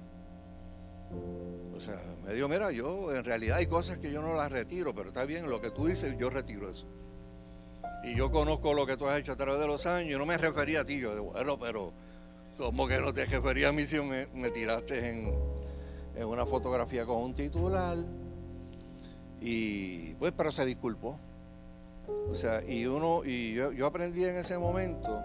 O 1.75 1.81
sea, 1.81 2.01
me 2.25 2.35
dijo, 2.35 2.49
mira, 2.49 2.71
yo 2.71 3.15
en 3.15 3.25
realidad 3.25 3.59
hay 3.59 3.67
cosas 3.67 3.99
que 3.99 4.11
yo 4.11 4.23
no 4.23 4.35
las 4.35 4.51
retiro, 4.51 4.95
pero 4.95 5.09
está 5.09 5.25
bien, 5.25 5.49
lo 5.49 5.61
que 5.61 5.71
tú 5.71 5.87
dices, 5.87 6.17
yo 6.19 6.31
retiro 6.31 6.71
eso. 6.71 6.87
Y 8.05 8.17
yo 8.17 8.31
conozco 8.31 8.73
lo 8.73 8.87
que 8.87 8.97
tú 8.97 9.07
has 9.07 9.19
hecho 9.19 9.33
a 9.33 9.37
través 9.37 9.61
de 9.61 9.67
los 9.67 9.87
años, 9.87 10.11
yo 10.11 10.19
no 10.19 10.27
me 10.27 10.37
refería 10.37 10.81
a 10.81 10.85
ti, 10.85 11.01
yo 11.01 11.13
digo, 11.13 11.33
bueno, 11.33 11.59
pero 11.59 11.93
como 12.57 12.89
que 12.89 12.99
no 12.99 13.13
te 13.13 13.27
refería 13.27 13.69
a 13.69 13.73
mí 13.73 13.87
si 13.87 14.01
me, 14.01 14.27
me 14.35 14.51
tiraste 14.51 15.11
en, 15.11 15.35
una 16.25 16.47
fotografía 16.47 17.05
con 17.05 17.23
un 17.23 17.35
titular. 17.35 17.99
Y 19.41 20.15
pues, 20.15 20.33
pero 20.37 20.51
se 20.51 20.65
disculpó. 20.65 21.19
O 22.31 22.35
sea, 22.35 22.63
y 22.65 22.87
uno, 22.87 23.23
y 23.25 23.55
yo, 23.55 23.73
yo 23.73 23.87
aprendí 23.87 24.25
en 24.25 24.37
ese 24.37 24.57
momento 24.57 25.21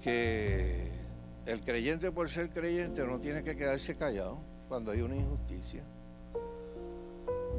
que 0.00 0.90
el 1.46 1.60
creyente 1.60 2.10
por 2.10 2.28
ser 2.28 2.50
creyente 2.50 3.06
no 3.06 3.20
tiene 3.20 3.44
que 3.44 3.56
quedarse 3.56 3.96
callado 3.96 4.38
cuando 4.68 4.90
hay 4.90 5.02
una 5.02 5.16
injusticia. 5.16 5.84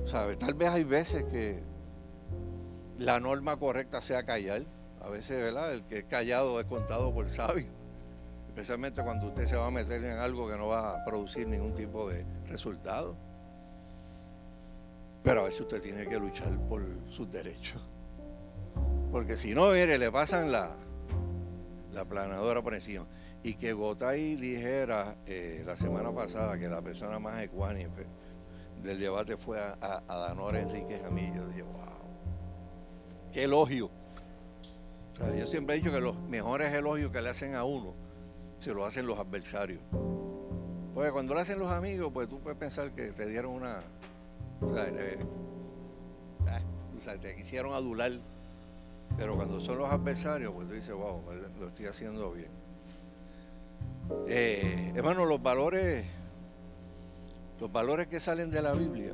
¿Sabes? 0.06 0.38
Tal 0.38 0.54
vez 0.54 0.70
hay 0.70 0.84
veces 0.84 1.24
que 1.26 1.62
la 3.00 3.20
norma 3.20 3.58
correcta 3.58 4.02
sea 4.02 4.24
callar. 4.24 4.64
A 5.00 5.10
veces, 5.10 5.40
¿verdad? 5.40 5.74
El 5.74 5.84
que 5.84 6.00
es 6.00 6.04
callado 6.06 6.60
es 6.60 6.66
contado 6.66 7.14
por 7.14 7.30
sabio. 7.30 7.83
Especialmente 8.54 9.02
cuando 9.02 9.26
usted 9.26 9.48
se 9.48 9.56
va 9.56 9.66
a 9.66 9.72
meter 9.72 10.06
en 10.06 10.20
algo 10.20 10.48
que 10.48 10.56
no 10.56 10.68
va 10.68 10.92
a 10.92 11.04
producir 11.04 11.48
ningún 11.48 11.74
tipo 11.74 12.08
de 12.08 12.24
resultado. 12.46 13.16
Pero 15.24 15.42
a 15.42 15.46
veces 15.46 15.62
usted 15.62 15.82
tiene 15.82 16.06
que 16.06 16.20
luchar 16.20 16.56
por 16.70 16.84
sus 17.10 17.32
derechos. 17.32 17.82
Porque 19.12 19.38
si 19.38 19.56
no, 19.56 19.72
mire, 19.72 19.98
le 19.98 20.12
pasan 20.12 20.52
la, 20.52 20.70
la 21.94 22.06
planadora 22.06 22.62
por 22.62 22.76
encima. 22.76 23.08
Y 23.42 23.56
que 23.56 23.74
Gotay 23.74 24.36
dijera 24.36 25.16
eh, 25.26 25.64
la 25.66 25.76
semana 25.76 26.14
pasada 26.14 26.56
que 26.60 26.70
la 26.70 26.84
persona 26.84 27.18
más 27.18 27.42
ecuánime 27.42 28.06
del 28.84 29.00
debate 29.00 29.36
fue 29.36 29.60
a, 29.60 30.04
a, 30.08 30.16
Danora 30.16 30.62
Enrique 30.62 31.00
Jamillo. 31.00 31.38
Yo 31.38 31.48
dije, 31.48 31.64
wow, 31.64 31.82
qué 33.32 33.46
elogio. 33.46 33.90
yo 35.40 35.48
siempre 35.48 35.74
he 35.76 35.80
dicho 35.80 35.92
que 35.92 36.02
los 36.02 36.16
mejores 36.30 36.72
elogios 36.72 37.12
que 37.12 37.20
le 37.20 37.30
hacen 37.32 37.56
a 37.56 37.64
uno 37.64 38.03
se 38.64 38.74
lo 38.74 38.86
hacen 38.86 39.06
los 39.06 39.20
adversarios. 39.20 39.82
Porque 40.94 41.12
cuando 41.12 41.34
lo 41.34 41.42
hacen 41.42 41.60
los 41.60 41.70
amigos, 41.70 42.12
pues 42.14 42.30
tú 42.30 42.40
puedes 42.40 42.58
pensar 42.58 42.92
que 42.92 43.12
te 43.12 43.28
dieron 43.28 43.54
una. 43.54 43.82
O 44.62 44.74
sea, 47.00 47.18
te 47.18 47.36
quisieron 47.36 47.74
adular. 47.74 48.14
Pero 49.18 49.36
cuando 49.36 49.60
son 49.60 49.80
los 49.80 49.92
adversarios, 49.92 50.54
pues 50.54 50.70
tú 50.70 50.76
dices, 50.76 50.96
wow, 50.96 51.22
lo 51.60 51.68
estoy 51.68 51.88
haciendo 51.88 52.32
bien. 52.32 52.48
Eh, 54.28 54.94
hermano, 54.96 55.26
los 55.26 55.44
valores, 55.44 56.06
los 57.60 57.72
valores 57.72 58.08
que 58.08 58.22
salen 58.22 58.50
de 58.50 58.62
la 58.62 58.72
Biblia, 58.72 59.14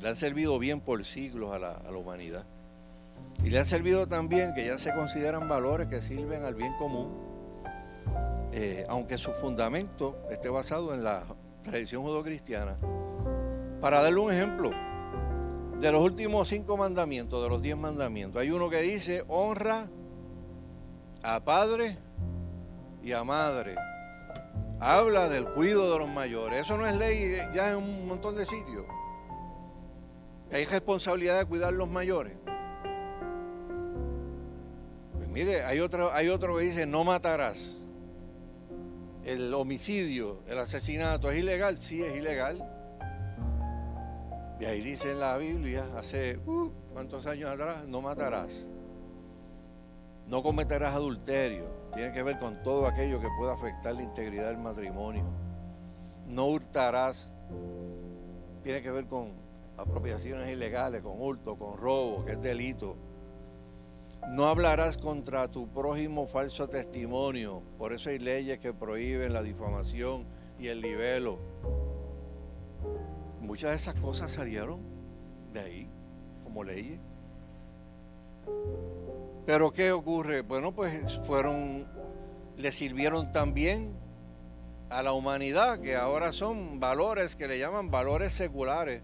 le 0.00 0.08
han 0.08 0.16
servido 0.16 0.58
bien 0.58 0.80
por 0.80 1.04
siglos 1.04 1.52
a 1.52 1.58
la, 1.58 1.72
a 1.72 1.90
la 1.90 1.98
humanidad. 1.98 2.46
Y 3.44 3.50
le 3.50 3.58
han 3.58 3.66
servido 3.66 4.06
también 4.06 4.54
que 4.54 4.64
ya 4.66 4.78
se 4.78 4.94
consideran 4.94 5.46
valores 5.46 5.88
que 5.88 6.00
sirven 6.00 6.44
al 6.44 6.54
bien 6.54 6.72
común 6.78 7.25
eh, 8.52 8.86
aunque 8.88 9.18
su 9.18 9.32
fundamento 9.32 10.16
esté 10.30 10.48
basado 10.48 10.94
en 10.94 11.04
la 11.04 11.24
tradición 11.62 12.02
judocristiana. 12.02 12.76
Para 13.80 14.00
darle 14.00 14.20
un 14.20 14.32
ejemplo, 14.32 14.70
de 15.78 15.92
los 15.92 16.02
últimos 16.02 16.48
cinco 16.48 16.76
mandamientos, 16.76 17.42
de 17.42 17.48
los 17.48 17.60
diez 17.60 17.76
mandamientos, 17.76 18.40
hay 18.40 18.50
uno 18.50 18.70
que 18.70 18.80
dice 18.80 19.24
honra 19.28 19.88
a 21.22 21.40
padre 21.40 21.98
y 23.02 23.12
a 23.12 23.24
madre. 23.24 23.74
Habla 24.80 25.28
del 25.28 25.46
cuidado 25.46 25.92
de 25.92 25.98
los 25.98 26.08
mayores. 26.08 26.62
Eso 26.62 26.76
no 26.76 26.86
es 26.86 26.94
ley 26.96 27.36
ya 27.54 27.70
en 27.70 27.78
un 27.78 28.06
montón 28.06 28.36
de 28.36 28.46
sitios. 28.46 28.84
Hay 30.52 30.64
responsabilidad 30.64 31.38
de 31.38 31.46
cuidar 31.46 31.72
los 31.72 31.88
mayores. 31.88 32.36
Pues 35.14 35.28
mire, 35.28 35.64
hay 35.64 35.80
otro, 35.80 36.12
hay 36.12 36.28
otro 36.28 36.56
que 36.56 36.64
dice 36.64 36.86
no 36.86 37.04
matarás 37.04 37.85
el 39.26 39.52
homicidio, 39.54 40.44
el 40.46 40.56
asesinato 40.60 41.30
es 41.32 41.38
ilegal, 41.38 41.76
sí 41.76 42.00
es 42.00 42.16
ilegal. 42.16 42.64
Y 44.60 44.64
ahí 44.64 44.80
dice 44.80 45.10
en 45.10 45.18
la 45.18 45.36
Biblia, 45.36 45.84
hace 45.98 46.38
uh, 46.46 46.70
cuántos 46.92 47.26
años 47.26 47.50
atrás, 47.50 47.88
no 47.88 48.00
matarás. 48.00 48.70
No 50.28 50.44
cometerás 50.44 50.94
adulterio. 50.94 51.64
Tiene 51.92 52.12
que 52.12 52.22
ver 52.22 52.38
con 52.38 52.62
todo 52.62 52.86
aquello 52.86 53.20
que 53.20 53.26
pueda 53.36 53.54
afectar 53.54 53.96
la 53.96 54.02
integridad 54.02 54.48
del 54.48 54.58
matrimonio. 54.58 55.24
No 56.28 56.46
hurtarás. 56.46 57.36
Tiene 58.62 58.80
que 58.80 58.92
ver 58.92 59.06
con 59.06 59.32
apropiaciones 59.76 60.48
ilegales, 60.50 61.02
con 61.02 61.20
hurto, 61.20 61.58
con 61.58 61.76
robo, 61.76 62.24
que 62.24 62.32
es 62.32 62.40
delito. 62.40 62.96
No 64.28 64.46
hablarás 64.46 64.98
contra 64.98 65.48
tu 65.48 65.68
prójimo 65.68 66.26
falso 66.26 66.68
testimonio. 66.68 67.62
Por 67.78 67.92
eso 67.92 68.10
hay 68.10 68.18
leyes 68.18 68.58
que 68.58 68.74
prohíben 68.74 69.32
la 69.32 69.42
difamación 69.42 70.26
y 70.58 70.66
el 70.66 70.80
libelo. 70.80 71.38
Muchas 73.40 73.70
de 73.70 73.76
esas 73.76 73.94
cosas 74.00 74.32
salieron 74.32 74.80
de 75.52 75.60
ahí, 75.60 75.90
como 76.42 76.64
leyes. 76.64 76.98
Pero 79.46 79.72
¿qué 79.72 79.92
ocurre? 79.92 80.40
Bueno, 80.40 80.74
pues 80.74 81.20
fueron, 81.24 81.86
le 82.56 82.72
sirvieron 82.72 83.30
también 83.30 83.94
a 84.90 85.04
la 85.04 85.12
humanidad, 85.12 85.80
que 85.80 85.94
ahora 85.94 86.32
son 86.32 86.80
valores 86.80 87.36
que 87.36 87.46
le 87.46 87.60
llaman 87.60 87.92
valores 87.92 88.32
seculares, 88.32 89.02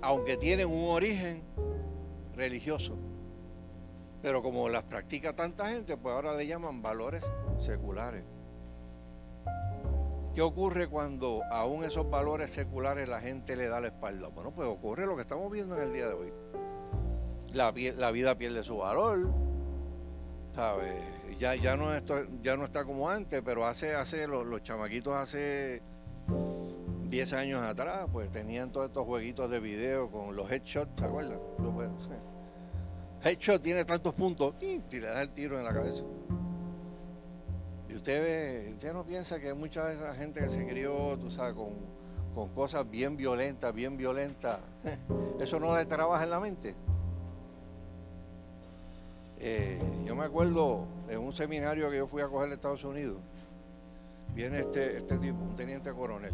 aunque 0.00 0.36
tienen 0.36 0.68
un 0.68 0.90
origen 0.90 1.42
religioso. 2.36 2.96
Pero 4.22 4.42
como 4.42 4.68
las 4.68 4.84
practica 4.84 5.34
tanta 5.34 5.68
gente, 5.68 5.96
pues 5.96 6.14
ahora 6.14 6.34
le 6.34 6.46
llaman 6.46 6.80
valores 6.80 7.28
seculares. 7.58 8.24
¿Qué 10.34 10.40
ocurre 10.40 10.88
cuando 10.88 11.42
aún 11.50 11.84
esos 11.84 12.08
valores 12.08 12.50
seculares 12.50 13.06
la 13.08 13.20
gente 13.20 13.56
le 13.56 13.68
da 13.68 13.80
la 13.80 13.88
espalda? 13.88 14.28
Bueno, 14.28 14.52
pues 14.52 14.66
ocurre 14.68 15.06
lo 15.06 15.16
que 15.16 15.22
estamos 15.22 15.50
viendo 15.52 15.76
en 15.76 15.82
el 15.82 15.92
día 15.92 16.06
de 16.06 16.14
hoy. 16.14 16.32
La, 17.52 17.70
vida 17.70 18.38
pierde 18.38 18.62
su 18.62 18.78
valor, 18.78 19.30
¿sabes? 20.54 20.94
Ya, 21.38 21.76
no 21.76 21.94
está 22.64 22.84
como 22.84 23.10
antes, 23.10 23.42
pero 23.44 23.66
hace, 23.66 23.94
hace 23.94 24.26
los, 24.26 24.46
los 24.46 24.62
chamaquitos 24.62 25.12
hace 25.14 25.82
10 27.10 27.32
años 27.34 27.62
atrás, 27.62 28.08
pues 28.10 28.30
tenían 28.30 28.72
todos 28.72 28.86
estos 28.86 29.04
jueguitos 29.04 29.50
de 29.50 29.60
video 29.60 30.10
con 30.10 30.34
los 30.34 30.50
headshots, 30.50 30.98
¿se 30.98 31.04
acuerdan? 31.04 31.38
Headshot 33.24 33.62
tiene 33.62 33.84
tantos 33.84 34.14
puntos 34.14 34.54
y 34.60 34.82
le 34.90 35.06
da 35.06 35.22
el 35.22 35.30
tiro 35.30 35.58
en 35.58 35.64
la 35.64 35.72
cabeza. 35.72 36.02
Y 37.88 37.94
usted 37.94 38.72
usted 38.72 38.92
no 38.92 39.04
piensa 39.04 39.38
que 39.38 39.54
mucha 39.54 39.84
de 39.86 39.94
esa 39.94 40.14
gente 40.14 40.40
que 40.40 40.48
se 40.48 40.66
crió, 40.66 41.16
tú 41.18 41.30
sabes, 41.30 41.54
con, 41.54 42.48
cosas 42.54 42.88
bien 42.90 43.16
violentas, 43.16 43.72
bien 43.72 43.96
violentas, 43.96 44.58
eso 45.40 45.60
no 45.60 45.76
le 45.76 45.84
trabaja 45.84 46.24
en 46.24 46.30
la 46.30 46.40
mente. 46.40 46.74
Eh, 49.38 49.80
yo 50.04 50.16
me 50.16 50.24
acuerdo 50.24 50.86
en 51.08 51.18
un 51.18 51.32
seminario 51.32 51.90
que 51.90 51.98
yo 51.98 52.06
fui 52.06 52.22
a 52.22 52.28
coger 52.28 52.48
en 52.48 52.54
Estados 52.54 52.82
Unidos, 52.84 53.18
viene 54.34 54.60
este, 54.60 54.96
este 54.96 55.18
tipo, 55.18 55.38
un 55.42 55.54
teniente 55.54 55.92
coronel 55.92 56.32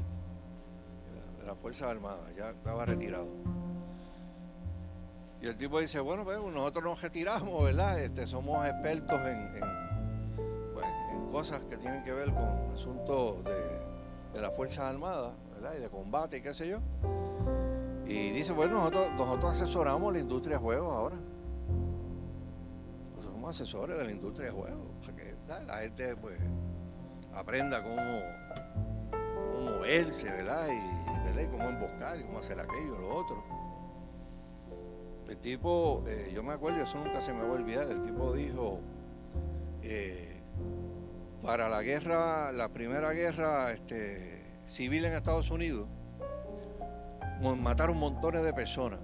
de 1.39 1.47
la 1.47 1.55
Fuerza 1.55 1.91
Armadas, 1.91 2.35
ya 2.37 2.51
estaba 2.51 2.87
retirado. 2.87 3.58
Y 5.41 5.47
el 5.47 5.57
tipo 5.57 5.79
dice, 5.81 6.01
bueno, 6.01 6.25
pues 6.25 6.39
nosotros 6.39 6.85
nos 6.85 7.01
retiramos, 7.01 7.63
¿verdad? 7.63 8.01
Este, 8.01 8.27
somos 8.27 8.67
expertos 8.67 9.21
en 9.25 9.61
cosas 11.31 11.63
que 11.67 11.77
tienen 11.77 12.03
que 12.05 12.13
ver 12.13 12.33
con 12.33 12.73
asuntos 12.75 13.45
de, 13.45 14.41
las 14.41 14.55
Fuerzas 14.55 14.81
Armadas, 14.81 15.35
¿verdad? 15.55 15.75
Y 15.77 15.81
de 15.81 15.89
combate 15.89 16.39
y 16.39 16.43
qué 16.43 16.55
sé 16.55 16.69
yo. 16.69 16.79
Y 18.07 18.31
dice, 18.31 18.53
bueno, 18.53 18.91
nosotros, 19.17 19.57
asesoramos 19.57 20.13
la 20.13 20.21
industria 20.21 20.57
de 20.57 20.63
juegos 20.63 20.95
ahora. 20.95 21.17
Nosotros 23.11 23.35
somos 23.35 23.51
asesores 23.51 23.99
de 23.99 24.05
la 24.05 24.11
industria 24.11 24.47
de 24.47 24.53
juegos. 24.53 24.87
Para 25.01 25.17
que 25.17 25.37
la 25.67 25.77
gente 25.79 26.17
pues 26.17 26.39
aprenda 27.35 27.83
cómo, 27.83 28.03
moverse, 29.71 30.31
¿verdad? 30.31 30.69
Y 30.69 31.47
cómo 31.49 31.65
emboscar 31.65 32.19
y 32.19 32.25
cómo 32.25 32.39
hacer 32.39 32.59
aquello, 32.61 32.99
lo 32.99 33.15
otro. 33.15 33.58
El 35.29 35.37
tipo, 35.37 36.03
eh, 36.07 36.31
yo 36.35 36.43
me 36.43 36.55
acuerdo, 36.55 36.83
eso 36.83 36.99
nunca 36.99 37.21
se 37.21 37.33
me 37.33 37.43
va 37.43 37.51
a 37.51 37.53
olvidar, 37.53 37.91
el 37.91 38.01
tipo 38.03 38.33
dijo, 38.33 38.81
eh, 39.83 40.41
para 41.43 41.69
la 41.69 41.83
guerra, 41.83 42.51
la 42.53 42.71
primera 42.71 43.13
guerra 43.13 43.71
este, 43.73 44.43
civil 44.67 45.05
en 45.05 45.13
Estados 45.13 45.51
Unidos, 45.51 45.89
mataron 47.41 47.99
montones 47.99 48.43
de 48.43 48.53
personas. 48.53 49.01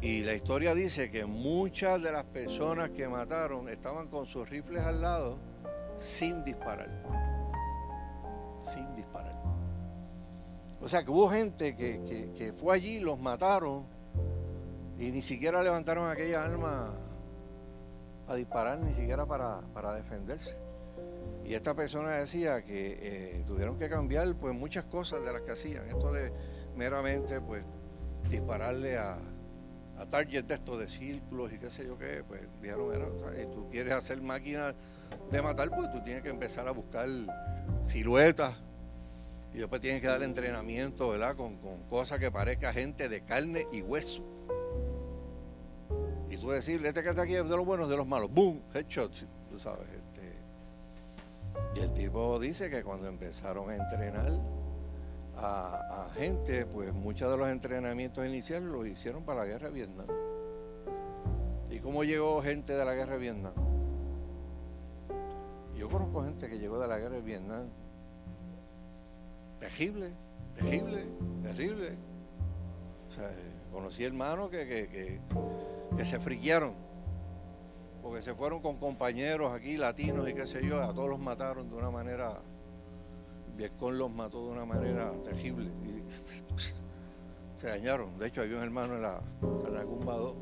Y 0.00 0.20
la 0.20 0.34
historia 0.34 0.74
dice 0.74 1.10
que 1.10 1.24
muchas 1.24 2.02
de 2.02 2.12
las 2.12 2.24
personas 2.24 2.90
que 2.90 3.08
mataron 3.08 3.68
estaban 3.68 4.08
con 4.08 4.26
sus 4.26 4.48
rifles 4.48 4.82
al 4.82 5.00
lado 5.00 5.38
sin 5.96 6.44
disparar. 6.44 6.90
Sin 8.62 8.94
disparar. 8.94 9.34
O 10.80 10.88
sea 10.88 11.02
que 11.02 11.10
hubo 11.10 11.30
gente 11.30 11.74
que, 11.74 12.52
fue 12.60 12.76
allí, 12.76 13.00
los 13.00 13.18
mataron 13.18 13.86
y 14.98 15.12
ni 15.12 15.22
siquiera 15.22 15.62
levantaron 15.62 16.08
aquella 16.08 16.44
arma 16.44 16.94
a 18.28 18.34
disparar, 18.34 18.78
ni 18.78 18.92
siquiera 18.92 19.26
para, 19.26 19.60
para 19.72 19.94
defenderse. 19.94 20.56
Y 21.44 21.54
esta 21.54 21.74
persona 21.74 22.12
decía 22.12 22.64
que 22.64 22.98
eh, 23.00 23.44
tuvieron 23.46 23.78
que 23.78 23.88
cambiar 23.88 24.34
pues 24.34 24.54
muchas 24.54 24.84
cosas 24.84 25.22
de 25.22 25.32
las 25.32 25.42
que 25.42 25.52
hacían. 25.52 25.88
Esto 25.88 26.12
de 26.12 26.32
meramente 26.74 27.40
pues 27.40 27.64
dispararle 28.28 28.96
a, 28.96 29.18
a 29.98 30.06
target 30.06 30.44
de 30.44 30.54
estos 30.54 30.78
de 30.78 30.88
círculos 30.88 31.52
y 31.52 31.58
qué 31.58 31.70
sé 31.70 31.86
yo 31.86 31.96
qué, 31.98 32.24
pues 32.26 32.40
dijeron, 32.60 32.90
si 33.36 33.46
tú 33.46 33.68
quieres 33.70 33.92
hacer 33.92 34.20
máquinas 34.20 34.74
de 35.30 35.42
matar, 35.42 35.70
pues 35.70 35.90
tú 35.92 36.02
tienes 36.02 36.22
que 36.22 36.30
empezar 36.30 36.66
a 36.66 36.72
buscar 36.72 37.08
siluetas 37.84 38.54
y 39.54 39.58
después 39.58 39.80
tienes 39.80 40.00
que 40.02 40.08
dar 40.08 40.22
entrenamiento, 40.22 41.10
¿verdad? 41.10 41.36
Con, 41.36 41.56
con 41.58 41.82
cosas 41.84 42.18
que 42.18 42.30
parezca 42.30 42.72
gente 42.72 43.08
de 43.08 43.22
carne 43.22 43.66
y 43.72 43.82
hueso. 43.82 44.22
Tú 46.46 46.52
decirle, 46.52 46.90
este 46.90 47.02
que 47.02 47.10
está 47.10 47.22
aquí 47.22 47.34
es 47.34 47.48
de 47.48 47.56
los 47.56 47.66
buenos, 47.66 47.88
de 47.88 47.96
los 47.96 48.06
malos. 48.06 48.32
¡Boom! 48.32 48.62
Headshots, 48.72 49.26
tú 49.50 49.58
sabes. 49.58 49.88
Y 51.74 51.80
el 51.80 51.92
tipo 51.92 52.38
dice 52.38 52.70
que 52.70 52.84
cuando 52.84 53.08
empezaron 53.08 53.68
a 53.68 53.74
entrenar 53.74 54.30
a, 55.36 56.08
gente, 56.14 56.64
pues 56.64 56.94
muchos 56.94 57.28
de 57.32 57.36
los 57.36 57.48
entrenamientos 57.48 58.24
iniciales 58.24 58.68
los 58.68 58.86
hicieron 58.86 59.24
para 59.24 59.40
la 59.40 59.46
guerra 59.46 59.70
de 59.70 59.74
Vietnam. 59.74 60.06
¿Y 61.68 61.80
cómo 61.80 62.04
llegó 62.04 62.40
gente 62.40 62.74
de 62.74 62.84
la 62.84 62.94
guerra 62.94 63.14
de 63.14 63.18
Vietnam? 63.18 63.52
Yo 65.76 65.88
conozco 65.88 66.22
gente 66.22 66.48
que 66.48 66.60
llegó 66.60 66.78
de 66.78 66.86
la 66.86 66.98
guerra 67.00 67.16
de 67.16 67.22
Vietnam. 67.22 67.66
Terrible, 69.58 70.12
terrible, 70.54 71.06
terrible. 71.42 71.96
O 73.08 73.10
sea, 73.10 73.32
conocí 73.72 74.04
hermanos 74.04 74.48
que 74.48 75.20
se 76.04 76.18
friquearon 76.18 76.86
porque 78.06 78.22
se 78.22 78.34
fueron 78.34 78.62
con 78.62 78.76
compañeros 78.76 79.52
aquí, 79.52 79.76
latinos 79.76 80.28
y 80.28 80.34
qué 80.34 80.46
sé 80.46 80.64
yo, 80.64 80.80
a 80.80 80.94
todos 80.94 81.08
los 81.08 81.18
mataron 81.18 81.68
de 81.68 81.74
una 81.74 81.90
manera, 81.90 82.40
Vietcong 83.56 83.94
los 83.94 84.12
mató 84.12 84.46
de 84.46 84.52
una 84.52 84.64
manera 84.64 85.10
terrible 85.24 85.68
y 85.82 86.04
se 87.56 87.66
dañaron. 87.66 88.16
De 88.16 88.28
hecho, 88.28 88.42
había 88.42 88.58
un 88.58 88.62
hermano 88.62 88.94
en 88.94 89.02
la 89.02 89.20
Catacumba 89.64 90.14
2, 90.14 90.34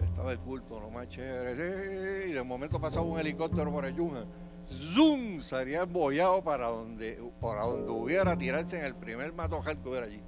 estaba 0.00 0.30
el 0.30 0.38
culto, 0.38 0.78
lo 0.78 0.88
más 0.88 1.08
chévere, 1.08 2.28
y 2.28 2.32
de 2.32 2.42
momento 2.44 2.80
pasaba 2.80 3.04
un 3.04 3.18
helicóptero 3.18 3.72
por 3.72 3.84
el 3.84 3.96
Yunga, 3.96 4.24
¡zoom! 4.70 5.40
Salía 5.42 5.82
embollado 5.82 6.44
para 6.44 6.68
donde, 6.68 7.20
para 7.40 7.64
donde 7.64 7.90
hubiera 7.90 8.38
tirarse 8.38 8.78
en 8.78 8.84
el 8.84 8.94
primer 8.94 9.32
matojal 9.32 9.82
que 9.82 9.88
hubiera 9.88 10.06
allí. 10.06 10.22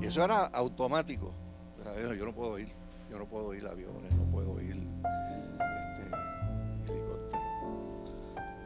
Y 0.00 0.06
eso 0.06 0.24
era 0.24 0.44
automático. 0.46 1.39
Yo 2.16 2.24
no 2.24 2.32
puedo 2.32 2.58
ir. 2.58 2.80
Yo 3.10 3.18
no 3.18 3.26
puedo 3.26 3.52
ir 3.54 3.66
aviones, 3.66 4.14
no 4.14 4.22
puedo 4.30 4.60
ir 4.60 4.76
este, 4.76 6.02
helicóptero. 6.92 7.42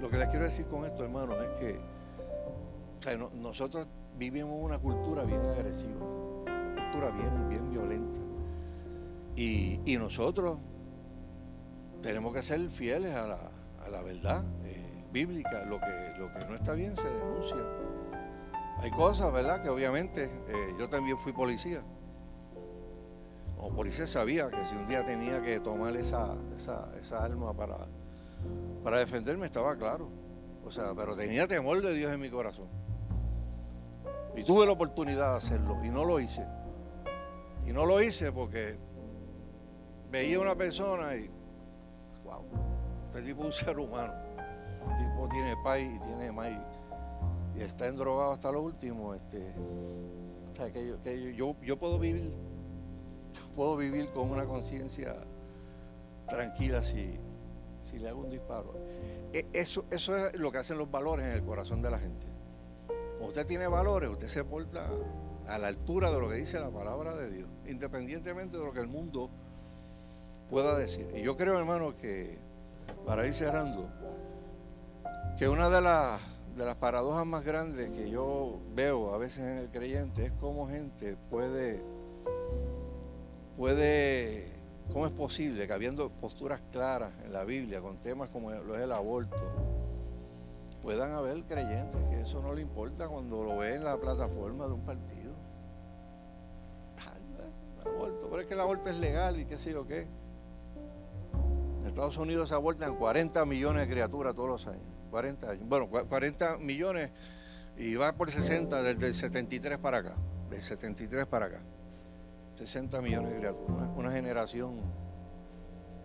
Lo 0.02 0.10
que 0.10 0.18
les 0.18 0.28
quiero 0.28 0.44
decir 0.44 0.66
con 0.66 0.84
esto, 0.84 1.02
hermano, 1.02 1.40
es 1.40 1.48
que 1.58 1.80
nosotros 3.36 3.86
vivimos 4.18 4.54
una 4.60 4.78
cultura 4.78 5.22
bien 5.22 5.40
agresiva, 5.40 6.04
una 6.04 6.74
cultura 6.74 7.08
bien, 7.10 7.48
bien 7.48 7.70
violenta. 7.70 8.18
Y, 9.34 9.80
nosotros 9.98 10.58
tenemos 12.02 12.34
que 12.34 12.42
ser 12.42 12.68
fieles 12.68 13.14
a 13.14 13.26
la, 13.26 13.50
verdad 14.02 14.44
eh, 14.64 15.04
bíblica. 15.10 15.64
Lo 15.64 15.80
que, 15.80 16.12
lo 16.18 16.30
que 16.34 16.44
no 16.46 16.54
está 16.54 16.74
bien 16.74 16.94
se 16.98 17.08
denuncia. 17.08 17.56
Hay 18.76 18.90
cosas, 18.90 19.32
¿verdad? 19.32 19.62
Que 19.62 19.70
obviamente 19.70 20.24
eh, 20.24 20.74
yo 20.78 20.90
también 20.90 21.16
fui 21.16 21.32
policía 21.32 21.82
como 23.64 23.76
policía 23.76 24.06
sabía 24.06 24.50
que 24.50 24.62
si 24.66 24.74
un 24.74 24.86
día 24.86 25.02
tenía 25.06 25.40
que 25.40 25.58
tomar 25.58 25.96
esa, 25.96 26.36
esa, 26.54 27.24
arma 27.24 27.54
para, 27.54 27.78
para 28.82 28.98
defenderme, 28.98 29.46
estaba 29.46 29.74
claro. 29.74 30.10
O 30.66 30.70
sea, 30.70 30.92
pero 30.94 31.16
tenía 31.16 31.46
temor 31.46 31.80
de 31.80 31.94
Dios 31.94 32.12
en 32.12 32.20
mi 32.20 32.28
corazón. 32.28 32.68
Y 34.36 34.44
tuve 34.44 34.66
la 34.66 34.72
oportunidad 34.72 35.30
de 35.30 35.36
hacerlo 35.38 35.82
y 35.82 35.88
no 35.88 36.04
lo 36.04 36.20
hice. 36.20 36.46
Y 37.66 37.72
no 37.72 37.86
lo 37.86 38.02
hice 38.02 38.32
porque 38.32 38.76
veía 40.10 40.38
una 40.38 40.54
persona 40.54 41.16
y, 41.16 41.30
wow, 42.22 42.44
este 43.06 43.22
tipo 43.22 43.40
es 43.40 43.46
un 43.46 43.66
ser 43.66 43.78
humano. 43.78 44.12
Este 44.72 45.06
tipo 45.08 45.26
tiene 45.30 45.54
paz 45.64 45.80
y 45.80 45.98
tiene 46.00 46.32
más 46.32 46.50
y, 47.56 47.62
está 47.62 47.86
endrogado 47.86 48.32
hasta 48.32 48.52
lo 48.52 48.60
último. 48.60 49.14
Este, 49.14 49.54
o 50.52 50.54
sea, 50.54 50.70
que, 50.70 50.96
que 51.02 51.34
yo, 51.34 51.56
yo 51.62 51.78
puedo 51.78 51.98
vivir 51.98 52.30
puedo 53.54 53.76
vivir 53.76 54.10
con 54.10 54.30
una 54.30 54.44
conciencia 54.44 55.16
tranquila 56.28 56.82
si, 56.82 57.18
si 57.82 57.98
le 57.98 58.08
hago 58.08 58.20
un 58.20 58.30
disparo. 58.30 58.74
E, 59.32 59.46
eso, 59.52 59.84
eso 59.90 60.16
es 60.16 60.38
lo 60.38 60.50
que 60.50 60.58
hacen 60.58 60.78
los 60.78 60.90
valores 60.90 61.26
en 61.26 61.32
el 61.32 61.44
corazón 61.44 61.82
de 61.82 61.90
la 61.90 61.98
gente. 61.98 62.26
Usted 63.20 63.46
tiene 63.46 63.66
valores, 63.66 64.10
usted 64.10 64.28
se 64.28 64.44
porta 64.44 64.88
a 65.46 65.58
la 65.58 65.68
altura 65.68 66.10
de 66.10 66.20
lo 66.20 66.28
que 66.28 66.36
dice 66.36 66.58
la 66.60 66.70
palabra 66.70 67.14
de 67.16 67.30
Dios, 67.30 67.48
independientemente 67.66 68.56
de 68.56 68.64
lo 68.64 68.72
que 68.72 68.80
el 68.80 68.88
mundo 68.88 69.30
pueda 70.50 70.76
decir. 70.76 71.10
Y 71.14 71.22
yo 71.22 71.36
creo, 71.36 71.58
hermano, 71.58 71.96
que 71.96 72.38
para 73.06 73.26
ir 73.26 73.32
cerrando, 73.32 73.88
que 75.38 75.48
una 75.48 75.68
de 75.68 75.80
las, 75.80 76.20
de 76.56 76.64
las 76.64 76.76
paradojas 76.76 77.26
más 77.26 77.44
grandes 77.44 77.90
que 77.90 78.10
yo 78.10 78.60
veo 78.74 79.14
a 79.14 79.18
veces 79.18 79.40
en 79.40 79.58
el 79.58 79.70
creyente 79.70 80.26
es 80.26 80.32
cómo 80.32 80.68
gente 80.68 81.16
puede 81.30 81.82
puede, 83.56 84.52
¿cómo 84.92 85.06
es 85.06 85.12
posible 85.12 85.66
que 85.66 85.72
habiendo 85.72 86.10
posturas 86.10 86.60
claras 86.72 87.12
en 87.24 87.32
la 87.32 87.44
Biblia 87.44 87.80
con 87.80 88.00
temas 88.00 88.28
como 88.28 88.50
lo 88.50 88.76
es 88.76 88.82
el 88.82 88.92
aborto, 88.92 89.36
puedan 90.82 91.12
haber 91.12 91.42
creyentes 91.44 92.02
que 92.10 92.20
eso 92.20 92.42
no 92.42 92.52
le 92.52 92.62
importa 92.62 93.08
cuando 93.08 93.42
lo 93.42 93.58
ve 93.58 93.74
en 93.76 93.84
la 93.84 93.96
plataforma 93.96 94.66
de 94.66 94.72
un 94.72 94.84
partido. 94.84 95.34
Aborto, 97.84 98.28
pero 98.30 98.40
es 98.40 98.46
que 98.46 98.54
el 98.54 98.60
aborto 98.60 98.88
es 98.88 98.98
legal 98.98 99.38
y 99.38 99.44
qué 99.44 99.58
sé 99.58 99.72
yo 99.72 99.86
qué. 99.86 100.06
En 101.80 101.86
Estados 101.86 102.16
Unidos 102.16 102.48
se 102.48 102.54
abortan 102.54 102.96
40 102.96 103.44
millones 103.44 103.82
de 103.82 103.92
criaturas 103.92 104.34
todos 104.34 104.48
los 104.48 104.66
años. 104.66 104.86
40 105.10 105.50
años. 105.50 105.68
Bueno, 105.68 105.88
40 105.88 106.56
millones 106.58 107.10
y 107.76 107.94
va 107.94 108.14
por 108.14 108.30
60 108.30 108.82
desde 108.82 109.06
el 109.06 109.14
73 109.14 109.78
para 109.78 109.98
acá. 109.98 110.16
Del 110.48 110.62
73 110.62 111.26
para 111.26 111.46
acá. 111.46 111.60
60 112.56 113.00
millones 113.00 113.32
de 113.32 113.38
criaturas. 113.38 113.88
Una, 113.96 114.10
generación 114.10 114.80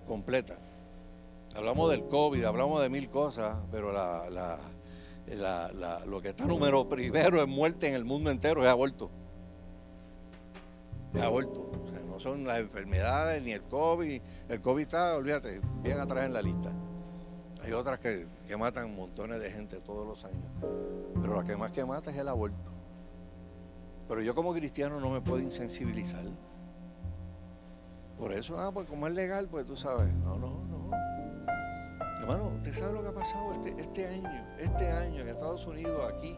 completa. 0.07 0.57
Hablamos 1.55 1.89
del 1.91 2.05
COVID, 2.05 2.43
hablamos 2.43 2.81
de 2.81 2.89
mil 2.89 3.09
cosas, 3.09 3.57
pero 3.71 3.91
la, 3.91 4.59
lo 6.05 6.21
que 6.21 6.29
está 6.29 6.45
número 6.45 6.87
primero 6.87 7.41
en 7.41 7.49
muerte 7.49 7.87
en 7.87 7.95
el 7.95 8.05
mundo 8.05 8.31
entero 8.31 8.63
es 8.63 8.69
aborto. 8.69 9.09
Es 11.13 11.21
aborto. 11.21 11.71
O 11.71 12.11
no 12.11 12.19
son 12.19 12.45
las 12.45 12.59
enfermedades 12.59 13.41
ni 13.41 13.51
el 13.51 13.63
COVID. 13.63 14.21
El 14.49 14.61
COVID 14.61 14.81
está, 14.81 15.15
olvídate, 15.15 15.61
bien 15.81 15.99
atrás 15.99 16.25
en 16.25 16.33
la 16.33 16.41
lista. 16.41 16.71
Hay 17.63 17.73
otras 17.73 17.99
que, 17.99 18.25
que 18.47 18.57
matan 18.57 18.95
montones 18.95 19.39
de 19.41 19.51
gente 19.51 19.81
todos 19.81 20.07
los 20.07 20.23
años. 20.25 20.51
Pero 21.21 21.35
la 21.35 21.43
que 21.43 21.57
más 21.57 21.71
que 21.71 21.83
mata 21.85 22.11
es 22.11 22.17
el 22.17 22.27
aborto. 22.27 22.78
Pero 24.09 24.21
yo 24.21 24.33
como 24.33 24.51
cristiano 24.53 24.99
no 24.99 25.11
me 25.11 25.21
puedo 25.21 25.39
insensibilizar. 25.39 26.23
Por 28.17 28.33
eso, 28.33 28.59
ah, 28.59 28.71
pues 28.73 28.87
como 28.87 29.07
es 29.07 29.13
legal, 29.13 29.47
pues 29.47 29.67
tú 29.67 29.77
sabes. 29.77 30.11
No, 30.15 30.39
no, 30.39 30.65
no. 30.65 30.89
Hermano, 32.19 32.47
¿usted 32.55 32.73
sabe 32.73 32.93
lo 32.93 33.03
que 33.03 33.09
ha 33.09 33.13
pasado 33.13 33.53
este, 33.53 33.79
este 33.79 34.07
año? 34.07 34.47
Este 34.57 34.89
año 34.89 35.21
en 35.21 35.29
Estados 35.29 35.65
Unidos, 35.67 36.11
aquí. 36.11 36.35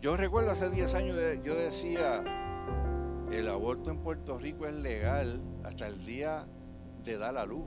Yo 0.00 0.16
recuerdo 0.16 0.50
hace 0.50 0.70
10 0.70 0.94
años, 0.94 1.18
yo 1.44 1.54
decía, 1.54 2.24
el 3.30 3.48
aborto 3.48 3.90
en 3.90 3.98
Puerto 3.98 4.38
Rico 4.38 4.66
es 4.66 4.74
legal 4.74 5.42
hasta 5.64 5.86
el 5.86 6.04
día 6.06 6.46
de 7.04 7.18
dar 7.18 7.34
la 7.34 7.44
luz. 7.44 7.66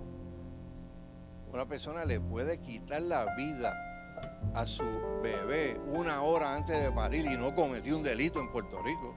Una 1.53 1.67
persona 1.67 2.03
le 2.03 2.19
puede 2.19 2.59
quitar 2.59 3.03
la 3.03 3.35
vida 3.35 3.86
a 4.53 4.65
su 4.65 4.83
bebé 5.21 5.79
una 5.93 6.21
hora 6.21 6.55
antes 6.55 6.81
de 6.81 6.91
parir 6.91 7.25
y 7.25 7.37
no 7.37 7.53
cometió 7.53 7.95
un 7.97 8.03
delito 8.03 8.39
en 8.39 8.51
Puerto 8.51 8.81
Rico. 8.81 9.13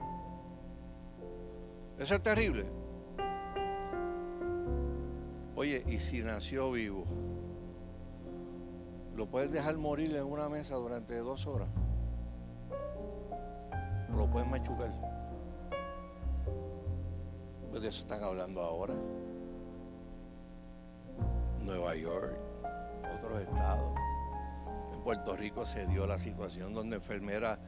Eso 1.97 2.15
es 2.15 2.23
terrible. 2.23 2.65
Oye, 5.55 5.83
y 5.85 5.99
si 5.99 6.23
nació 6.23 6.71
vivo, 6.71 7.05
¿lo 9.15 9.27
puedes 9.27 9.51
dejar 9.51 9.77
morir 9.77 10.15
en 10.15 10.25
una 10.25 10.49
mesa 10.49 10.75
durante 10.75 11.17
dos 11.17 11.45
horas? 11.45 11.69
¿Lo 14.15 14.29
puedes 14.29 14.49
machucar? 14.49 14.91
Pues 17.69 17.83
de 17.83 17.89
eso 17.89 18.01
están 18.01 18.23
hablando 18.23 18.61
ahora. 18.61 18.95
Nueva 21.63 21.95
York, 21.95 22.35
otros 23.15 23.41
estados. 23.41 24.10
Puerto 25.01 25.35
Rico 25.35 25.65
se 25.65 25.85
dio 25.87 26.05
la 26.05 26.17
situación 26.17 26.73
donde 26.73 26.97
enfermeras 26.97 27.59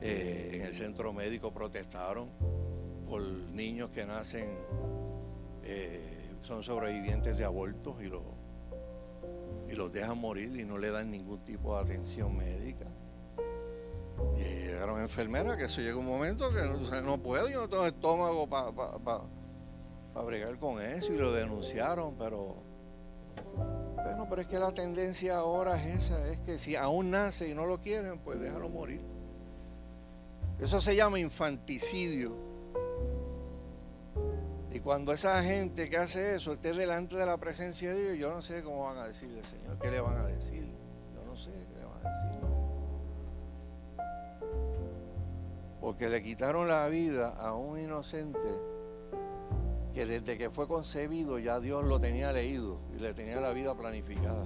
eh, 0.00 0.50
en 0.54 0.62
el 0.62 0.74
centro 0.74 1.12
médico 1.12 1.52
protestaron 1.52 2.28
por 3.08 3.22
niños 3.22 3.90
que 3.90 4.04
nacen, 4.04 4.50
eh, 5.62 6.30
son 6.42 6.62
sobrevivientes 6.62 7.36
de 7.36 7.44
abortos 7.44 7.96
y, 8.02 8.06
y 9.72 9.74
los 9.76 9.92
dejan 9.92 10.18
morir 10.18 10.58
y 10.58 10.64
no 10.64 10.78
le 10.78 10.90
dan 10.90 11.10
ningún 11.10 11.42
tipo 11.42 11.76
de 11.76 11.82
atención 11.82 12.36
médica. 12.36 12.86
Y 14.38 14.66
llegaron 14.66 15.00
enfermeras 15.00 15.56
que 15.56 15.64
eso 15.64 15.80
llega 15.80 15.96
un 15.96 16.06
momento 16.06 16.50
que 16.52 16.62
no, 16.62 17.02
no 17.02 17.22
puedo, 17.22 17.48
yo 17.48 17.62
no 17.62 17.68
tengo 17.68 17.86
estómago 17.86 18.48
para 18.48 20.24
bregar 20.24 20.58
con 20.58 20.80
eso 20.82 21.12
y 21.12 21.18
lo 21.18 21.32
denunciaron, 21.32 22.16
pero 22.16 22.73
bueno, 24.04 24.26
pero 24.28 24.42
es 24.42 24.48
que 24.48 24.58
la 24.58 24.70
tendencia 24.70 25.38
ahora 25.38 25.82
es 25.82 26.04
esa, 26.04 26.28
es 26.28 26.38
que 26.40 26.58
si 26.58 26.76
aún 26.76 27.10
nace 27.10 27.48
y 27.48 27.54
no 27.54 27.64
lo 27.64 27.80
quieren, 27.80 28.18
pues 28.18 28.38
déjalo 28.38 28.68
morir. 28.68 29.00
Eso 30.60 30.78
se 30.78 30.94
llama 30.94 31.18
infanticidio. 31.18 32.36
Y 34.70 34.80
cuando 34.80 35.12
esa 35.12 35.42
gente 35.42 35.88
que 35.88 35.96
hace 35.96 36.36
eso 36.36 36.52
esté 36.52 36.74
delante 36.74 37.16
de 37.16 37.24
la 37.24 37.38
presencia 37.38 37.94
de 37.94 38.12
Dios, 38.12 38.18
yo 38.18 38.30
no 38.34 38.42
sé 38.42 38.62
cómo 38.62 38.84
van 38.84 38.98
a 38.98 39.06
decirle, 39.06 39.42
Señor, 39.42 39.78
¿qué 39.78 39.90
le 39.90 40.00
van 40.02 40.18
a 40.18 40.26
decir? 40.26 40.70
Yo 41.14 41.24
no 41.24 41.34
sé 41.36 41.50
qué 41.50 41.78
le 41.78 41.84
van 41.86 42.06
a 42.06 42.10
decir. 42.10 42.40
Porque 45.80 46.10
le 46.10 46.22
quitaron 46.22 46.68
la 46.68 46.86
vida 46.88 47.30
a 47.30 47.54
un 47.54 47.80
inocente 47.80 48.73
que 49.94 50.06
desde 50.06 50.36
que 50.36 50.50
fue 50.50 50.66
concebido 50.66 51.38
ya 51.38 51.60
Dios 51.60 51.84
lo 51.84 52.00
tenía 52.00 52.32
leído 52.32 52.80
y 52.94 52.98
le 52.98 53.14
tenía 53.14 53.40
la 53.40 53.52
vida 53.52 53.76
planificada. 53.76 54.44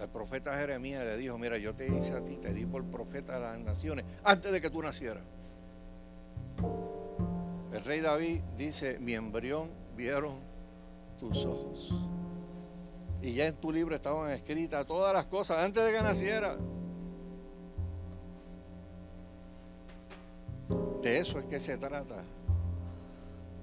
El 0.00 0.08
profeta 0.08 0.56
Jeremías 0.56 1.04
le 1.04 1.16
dijo, 1.18 1.38
mira, 1.38 1.58
yo 1.58 1.74
te 1.74 1.86
hice 1.86 2.14
a 2.14 2.24
ti, 2.24 2.36
te 2.36 2.52
di 2.52 2.64
por 2.64 2.84
profeta 2.84 3.34
de 3.34 3.40
las 3.40 3.58
naciones 3.58 4.04
antes 4.24 4.50
de 4.50 4.60
que 4.60 4.70
tú 4.70 4.82
nacieras. 4.82 5.22
El 7.72 7.84
rey 7.84 8.00
David 8.00 8.40
dice, 8.56 8.98
mi 8.98 9.14
embrión 9.14 9.70
vieron 9.94 10.38
tus 11.18 11.44
ojos. 11.44 11.94
Y 13.20 13.34
ya 13.34 13.46
en 13.46 13.56
tu 13.56 13.72
libro 13.72 13.94
estaban 13.94 14.30
escritas 14.30 14.86
todas 14.86 15.12
las 15.12 15.26
cosas 15.26 15.58
antes 15.58 15.84
de 15.84 15.92
que 15.92 16.02
naciera. 16.02 16.56
De 21.02 21.18
eso 21.18 21.38
es 21.38 21.44
que 21.46 21.60
se 21.60 21.76
trata. 21.76 22.22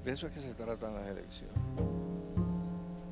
De 0.03 0.11
eso 0.11 0.27
es 0.27 0.33
que 0.33 0.41
se 0.41 0.53
tratan 0.53 0.95
las 0.95 1.07
elecciones. 1.07 1.55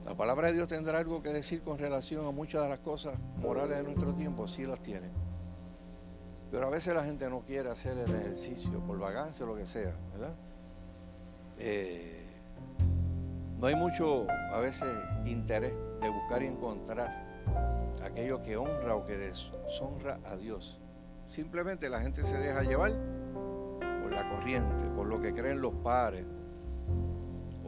La 0.05 0.15
palabra 0.15 0.47
de 0.47 0.53
Dios 0.53 0.67
tendrá 0.67 0.97
algo 0.97 1.23
que 1.23 1.29
decir 1.29 1.61
con 1.61 1.77
relación 1.77 2.25
a 2.25 2.31
muchas 2.31 2.63
de 2.63 2.69
las 2.69 2.79
cosas 2.79 3.17
morales 3.37 3.77
de 3.77 3.83
nuestro 3.83 4.13
tiempo, 4.13 4.47
sí 4.47 4.65
las 4.65 4.81
tiene. 4.81 5.09
Pero 6.51 6.67
a 6.67 6.69
veces 6.69 6.93
la 6.93 7.03
gente 7.03 7.29
no 7.29 7.41
quiere 7.41 7.69
hacer 7.69 7.97
el 7.97 8.13
ejercicio 8.13 8.79
por 8.85 8.99
vagancia 8.99 9.45
o 9.45 9.47
lo 9.47 9.55
que 9.55 9.65
sea, 9.65 9.95
¿verdad? 10.11 10.33
Eh, 11.59 12.25
no 13.57 13.67
hay 13.67 13.75
mucho, 13.75 14.27
a 14.29 14.59
veces, 14.59 14.89
interés 15.25 15.73
de 16.01 16.09
buscar 16.09 16.43
y 16.43 16.47
encontrar 16.47 17.09
aquello 18.03 18.41
que 18.41 18.57
honra 18.57 18.95
o 18.95 19.05
que 19.05 19.15
deshonra 19.15 20.19
a 20.25 20.35
Dios. 20.35 20.79
Simplemente 21.29 21.89
la 21.89 22.01
gente 22.01 22.25
se 22.25 22.37
deja 22.37 22.63
llevar 22.63 22.91
por 24.01 24.11
la 24.11 24.27
corriente, 24.29 24.89
por 24.89 25.07
lo 25.07 25.21
que 25.21 25.33
creen 25.33 25.61
los 25.61 25.73
padres, 25.75 26.25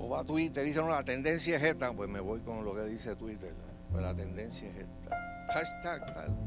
o 0.04 0.10
va 0.10 0.20
a 0.20 0.24
Twitter 0.26 0.66
y 0.66 0.68
dice, 0.68 0.82
no, 0.82 0.90
la 0.90 1.04
tendencia 1.04 1.56
es 1.56 1.64
esta, 1.64 1.94
pues 1.94 2.10
me 2.10 2.20
voy 2.20 2.42
con 2.42 2.66
lo 2.66 2.76
que 2.76 2.84
dice 2.84 3.16
Twitter. 3.16 3.54
Pues 3.90 4.04
la 4.04 4.14
tendencia 4.14 4.68
es 4.70 4.76
esta. 4.80 5.18
Hashtag 5.54 6.14
tal. 6.14 6.38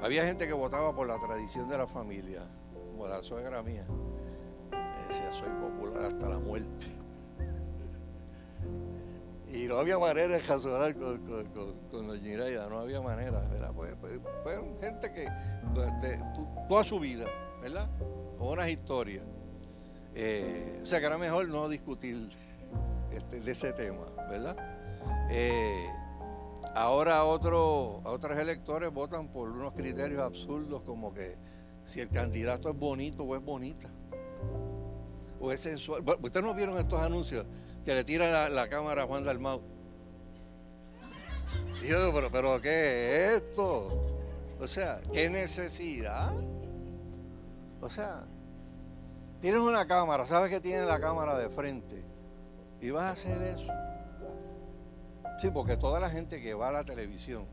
Había 0.00 0.24
gente 0.24 0.46
que 0.46 0.54
votaba 0.54 0.94
por 0.94 1.06
la 1.06 1.18
tradición 1.18 1.68
de 1.68 1.76
la 1.76 1.86
familia, 1.86 2.42
como 2.72 3.06
la 3.06 3.22
suegra 3.22 3.62
mía. 3.62 3.84
decía, 5.08 5.30
soy 5.32 5.50
popular 5.50 6.04
hasta 6.04 6.28
la 6.28 6.38
muerte. 6.38 6.86
Y 9.48 9.68
no 9.68 9.76
había 9.76 9.96
manera 9.96 10.26
de 10.26 10.40
razonar 10.40 10.94
con, 10.96 11.24
con, 11.24 11.46
con, 11.88 12.08
Doña 12.08 12.68
no 12.68 12.80
había 12.80 13.00
manera, 13.00 13.38
¿verdad? 13.48 13.72
Pues, 13.72 13.94
pues, 14.00 14.18
fueron 14.42 14.76
gente 14.80 15.12
que 15.12 15.28
toda 16.68 16.82
su 16.82 16.98
vida, 16.98 17.26
¿verdad? 17.62 17.88
Con 18.38 18.48
unas 18.48 18.68
historias. 18.68 19.22
Eh, 20.18 20.80
o 20.82 20.86
sea 20.86 20.98
que 20.98 21.06
era 21.06 21.18
mejor 21.18 21.46
no 21.50 21.68
discutir 21.68 22.30
este, 23.12 23.40
de 23.40 23.52
ese 23.52 23.74
tema, 23.74 24.06
¿verdad? 24.30 24.56
Eh, 25.30 25.86
ahora 26.74 27.22
otro, 27.26 28.00
otros 28.02 28.38
electores 28.38 28.90
votan 28.90 29.28
por 29.28 29.50
unos 29.50 29.74
criterios 29.74 30.22
absurdos 30.22 30.80
como 30.86 31.12
que 31.12 31.36
si 31.84 32.00
el 32.00 32.08
candidato 32.08 32.70
es 32.70 32.78
bonito 32.78 33.24
o 33.24 33.36
es 33.36 33.44
bonita, 33.44 33.88
o 35.38 35.52
es 35.52 35.60
sensual. 35.60 36.02
Ustedes 36.22 36.46
no 36.46 36.54
vieron 36.54 36.78
estos 36.78 36.98
anuncios 37.02 37.44
que 37.84 37.94
le 37.94 38.02
tira 38.02 38.48
la, 38.48 38.68
cámara 38.70 39.02
a 39.02 39.06
Juan 39.06 39.22
Dalmau. 39.22 39.60
Y 41.84 41.88
yo 41.88 42.10
pero, 42.14 42.30
pero 42.32 42.60
¿qué 42.62 43.26
es 43.26 43.42
esto? 43.42 44.16
O 44.58 44.66
sea, 44.66 45.02
¿qué 45.12 45.28
necesidad? 45.28 46.32
O 47.82 47.90
sea, 47.90 48.26
Tienes 49.40 49.60
una 49.60 49.86
cámara, 49.86 50.26
sabes 50.26 50.50
que 50.50 50.60
tiene 50.60 50.86
la 50.86 50.98
cámara 50.98 51.36
de 51.36 51.48
frente 51.50 52.02
y 52.80 52.90
vas 52.90 53.04
a 53.04 53.10
hacer 53.10 53.42
eso. 53.42 53.72
Sí, 55.38 55.50
porque 55.50 55.76
toda 55.76 56.00
la 56.00 56.08
gente 56.08 56.40
que 56.40 56.54
va 56.54 56.70
a 56.70 56.72
la 56.72 56.84
televisión 56.84 57.44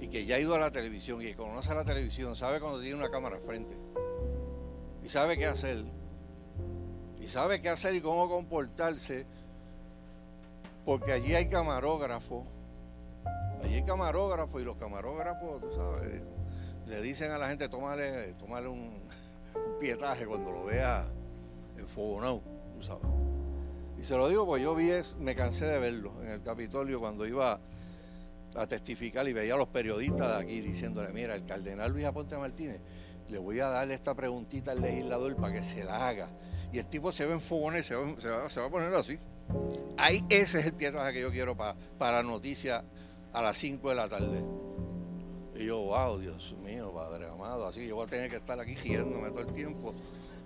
y 0.00 0.08
que 0.08 0.24
ya 0.24 0.36
ha 0.36 0.38
ido 0.38 0.54
a 0.54 0.58
la 0.58 0.70
televisión 0.70 1.20
y 1.22 1.26
que 1.26 1.36
conoce 1.36 1.74
la 1.74 1.84
televisión 1.84 2.36
sabe 2.36 2.60
cuando 2.60 2.80
tiene 2.80 2.96
una 2.96 3.10
cámara 3.10 3.38
frente 3.44 3.76
y 5.02 5.08
sabe 5.08 5.36
qué 5.36 5.46
hacer 5.46 5.84
y 7.20 7.28
sabe 7.28 7.60
qué 7.60 7.70
hacer 7.70 7.94
y 7.94 8.00
cómo 8.00 8.28
comportarse 8.28 9.26
porque 10.84 11.12
allí 11.12 11.34
hay 11.34 11.48
camarógrafos, 11.48 12.46
allí 13.64 13.74
hay 13.74 13.82
camarógrafos 13.82 14.62
y 14.62 14.64
los 14.64 14.76
camarógrafos, 14.76 15.60
tú 15.60 15.72
sabes, 15.74 16.22
le 16.86 17.02
dicen 17.02 17.32
a 17.32 17.38
la 17.38 17.48
gente, 17.48 17.68
tómale, 17.68 18.34
tómale 18.34 18.68
un, 18.68 19.02
pietaje 19.78 20.26
cuando 20.26 20.50
lo 20.50 20.64
vea 20.64 21.06
en 21.76 21.88
Fogonau, 21.88 22.42
tú 22.74 22.82
sabes. 22.82 23.06
Y 23.98 24.04
se 24.04 24.16
lo 24.16 24.28
digo 24.28 24.46
porque 24.46 24.62
yo 24.62 24.74
vi, 24.74 24.90
me 25.18 25.34
cansé 25.34 25.66
de 25.66 25.78
verlo 25.78 26.12
en 26.22 26.28
el 26.28 26.42
Capitolio 26.42 27.00
cuando 27.00 27.26
iba 27.26 27.58
a 28.54 28.66
testificar 28.66 29.26
y 29.28 29.32
veía 29.32 29.54
a 29.54 29.58
los 29.58 29.68
periodistas 29.68 30.28
de 30.28 30.42
aquí 30.42 30.60
diciéndole, 30.60 31.12
mira, 31.12 31.34
el 31.34 31.44
cardenal 31.44 31.92
Luis 31.92 32.04
Aponte 32.06 32.36
Martínez, 32.36 32.80
le 33.28 33.38
voy 33.38 33.60
a 33.60 33.68
darle 33.68 33.94
esta 33.94 34.14
preguntita 34.14 34.72
al 34.72 34.80
legislador 34.80 35.36
para 35.36 35.54
que 35.54 35.62
se 35.62 35.84
la 35.84 36.08
haga. 36.08 36.28
Y 36.72 36.78
el 36.78 36.86
tipo 36.86 37.12
se 37.12 37.26
ve 37.26 37.32
en 37.32 37.40
fogones, 37.40 37.86
se 37.86 37.94
va, 37.94 38.46
a 38.46 38.70
poner 38.70 38.94
así. 38.94 39.18
Ahí 39.96 40.24
ese 40.28 40.60
es 40.60 40.66
el 40.66 40.74
pietaje 40.74 41.12
que 41.12 41.20
yo 41.20 41.30
quiero 41.30 41.56
para, 41.56 41.74
para 41.98 42.22
noticia 42.22 42.84
a 43.32 43.42
las 43.42 43.56
5 43.56 43.88
de 43.88 43.94
la 43.94 44.08
tarde. 44.08 44.44
Y 45.58 45.66
yo, 45.66 45.80
wow, 45.80 46.18
Dios 46.18 46.54
mío, 46.62 46.92
Padre 46.92 47.28
amado, 47.28 47.66
así 47.66 47.86
yo 47.86 47.96
voy 47.96 48.06
a 48.06 48.08
tener 48.08 48.30
que 48.30 48.36
estar 48.36 48.58
aquí 48.60 48.74
girándome 48.76 49.30
todo 49.30 49.40
el 49.40 49.54
tiempo. 49.54 49.94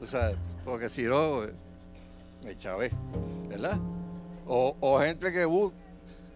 O 0.00 0.06
sea, 0.06 0.32
porque 0.64 0.88
si 0.88 1.02
no, 1.02 1.42
me 2.44 2.56
chavé, 2.56 2.90
¿verdad? 3.48 3.78
O, 4.46 4.98
gente 5.00 5.32
que, 5.32 5.70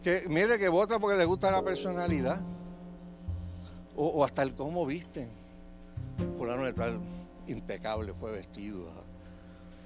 que, 0.02 0.28
mire, 0.28 0.58
que 0.58 0.68
vota 0.68 0.98
porque 0.98 1.16
le 1.16 1.24
gusta 1.24 1.50
la 1.50 1.62
personalidad. 1.62 2.40
O, 3.96 4.24
hasta 4.24 4.42
el 4.42 4.54
cómo 4.54 4.86
visten. 4.86 5.28
Fulano 6.36 6.64
de 6.64 6.72
tal 6.72 7.00
impecable 7.46 8.12
fue 8.14 8.32
vestido, 8.32 8.88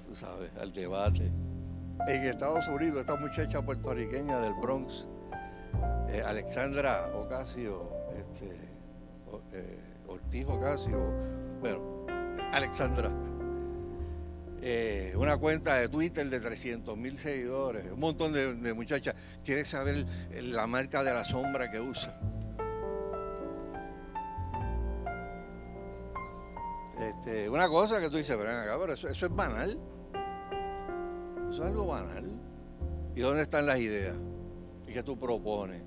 tú 0.07 0.15
sabes, 0.15 0.51
al 0.59 0.73
debate. 0.73 1.31
En 2.07 2.23
Estados 2.23 2.67
Unidos, 2.67 2.99
esta 2.99 3.15
muchacha 3.15 3.61
puertorriqueña 3.61 4.39
del 4.39 4.53
Bronx, 4.53 5.05
eh, 6.09 6.23
Alexandra 6.25 7.11
Ocasio, 7.15 7.89
este, 8.15 8.68
eh, 9.53 9.79
Ortiz 10.07 10.45
Ocasio, 10.47 10.99
bueno, 11.59 12.05
Alexandra, 12.51 13.11
eh, 14.61 15.13
una 15.15 15.37
cuenta 15.37 15.75
de 15.75 15.87
Twitter 15.87 16.29
de 16.29 16.39
300 16.39 16.97
mil 16.97 17.17
seguidores, 17.17 17.91
un 17.91 17.99
montón 17.99 18.33
de, 18.33 18.73
muchachas, 18.73 19.15
quiere 19.43 19.63
saber 19.63 20.05
la 20.41 20.67
marca 20.67 21.03
de 21.03 21.13
la 21.13 21.23
sombra 21.23 21.71
que 21.71 21.79
usa. 21.79 22.19
Este, 26.99 27.49
una 27.49 27.69
cosa 27.69 28.01
que 28.01 28.09
tú 28.09 28.17
dices, 28.17 28.35
pero, 28.37 28.51
pero 28.81 28.93
eso, 28.93 29.07
eso 29.07 29.25
es 29.25 29.35
banal. 29.35 29.79
Eso 31.49 31.63
es 31.63 31.67
algo 31.67 31.87
banal. 31.87 32.29
¿Y 33.15 33.21
dónde 33.21 33.43
están 33.43 33.65
las 33.65 33.79
ideas? 33.79 34.17
¿Y 34.85 34.93
qué 34.93 35.03
tú 35.03 35.17
propones? 35.17 35.81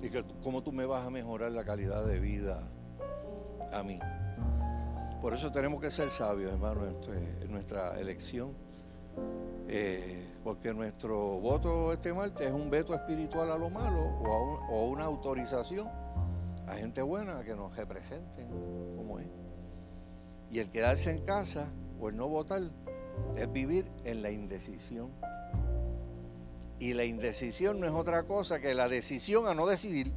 ¿Y 0.00 0.08
que, 0.08 0.24
cómo 0.42 0.62
tú 0.62 0.72
me 0.72 0.86
vas 0.86 1.06
a 1.06 1.10
mejorar 1.10 1.52
la 1.52 1.64
calidad 1.64 2.06
de 2.06 2.18
vida 2.18 2.71
a 3.72 3.82
mí? 3.82 3.98
Por 5.20 5.34
eso 5.34 5.50
tenemos 5.52 5.80
que 5.80 5.90
ser 5.90 6.10
sabios, 6.10 6.52
hermano, 6.52 6.86
en 6.86 7.50
nuestra 7.50 7.98
elección. 7.98 8.52
Eh, 9.68 10.26
porque 10.42 10.74
nuestro 10.74 11.38
voto 11.38 11.92
este 11.92 12.12
martes 12.12 12.48
es 12.48 12.52
un 12.52 12.68
veto 12.68 12.94
espiritual 12.94 13.50
a 13.52 13.58
lo 13.58 13.70
malo 13.70 14.00
o, 14.00 14.58
o 14.70 14.88
una 14.88 15.04
autorización 15.04 15.88
a 16.66 16.74
gente 16.74 17.02
buena 17.02 17.42
que 17.44 17.54
nos 17.54 17.74
representen 17.76 18.48
como 18.96 19.18
es. 19.18 19.26
Y 20.50 20.58
el 20.58 20.70
quedarse 20.70 21.10
en 21.10 21.24
casa 21.24 21.72
o 22.00 22.08
el 22.08 22.16
no 22.16 22.28
votar 22.28 22.62
es 23.36 23.52
vivir 23.52 23.86
en 24.04 24.22
la 24.22 24.30
indecisión. 24.30 25.10
Y 26.78 26.94
la 26.94 27.04
indecisión 27.04 27.80
no 27.80 27.86
es 27.86 27.92
otra 27.92 28.24
cosa 28.24 28.60
que 28.60 28.74
la 28.74 28.88
decisión 28.88 29.46
a 29.46 29.54
no 29.54 29.66
decidir. 29.66 30.12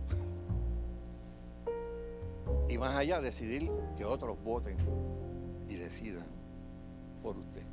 Y 2.76 2.78
más 2.78 2.94
allá, 2.94 3.22
decidir 3.22 3.72
que 3.96 4.04
otros 4.04 4.38
voten 4.44 4.76
y 5.70 5.76
decidan 5.76 6.26
por 7.24 7.38
usted. 7.38 7.64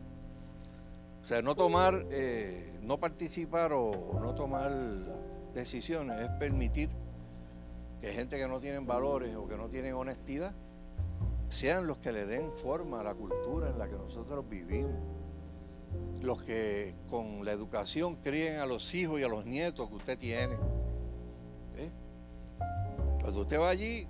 O 1.20 1.24
sea, 1.24 1.42
no 1.42 1.56
tomar, 1.56 2.06
eh, 2.12 2.78
no 2.82 3.00
participar 3.00 3.72
o 3.72 4.20
no 4.22 4.32
tomar 4.36 4.70
decisiones 5.54 6.20
es 6.20 6.28
permitir 6.38 6.88
que 7.98 8.12
gente 8.12 8.38
que 8.38 8.46
no 8.46 8.60
tienen 8.60 8.86
valores 8.86 9.34
o 9.34 9.48
que 9.48 9.56
no 9.56 9.68
tienen 9.68 9.94
honestidad 9.94 10.54
sean 11.48 11.88
los 11.88 11.98
que 11.98 12.12
le 12.12 12.24
den 12.24 12.52
forma 12.62 13.00
a 13.00 13.02
la 13.02 13.14
cultura 13.16 13.70
en 13.70 13.80
la 13.80 13.88
que 13.88 13.96
nosotros 13.96 14.48
vivimos. 14.48 15.02
Los 16.20 16.44
que 16.44 16.94
con 17.10 17.44
la 17.44 17.50
educación 17.50 18.14
críen 18.22 18.60
a 18.60 18.66
los 18.66 18.94
hijos 18.94 19.18
y 19.18 19.24
a 19.24 19.28
los 19.28 19.46
nietos 19.46 19.88
que 19.88 19.96
usted 19.96 20.16
tiene. 20.16 20.54
¿Eh? 21.74 21.90
Cuando 23.20 23.40
usted 23.40 23.58
va 23.58 23.68
allí 23.68 24.06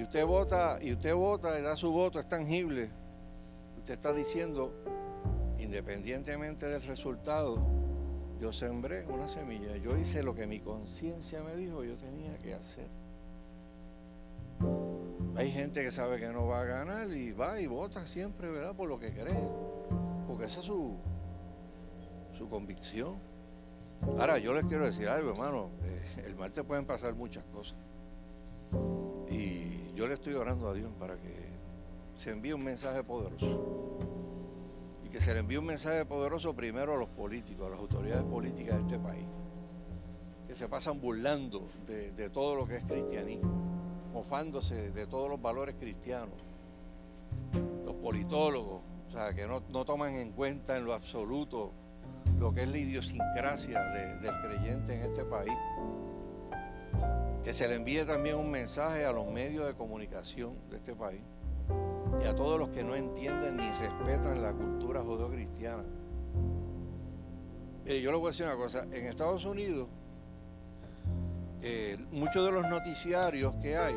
y 0.00 0.02
usted 0.02 0.24
vota 0.24 0.78
y 0.80 0.94
usted 0.94 1.14
vota 1.14 1.58
y 1.58 1.62
da 1.62 1.76
su 1.76 1.92
voto, 1.92 2.18
es 2.18 2.26
tangible. 2.26 2.88
Usted 3.76 3.92
está 3.92 4.14
diciendo, 4.14 4.72
independientemente 5.58 6.66
del 6.66 6.80
resultado, 6.82 7.58
yo 8.40 8.50
sembré 8.50 9.04
una 9.04 9.28
semilla. 9.28 9.76
Yo 9.76 9.98
hice 9.98 10.22
lo 10.22 10.34
que 10.34 10.46
mi 10.46 10.60
conciencia 10.60 11.42
me 11.42 11.54
dijo 11.54 11.84
yo 11.84 11.98
tenía 11.98 12.38
que 12.38 12.54
hacer. 12.54 12.88
Hay 15.36 15.50
gente 15.50 15.82
que 15.82 15.90
sabe 15.90 16.18
que 16.18 16.28
no 16.28 16.46
va 16.46 16.62
a 16.62 16.64
ganar 16.64 17.10
y 17.10 17.32
va 17.32 17.60
y 17.60 17.66
vota 17.66 18.06
siempre, 18.06 18.50
¿verdad? 18.50 18.74
Por 18.74 18.88
lo 18.88 18.98
que 18.98 19.12
cree. 19.12 19.48
Porque 20.26 20.44
esa 20.44 20.60
es 20.60 20.66
su, 20.66 20.96
su 22.38 22.48
convicción. 22.48 23.18
Ahora, 24.18 24.38
yo 24.38 24.54
les 24.54 24.64
quiero 24.64 24.86
decir 24.86 25.08
algo, 25.08 25.32
hermano. 25.32 25.68
Eh, 25.84 26.24
el 26.24 26.36
martes 26.36 26.64
pueden 26.64 26.86
pasar 26.86 27.14
muchas 27.14 27.44
cosas. 27.52 27.76
Yo 30.00 30.08
le 30.08 30.14
estoy 30.14 30.32
orando 30.32 30.66
a 30.70 30.72
Dios 30.72 30.90
para 30.98 31.18
que 31.18 31.34
se 32.16 32.30
envíe 32.30 32.54
un 32.54 32.64
mensaje 32.64 33.04
poderoso. 33.04 33.98
Y 35.04 35.10
que 35.10 35.20
se 35.20 35.34
le 35.34 35.40
envíe 35.40 35.58
un 35.58 35.66
mensaje 35.66 36.06
poderoso 36.06 36.54
primero 36.54 36.94
a 36.94 36.96
los 36.96 37.10
políticos, 37.10 37.66
a 37.66 37.70
las 37.72 37.80
autoridades 37.80 38.22
políticas 38.22 38.78
de 38.78 38.82
este 38.82 38.98
país. 38.98 39.26
Que 40.48 40.56
se 40.56 40.68
pasan 40.68 41.02
burlando 41.02 41.68
de 41.86 42.30
todo 42.30 42.56
lo 42.56 42.66
que 42.66 42.78
es 42.78 42.84
cristianismo 42.84 43.70
mofándose 44.14 44.90
de 44.90 45.06
todos 45.06 45.28
los 45.28 45.42
valores 45.42 45.74
cristianos. 45.78 46.42
Los 47.84 47.96
politólogos, 47.96 48.80
o 49.08 49.12
sea, 49.12 49.34
que 49.34 49.46
no, 49.46 49.60
toman 49.84 50.14
en 50.14 50.32
cuenta 50.32 50.78
en 50.78 50.86
lo 50.86 50.94
absoluto 50.94 51.72
lo 52.38 52.54
que 52.54 52.62
es 52.62 52.68
la 52.70 52.78
idiosincrasia 52.78 53.82
del 54.22 54.32
creyente 54.40 54.94
en 54.94 55.10
este 55.10 55.24
país. 55.24 55.52
Que 57.42 57.52
se 57.52 57.68
le 57.68 57.76
envíe 57.76 58.04
también 58.04 58.36
un 58.36 58.50
mensaje 58.50 59.04
a 59.04 59.12
los 59.12 59.26
medios 59.26 59.66
de 59.66 59.74
comunicación 59.74 60.58
de 60.68 60.76
este 60.76 60.94
país 60.94 61.22
y 62.22 62.26
a 62.26 62.34
todos 62.34 62.58
los 62.58 62.68
que 62.70 62.84
no 62.84 62.94
entienden 62.94 63.56
ni 63.56 63.70
respetan 63.70 64.42
la 64.42 64.52
cultura 64.52 65.00
judeocristiana. 65.00 65.84
Mire, 67.84 68.02
yo 68.02 68.10
le 68.10 68.18
voy 68.18 68.26
a 68.26 68.30
decir 68.30 68.46
una 68.46 68.56
cosa, 68.56 68.84
en 68.84 69.06
Estados 69.06 69.44
Unidos 69.44 69.88
eh, 71.62 71.98
muchos 72.10 72.44
de 72.44 72.52
los 72.52 72.66
noticiarios 72.68 73.54
que 73.56 73.76
hay, 73.76 73.94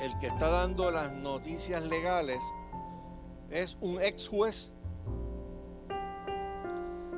el 0.00 0.18
que 0.18 0.28
está 0.28 0.48
dando 0.48 0.90
las 0.90 1.12
noticias 1.12 1.82
legales 1.84 2.40
es 3.50 3.76
un 3.80 4.00
ex 4.00 4.28
juez. 4.28 4.72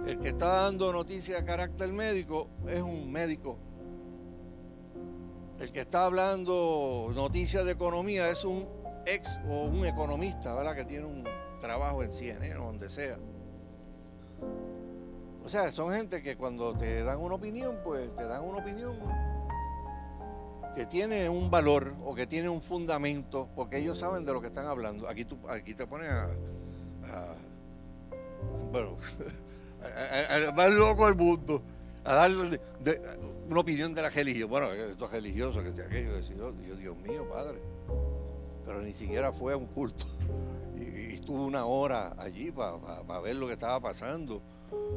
El 0.04 0.18
que 0.20 0.28
está 0.28 0.62
dando 0.62 0.92
noticias 0.92 1.40
de 1.40 1.44
carácter 1.44 1.92
médico 1.92 2.48
es 2.66 2.82
un 2.82 3.10
médico. 3.10 3.58
El 5.58 5.72
que 5.72 5.80
está 5.80 6.04
hablando 6.04 7.10
noticias 7.14 7.64
de 7.64 7.72
economía 7.72 8.30
es 8.30 8.44
un 8.44 8.68
ex 9.06 9.40
o 9.48 9.64
un 9.64 9.84
economista, 9.84 10.54
¿verdad? 10.54 10.76
Que 10.76 10.84
tiene 10.84 11.06
un 11.06 11.24
trabajo 11.58 12.02
en 12.02 12.12
CNN 12.12 12.56
o 12.56 12.66
donde 12.66 12.88
sea. 12.88 13.18
O 15.44 15.48
sea, 15.48 15.70
son 15.70 15.92
gente 15.92 16.22
que 16.22 16.36
cuando 16.36 16.76
te 16.76 17.02
dan 17.02 17.18
una 17.20 17.34
opinión, 17.34 17.78
pues 17.82 18.14
te 18.14 18.24
dan 18.24 18.44
una 18.44 18.58
opinión 18.58 18.96
que 20.74 20.86
tiene 20.86 21.28
un 21.28 21.50
valor 21.50 21.94
o 22.04 22.14
que 22.14 22.26
tiene 22.26 22.48
un 22.48 22.62
fundamento, 22.62 23.48
porque 23.56 23.78
ellos 23.78 23.98
saben 23.98 24.24
de 24.24 24.32
lo 24.32 24.40
que 24.40 24.48
están 24.48 24.66
hablando. 24.66 25.08
Aquí, 25.08 25.24
tú, 25.24 25.38
aquí 25.48 25.74
te 25.74 25.86
ponen 25.86 26.10
a, 26.10 26.28
bueno, 28.70 28.96
al 30.28 30.54
más 30.54 30.70
loco 30.70 31.06
del 31.06 31.16
mundo, 31.16 31.62
a 32.08 32.14
darle 32.14 32.58
una 33.50 33.60
opinión 33.60 33.94
de 33.94 34.00
la 34.00 34.08
religión. 34.08 34.48
Bueno, 34.48 34.72
esto 34.72 35.04
es 35.04 35.10
religioso, 35.10 35.62
que 35.62 35.72
sea 35.72 35.84
aquello, 35.84 36.14
decir, 36.14 36.40
oh, 36.40 36.52
Dios, 36.52 36.78
Dios 36.78 36.96
mío, 36.96 37.28
Padre. 37.28 37.58
Pero 38.64 38.80
ni 38.80 38.94
siquiera 38.94 39.30
fue 39.30 39.52
a 39.52 39.56
un 39.56 39.66
culto. 39.66 40.06
Y, 40.78 41.14
estuvo 41.14 41.44
una 41.44 41.66
hora 41.66 42.14
allí 42.16 42.52
para 42.52 43.20
ver 43.20 43.34
lo 43.34 43.48
que 43.48 43.54
estaba 43.54 43.80
pasando 43.80 44.40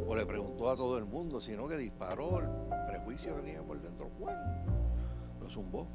o 0.07 0.15
le 0.15 0.27
preguntó 0.27 0.69
a 0.69 0.75
todo 0.75 0.95
el 0.99 1.05
mundo, 1.05 1.41
sino 1.41 1.67
que 1.67 1.75
disparó 1.75 2.39
el 2.39 2.45
prejuicio 2.87 3.35
que 3.35 3.41
tenía 3.41 3.63
por 3.63 3.81
dentro. 3.81 4.09
Juan 4.19 4.37
lo 5.41 5.49
zumbó. 5.49 5.87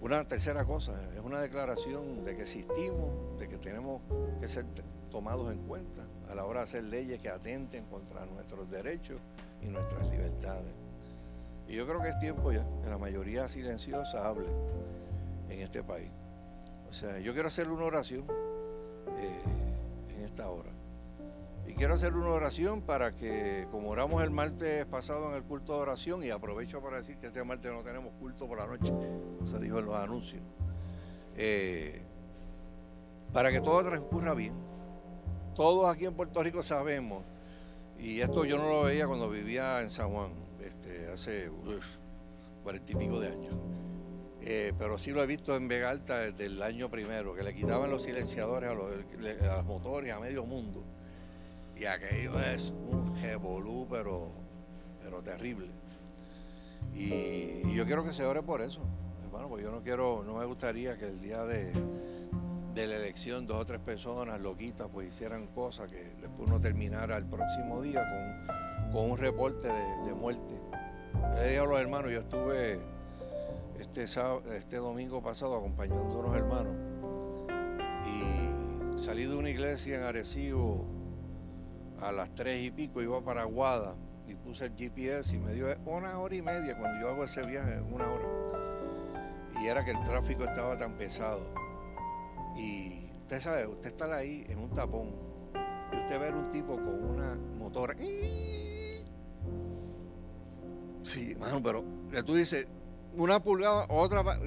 Una 0.00 0.24
tercera 0.28 0.64
cosa, 0.64 0.92
es 1.12 1.20
una 1.20 1.40
declaración 1.40 2.24
de 2.24 2.36
que 2.36 2.42
existimos, 2.42 3.38
de 3.40 3.48
que 3.48 3.58
tenemos 3.58 4.00
que 4.40 4.48
ser 4.48 4.64
tomados 5.12 5.52
en 5.52 5.58
cuenta 5.58 6.00
a 6.28 6.34
la 6.34 6.44
hora 6.44 6.60
de 6.60 6.64
hacer 6.64 6.84
leyes 6.84 7.20
que 7.20 7.28
atenten 7.28 7.84
contra 7.84 8.26
nuestros 8.26 8.68
derechos 8.70 9.20
y 9.62 9.66
nuestras 9.66 10.10
libertades. 10.10 10.72
Y 11.68 11.74
yo 11.74 11.86
creo 11.86 12.02
que 12.02 12.08
es 12.08 12.18
tiempo 12.18 12.50
ya 12.50 12.66
que 12.82 12.88
la 12.88 12.98
mayoría 12.98 13.46
silenciosa 13.48 14.26
hable 14.26 14.48
en 15.48 15.60
este 15.60 15.84
país. 15.84 16.10
O 16.88 16.92
sea, 16.92 17.18
yo 17.20 17.32
quiero 17.34 17.48
hacer 17.48 17.70
una 17.70 17.84
oración 17.84 18.24
eh, 19.18 20.14
en 20.16 20.22
esta 20.22 20.48
hora. 20.50 20.70
Y 21.66 21.74
quiero 21.74 21.94
hacer 21.94 22.14
una 22.14 22.30
oración 22.30 22.82
para 22.82 23.14
que, 23.14 23.68
como 23.70 23.90
oramos 23.90 24.22
el 24.22 24.30
martes 24.30 24.84
pasado 24.86 25.28
en 25.30 25.36
el 25.36 25.44
culto 25.44 25.74
de 25.74 25.80
oración, 25.80 26.24
y 26.24 26.30
aprovecho 26.30 26.82
para 26.82 26.96
decir 26.96 27.18
que 27.18 27.28
este 27.28 27.44
martes 27.44 27.70
no 27.70 27.82
tenemos 27.82 28.12
culto 28.18 28.48
por 28.48 28.58
la 28.58 28.66
noche, 28.66 28.90
no 28.92 29.46
se 29.46 29.58
dijo 29.60 29.78
en 29.78 29.86
los 29.86 29.94
anuncios, 29.94 30.42
eh, 31.36 32.02
para 33.32 33.50
que 33.52 33.60
todo 33.60 33.82
transcurra 33.84 34.34
bien. 34.34 34.71
Todos 35.54 35.94
aquí 35.94 36.06
en 36.06 36.14
Puerto 36.14 36.42
Rico 36.42 36.62
sabemos, 36.62 37.22
y 37.98 38.20
esto 38.20 38.44
yo 38.44 38.56
no 38.58 38.68
lo 38.68 38.82
veía 38.82 39.06
cuando 39.06 39.30
vivía 39.30 39.82
en 39.82 39.90
San 39.90 40.10
Juan, 40.10 40.32
este, 40.64 41.08
hace 41.10 41.50
cuarenta 42.62 42.92
y 42.92 42.94
pico 42.94 43.20
de 43.20 43.28
años. 43.28 43.54
Eh, 44.44 44.72
pero 44.76 44.98
sí 44.98 45.12
lo 45.12 45.22
he 45.22 45.26
visto 45.26 45.54
en 45.54 45.68
Vega 45.68 45.90
Alta 45.90 46.18
desde 46.18 46.46
el 46.46 46.62
año 46.62 46.90
primero, 46.90 47.34
que 47.34 47.44
le 47.44 47.54
quitaban 47.54 47.90
los 47.90 48.02
silenciadores 48.02 48.70
a 48.70 48.74
los, 48.74 49.64
motores 49.64 50.12
a 50.12 50.18
medio 50.18 50.44
mundo 50.44 50.82
y 51.76 51.84
aquello 51.84 52.38
es 52.40 52.70
un 52.70 53.14
revolú, 53.20 53.86
pero, 53.90 54.30
pero 55.02 55.22
terrible. 55.22 55.68
Y, 56.94 57.72
yo 57.74 57.86
quiero 57.86 58.04
que 58.04 58.12
se 58.12 58.24
ore 58.24 58.42
por 58.42 58.60
eso, 58.60 58.80
hermano, 59.24 59.48
porque 59.48 59.64
yo 59.64 59.70
no 59.70 59.82
quiero, 59.82 60.22
no 60.24 60.36
me 60.36 60.44
gustaría 60.44 60.98
que 60.98 61.06
el 61.06 61.20
día 61.20 61.44
de, 61.44 61.72
la 62.74 62.96
elección 62.96 63.46
dos 63.46 63.60
o 63.60 63.64
tres 63.64 63.80
personas 63.80 64.40
loquitas 64.40 64.88
pues 64.90 65.08
hicieran 65.08 65.46
cosas 65.48 65.90
que 65.90 66.14
después 66.20 66.48
no 66.48 66.58
terminara 66.58 67.18
el 67.18 67.26
próximo 67.26 67.82
día 67.82 68.02
con, 68.90 69.10
un 69.10 69.18
reporte 69.18 69.68
de, 69.68 70.14
muerte. 70.14 70.60
Le 71.34 71.44
dije 71.44 71.58
a 71.58 71.64
los 71.64 71.80
hermanos, 71.80 72.10
yo 72.10 72.20
estuve 72.20 72.80
este, 73.78 74.04
este 74.04 74.76
domingo 74.76 75.22
pasado 75.22 75.56
acompañando 75.56 76.14
a 76.14 76.18
unos 76.18 76.36
hermanos 76.36 76.74
y 78.06 78.98
salí 78.98 79.24
de 79.24 79.36
una 79.36 79.50
iglesia 79.50 79.96
en 79.96 80.02
Arecibo 80.02 80.86
a 82.00 82.10
las 82.10 82.34
tres 82.34 82.62
y 82.62 82.70
pico 82.70 83.00
iba 83.00 83.22
para 83.22 83.42
Aguada 83.42 83.94
y 84.26 84.34
puse 84.34 84.66
el 84.66 84.74
GPS 84.76 85.36
y 85.36 85.38
me 85.38 85.52
dio 85.52 85.66
una 85.86 86.18
hora 86.18 86.34
y 86.34 86.42
media 86.42 86.76
cuando 86.78 87.00
yo 87.00 87.10
hago 87.10 87.24
ese 87.24 87.42
viaje, 87.46 87.80
una 87.80 88.10
hora. 88.10 88.24
Y 89.60 89.66
era 89.66 89.84
que 89.84 89.92
el 89.92 90.02
tráfico 90.02 90.44
estaba 90.44 90.76
tan 90.76 90.96
pesado. 90.96 91.61
Y 92.56 93.10
usted 93.22 93.40
sabe, 93.40 93.66
usted 93.66 93.88
está 93.88 94.14
ahí 94.14 94.44
en 94.48 94.58
un 94.58 94.70
tapón 94.70 95.10
y 95.92 95.96
usted 95.96 96.20
ve 96.20 96.32
un 96.32 96.50
tipo 96.50 96.74
con 96.74 97.10
una 97.10 97.34
motora. 97.58 97.94
Sí, 101.02 101.34
mano, 101.38 101.62
pero 101.62 101.84
tú 102.24 102.34
dices, 102.34 102.66
una 103.16 103.42
pulgada, 103.42 103.86
otra 103.88 104.22
va, 104.22 104.38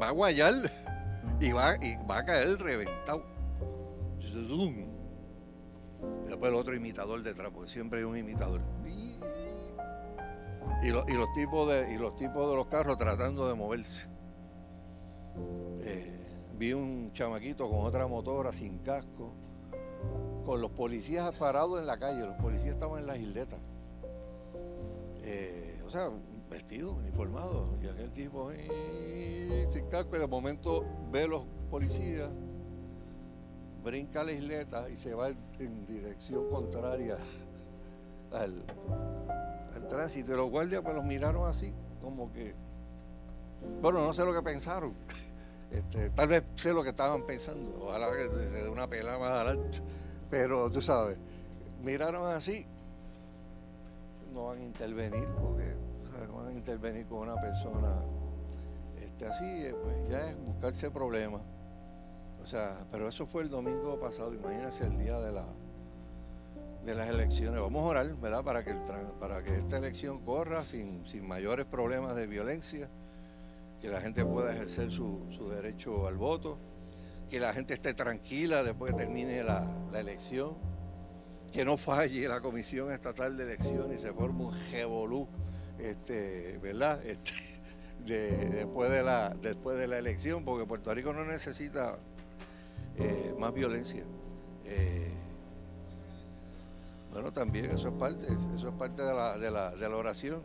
a 0.00 0.10
guayar 0.10 0.54
y 1.40 1.52
va, 1.52 1.76
y 1.80 1.96
va 2.06 2.18
a 2.18 2.24
caer 2.24 2.58
reventado. 2.58 3.24
Después 6.26 6.52
el 6.52 6.58
otro 6.58 6.74
imitador 6.74 7.22
detrás, 7.22 7.50
porque 7.52 7.70
siempre 7.70 8.00
hay 8.00 8.04
un 8.04 8.16
imitador. 8.16 8.60
Y, 10.82 10.90
los, 10.90 11.04
tipos 11.34 11.68
de, 11.68 11.92
y 11.92 11.98
los 11.98 12.16
tipos 12.16 12.48
de 12.48 12.56
los 12.56 12.66
carros 12.66 12.96
tratando 12.96 13.46
de 13.48 13.54
moverse. 13.54 14.06
Eh, 15.82 16.19
vi 16.60 16.74
un 16.74 17.10
chamaquito 17.14 17.70
con 17.70 17.86
otra 17.86 18.06
motora 18.06 18.52
sin 18.52 18.80
casco, 18.80 19.32
con 20.44 20.60
los 20.60 20.70
policías 20.72 21.34
parados 21.36 21.80
en 21.80 21.86
la 21.86 21.98
calle, 21.98 22.20
los 22.26 22.36
policías 22.36 22.74
estaban 22.74 23.00
en 23.00 23.06
las 23.06 23.18
isletas. 23.18 23.58
Eh, 25.22 25.82
o 25.86 25.88
sea, 25.88 26.10
vestidos, 26.50 26.98
uniformados, 26.98 27.66
y 27.82 27.88
aquel 27.88 28.12
tipo 28.12 28.50
sin 28.50 29.86
casco, 29.86 30.16
y 30.16 30.18
de 30.18 30.26
momento 30.26 30.84
ve 31.10 31.26
los 31.26 31.44
policías 31.70 32.28
brinca 33.82 34.22
la 34.22 34.32
isleta 34.32 34.90
y 34.90 34.96
se 34.96 35.14
va 35.14 35.30
en 35.30 35.86
dirección 35.86 36.50
contraria 36.50 37.16
al, 38.32 38.62
tránsito. 39.88 40.36
Los 40.36 40.50
guardias 40.50 40.82
pues 40.82 40.94
los 40.94 41.04
miraron 41.06 41.48
así, 41.48 41.72
como 42.02 42.30
que, 42.34 42.54
bueno, 43.80 44.04
no 44.04 44.12
sé 44.12 44.26
lo 44.26 44.34
que 44.34 44.42
pensaron. 44.42 44.92
Este, 45.70 46.10
tal 46.10 46.28
vez 46.28 46.42
sé 46.56 46.72
lo 46.72 46.82
que 46.82 46.90
estaban 46.90 47.22
pensando. 47.24 47.84
Ojalá 47.84 48.10
que 48.16 48.28
se, 48.28 48.62
dé 48.62 48.68
una 48.68 48.88
pelada 48.88 49.18
más 49.18 49.30
adelante. 49.30 49.78
Pero 50.30 50.70
tú 50.70 50.80
sabes, 50.80 51.16
miraron 51.82 52.26
así, 52.32 52.66
no 54.32 54.46
van 54.46 54.58
a 54.58 54.62
intervenir 54.62 55.26
porque 55.40 55.74
no 56.26 56.36
van 56.36 56.48
a 56.48 56.52
intervenir 56.52 57.06
con 57.06 57.18
una 57.18 57.40
persona 57.40 58.02
este, 59.00 59.26
así, 59.26 59.44
eh, 59.44 59.74
pues 59.82 60.08
ya 60.08 60.30
es 60.30 60.36
buscarse 60.44 60.90
problemas. 60.90 61.42
O 62.42 62.46
sea, 62.46 62.86
pero 62.90 63.08
eso 63.08 63.26
fue 63.26 63.42
el 63.42 63.50
domingo 63.50 63.98
pasado, 64.00 64.32
imagínense 64.32 64.84
el 64.84 64.96
día 64.96 65.20
de, 65.20 65.32
la, 65.32 65.44
de 66.84 66.94
las 66.94 67.08
elecciones. 67.08 67.60
Vamos 67.60 67.82
a 67.82 67.86
orar, 67.86 68.14
¿verdad? 68.16 68.42
Para 68.42 68.64
que 68.64 69.56
esta 69.56 69.76
elección 69.76 70.20
corra 70.24 70.62
sin, 70.62 71.04
mayores 71.26 71.66
problemas 71.66 72.16
de 72.16 72.26
violencia, 72.26 72.88
que 73.80 73.88
la 73.88 74.00
gente 74.00 74.24
pueda 74.24 74.52
ejercer 74.52 74.90
su, 74.90 75.26
derecho 75.50 76.06
al 76.06 76.16
voto, 76.16 76.58
que 77.28 77.40
la 77.40 77.52
gente 77.52 77.74
esté 77.74 77.94
tranquila 77.94 78.62
después 78.62 78.92
que 78.92 79.00
termine 79.00 79.42
la, 79.42 79.66
elección, 79.94 80.56
que 81.52 81.64
no 81.64 81.76
falle 81.76 82.28
la 82.28 82.40
Comisión 82.40 82.92
Estatal 82.92 83.36
de 83.36 83.44
Elecciones 83.44 84.00
y 84.00 84.06
se 84.06 84.12
forme 84.12 84.44
un 84.44 84.54
revolú, 84.72 85.28
este, 85.78 86.58
¿verdad? 86.58 87.00
Este, 88.00 88.48
después, 88.48 88.90
de 88.90 89.02
la, 89.02 89.28
después 89.42 89.78
de 89.78 89.86
la 89.86 89.98
elección, 89.98 90.42
porque 90.42 90.66
Puerto 90.66 90.92
Rico 90.94 91.12
no 91.12 91.22
necesita 91.24 91.98
eh, 92.96 93.34
más 93.38 93.52
violencia. 93.52 94.02
Eh, 94.64 95.12
bueno, 97.12 97.32
también 97.32 97.66
eso 97.66 97.88
es 97.88 97.94
parte, 97.94 98.26
eso 98.56 98.68
es 98.68 98.74
parte 98.74 99.02
de 99.02 99.14
la, 99.14 99.36
de 99.36 99.50
la, 99.50 99.70
de 99.70 99.88
la 99.88 99.96
oración. 99.96 100.42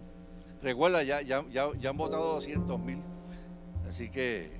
Recuerda, 0.61 1.03
ya, 1.03 1.21
ya, 1.21 1.45
ya, 1.51 1.89
han 1.89 1.97
votado 1.97 2.33
200 2.35 2.79
mil, 2.79 3.01
así 3.87 4.09
que 4.09 4.51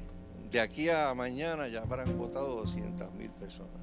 de 0.52 0.60
aquí 0.60 0.90
a 0.90 1.14
mañana 1.14 1.68
ya 1.68 1.82
habrán 1.82 2.18
votado 2.18 2.56
200 2.56 3.12
mil 3.14 3.32
personas. 3.32 3.82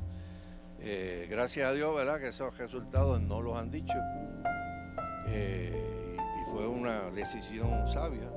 Eh, 0.80 1.28
gracias 1.30 1.68
a 1.68 1.72
Dios, 1.72 1.94
¿verdad? 1.94 2.18
Que 2.18 2.28
esos 2.28 2.56
resultados 2.58 3.20
no 3.20 3.40
los 3.40 3.56
han 3.56 3.70
dicho. 3.70 3.94
y, 5.28 5.92
fue 6.50 6.66
una 6.66 7.10
decisión 7.10 7.88
sabia. 7.88 8.30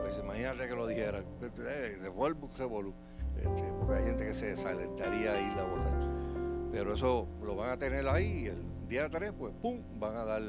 Pues 0.00 0.18
imagínate 0.18 0.68
que 0.68 0.74
lo 0.74 0.86
dijera. 0.86 1.24
Eh, 1.42 2.08
vuelvo, 2.14 2.50
revolú. 2.56 2.94
Este, 3.36 3.72
porque 3.78 3.94
hay 3.94 4.04
gente 4.04 4.26
que 4.26 4.34
se 4.34 4.46
desalentaría 4.46 5.32
a 5.32 5.40
ir 5.40 5.58
a 5.58 5.64
votar. 5.64 5.92
Pero 6.72 6.94
eso 6.94 7.28
lo 7.42 7.56
van 7.56 7.70
a 7.70 7.78
tener 7.78 8.06
ahí 8.08 8.44
y 8.44 8.46
el 8.46 8.62
día 8.88 9.08
3, 9.08 9.32
pues, 9.38 9.54
¡pum!, 9.60 9.80
van 9.98 10.16
a 10.16 10.24
dar, 10.24 10.42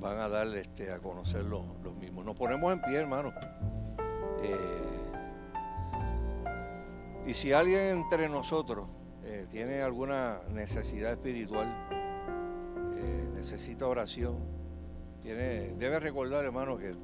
van 0.00 0.18
a 0.18 0.28
dar 0.28 0.46
este, 0.48 0.92
a 0.92 0.98
conocer 0.98 1.44
los, 1.44 1.64
mismos. 2.00 2.24
Nos 2.24 2.36
ponemos 2.36 2.72
en 2.72 2.80
pie, 2.82 2.96
hermano. 2.96 3.32
Eh, 4.42 5.02
y 7.26 7.34
si 7.34 7.52
alguien 7.52 7.98
entre 7.98 8.28
nosotros 8.28 8.88
eh, 9.24 9.46
tiene 9.50 9.82
alguna 9.82 10.40
necesidad 10.50 11.12
espiritual, 11.12 11.68
eh, 12.96 13.30
necesita 13.34 13.86
oración, 13.86 14.38
tiene, 15.22 15.74
debe 15.74 16.00
recordar, 16.00 16.44
hermano, 16.44 16.76
que 16.76 16.94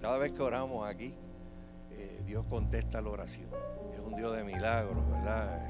cada 0.00 0.18
vez 0.18 0.32
que 0.32 0.42
oramos 0.42 0.88
aquí, 0.88 1.14
Dios 2.24 2.46
contesta 2.46 3.00
la 3.00 3.08
oración 3.08 3.48
un 4.08 4.14
Dios 4.14 4.36
de 4.36 4.44
milagros, 4.44 5.08
¿verdad? 5.10 5.60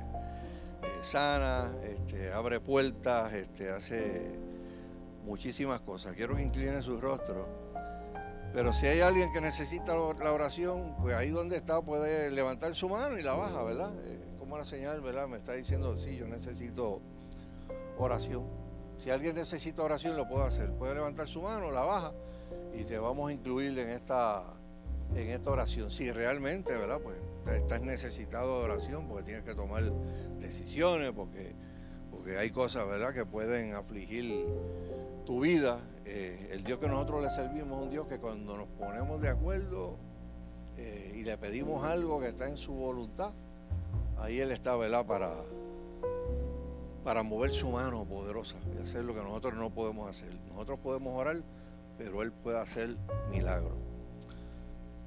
Sana, 1.03 1.73
este, 1.85 2.33
abre 2.33 2.61
puertas, 2.61 3.33
este, 3.33 3.71
hace 3.71 4.31
muchísimas 5.25 5.81
cosas. 5.81 6.15
Quiero 6.15 6.37
que 6.37 6.43
incline 6.43 6.83
su 6.83 7.01
rostro. 7.01 7.68
Pero 8.53 8.73
si 8.73 8.87
hay 8.87 9.01
alguien 9.01 9.33
que 9.33 9.41
necesita 9.41 9.95
la 9.95 10.33
oración, 10.33 10.95
pues 11.01 11.15
ahí 11.15 11.31
donde 11.31 11.57
está 11.57 11.83
puede 11.83 12.31
levantar 12.31 12.75
su 12.75 12.89
mano 12.89 13.19
y 13.19 13.23
la 13.23 13.35
baja, 13.35 13.63
¿verdad? 13.63 13.93
Eh, 14.05 14.21
como 14.39 14.57
la 14.57 14.65
señal, 14.65 15.01
¿verdad? 15.01 15.29
Me 15.29 15.37
está 15.37 15.53
diciendo, 15.53 15.97
sí, 15.99 16.17
yo 16.17 16.27
necesito 16.27 17.01
oración. 17.99 18.47
Si 18.99 19.11
alguien 19.11 19.37
necesita 19.37 19.83
oración, 19.83 20.17
lo 20.17 20.29
puede 20.29 20.45
hacer. 20.45 20.73
Puede 20.73 20.95
levantar 20.95 21.29
su 21.29 21.43
mano, 21.43 21.71
la 21.71 21.83
baja 21.83 22.13
y 22.75 22.85
te 22.85 22.99
vamos 22.99 23.31
a 23.31 23.33
incluir 23.33 23.79
en 23.79 23.91
esta, 23.91 24.45
en 25.15 25.29
esta 25.29 25.51
oración. 25.51 25.91
Si 25.91 26.11
realmente, 26.11 26.75
¿verdad? 26.75 27.01
Pues 27.01 27.17
estás 27.57 27.81
necesitado 27.81 28.59
de 28.59 28.65
oración 28.65 29.09
porque 29.09 29.25
tienes 29.25 29.45
que 29.45 29.55
tomar 29.55 29.83
decisiones, 30.41 31.13
porque, 31.13 31.55
porque 32.11 32.39
hay 32.39 32.51
cosas, 32.51 32.87
¿verdad?, 32.87 33.15
que 33.15 33.25
pueden 33.25 33.75
afligir 33.75 34.47
tu 35.29 35.41
vida. 35.41 35.79
Eh, 36.07 36.49
el 36.53 36.65
Dios 36.65 36.79
que 36.79 36.89
nosotros 36.89 37.21
le 37.21 37.29
servimos 37.29 37.77
es 37.77 37.85
un 37.85 37.91
Dios 37.91 38.07
que 38.07 38.19
cuando 38.19 38.57
nos 38.57 38.67
ponemos 38.67 39.21
de 39.21 39.29
acuerdo 39.29 39.99
eh, 40.79 41.17
y 41.19 41.23
le 41.23 41.37
pedimos 41.37 41.85
algo 41.85 42.19
que 42.19 42.29
está 42.29 42.49
en 42.49 42.57
su 42.57 42.73
voluntad, 42.73 43.33
ahí 44.17 44.41
Él 44.41 44.51
está, 44.53 44.75
¿verdad?, 44.75 45.05
para, 45.05 45.35
para 47.05 47.23
mover 47.23 47.51
su 47.51 47.69
mano 47.69 48.07
poderosa 48.07 48.57
y 48.75 48.83
hacer 48.83 49.05
lo 49.05 49.15
que 49.15 49.21
nosotros 49.21 49.53
no 49.53 49.69
podemos 49.69 50.09
hacer. 50.09 50.33
Nosotros 50.49 50.81
podemos 50.81 51.15
orar, 51.15 51.43
pero 51.99 52.23
Él 52.23 52.33
puede 52.33 52.59
hacer 52.59 52.97
milagros. 53.31 53.77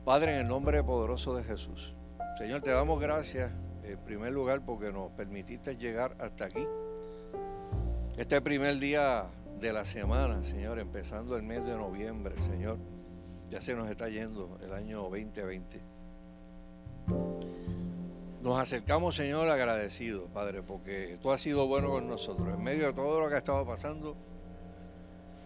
Padre, 0.05 0.35
en 0.35 0.41
el 0.41 0.47
nombre 0.47 0.83
poderoso 0.83 1.35
de 1.35 1.43
Jesús, 1.43 1.95
Señor, 2.37 2.61
te 2.61 2.69
damos 2.69 3.01
gracias 3.01 3.51
en 3.83 3.97
primer 3.97 4.31
lugar 4.33 4.61
porque 4.63 4.91
nos 4.91 5.09
permitiste 5.13 5.77
llegar 5.77 6.15
hasta 6.19 6.45
aquí. 6.45 6.67
Este 8.17 8.39
primer 8.39 8.77
día 8.77 9.25
de 9.61 9.71
la 9.71 9.85
semana, 9.85 10.43
Señor, 10.43 10.79
empezando 10.79 11.37
el 11.37 11.43
mes 11.43 11.63
de 11.63 11.77
noviembre, 11.77 12.35
Señor, 12.39 12.79
ya 13.51 13.61
se 13.61 13.75
nos 13.75 13.87
está 13.91 14.09
yendo 14.09 14.57
el 14.63 14.73
año 14.73 15.03
2020. 15.03 15.79
Nos 18.41 18.59
acercamos, 18.59 19.15
Señor, 19.15 19.47
agradecidos, 19.49 20.27
Padre, 20.31 20.63
porque 20.63 21.19
tú 21.21 21.31
has 21.31 21.41
sido 21.41 21.67
bueno 21.67 21.91
con 21.91 22.07
nosotros. 22.07 22.47
En 22.49 22.63
medio 22.63 22.87
de 22.87 22.93
todo 22.93 23.21
lo 23.21 23.29
que 23.29 23.35
ha 23.35 23.37
estado 23.37 23.63
pasando 23.63 24.17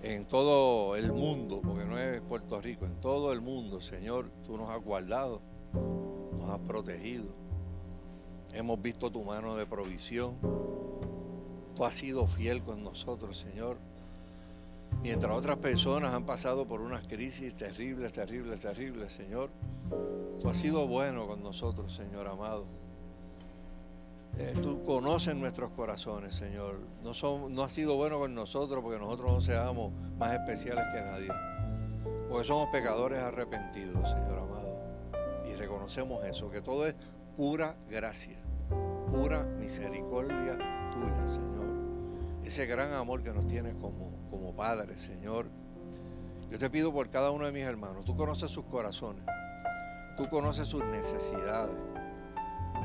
en 0.01 0.25
todo 0.25 0.95
el 0.95 1.11
mundo, 1.11 1.59
porque 1.61 1.83
no 1.83 1.99
es 1.99 2.21
Puerto 2.21 2.61
Rico, 2.61 2.85
en 2.85 3.01
todo 3.01 3.33
el 3.33 3.41
mundo, 3.41 3.81
Señor, 3.81 4.31
tú 4.45 4.55
nos 4.55 4.69
has 4.69 4.81
guardado, 4.81 5.41
nos 6.39 6.49
has 6.49 6.59
protegido. 6.59 7.25
Hemos 8.53 8.81
visto 8.81 9.11
tu 9.11 9.25
mano 9.25 9.57
de 9.57 9.65
provisión. 9.65 10.37
Tú 11.75 11.83
has 11.83 11.95
sido 11.95 12.25
fiel 12.27 12.63
con 12.63 12.81
nosotros, 12.81 13.37
Señor. 13.37 13.77
Mientras 15.05 15.31
otras 15.37 15.57
personas 15.57 16.15
han 16.15 16.25
pasado 16.25 16.67
por 16.67 16.81
unas 16.81 17.07
crisis 17.07 17.55
terribles, 17.55 18.11
terribles, 18.11 18.59
terribles, 18.59 19.11
Señor, 19.11 19.51
tú 20.41 20.49
has 20.49 20.57
sido 20.57 20.87
bueno 20.87 21.27
con 21.27 21.43
nosotros, 21.43 21.93
Señor 21.93 22.27
amado. 22.27 22.65
Eh, 24.39 24.55
tú 24.63 24.83
conoces 24.83 25.35
nuestros 25.35 25.69
corazones, 25.69 26.33
Señor. 26.33 26.79
No, 27.03 27.13
son, 27.13 27.53
no 27.53 27.61
has 27.61 27.71
sido 27.71 27.95
bueno 27.95 28.17
con 28.17 28.33
nosotros 28.33 28.81
porque 28.81 28.97
nosotros 28.97 29.31
no 29.31 29.41
seamos 29.41 29.93
más 30.17 30.33
especiales 30.33 30.83
que 30.91 31.01
nadie. 31.03 31.29
Porque 32.27 32.47
somos 32.47 32.69
pecadores 32.71 33.19
arrepentidos, 33.19 34.09
Señor 34.09 34.39
amado. 34.39 34.75
Y 35.47 35.53
reconocemos 35.53 36.25
eso, 36.25 36.49
que 36.49 36.61
todo 36.61 36.87
es 36.87 36.95
pura 37.37 37.75
gracia, 37.87 38.39
pura 39.11 39.43
misericordia 39.43 40.57
tuya, 40.91 41.27
Señor. 41.27 41.75
Ese 42.43 42.65
gran 42.65 42.91
amor 42.93 43.21
que 43.21 43.31
nos 43.31 43.45
tienes 43.45 43.75
como, 43.75 44.14
como 44.35 44.55
Padre, 44.55 44.95
Señor. 44.97 45.47
Yo 46.51 46.59
te 46.59 46.69
pido 46.69 46.93
por 46.93 47.09
cada 47.09 47.31
uno 47.31 47.45
de 47.45 47.51
mis 47.51 47.63
hermanos. 47.63 48.05
Tú 48.05 48.15
conoces 48.15 48.51
sus 48.51 48.65
corazones. 48.65 49.23
Tú 50.17 50.27
conoces 50.29 50.67
sus 50.67 50.83
necesidades. 50.85 51.77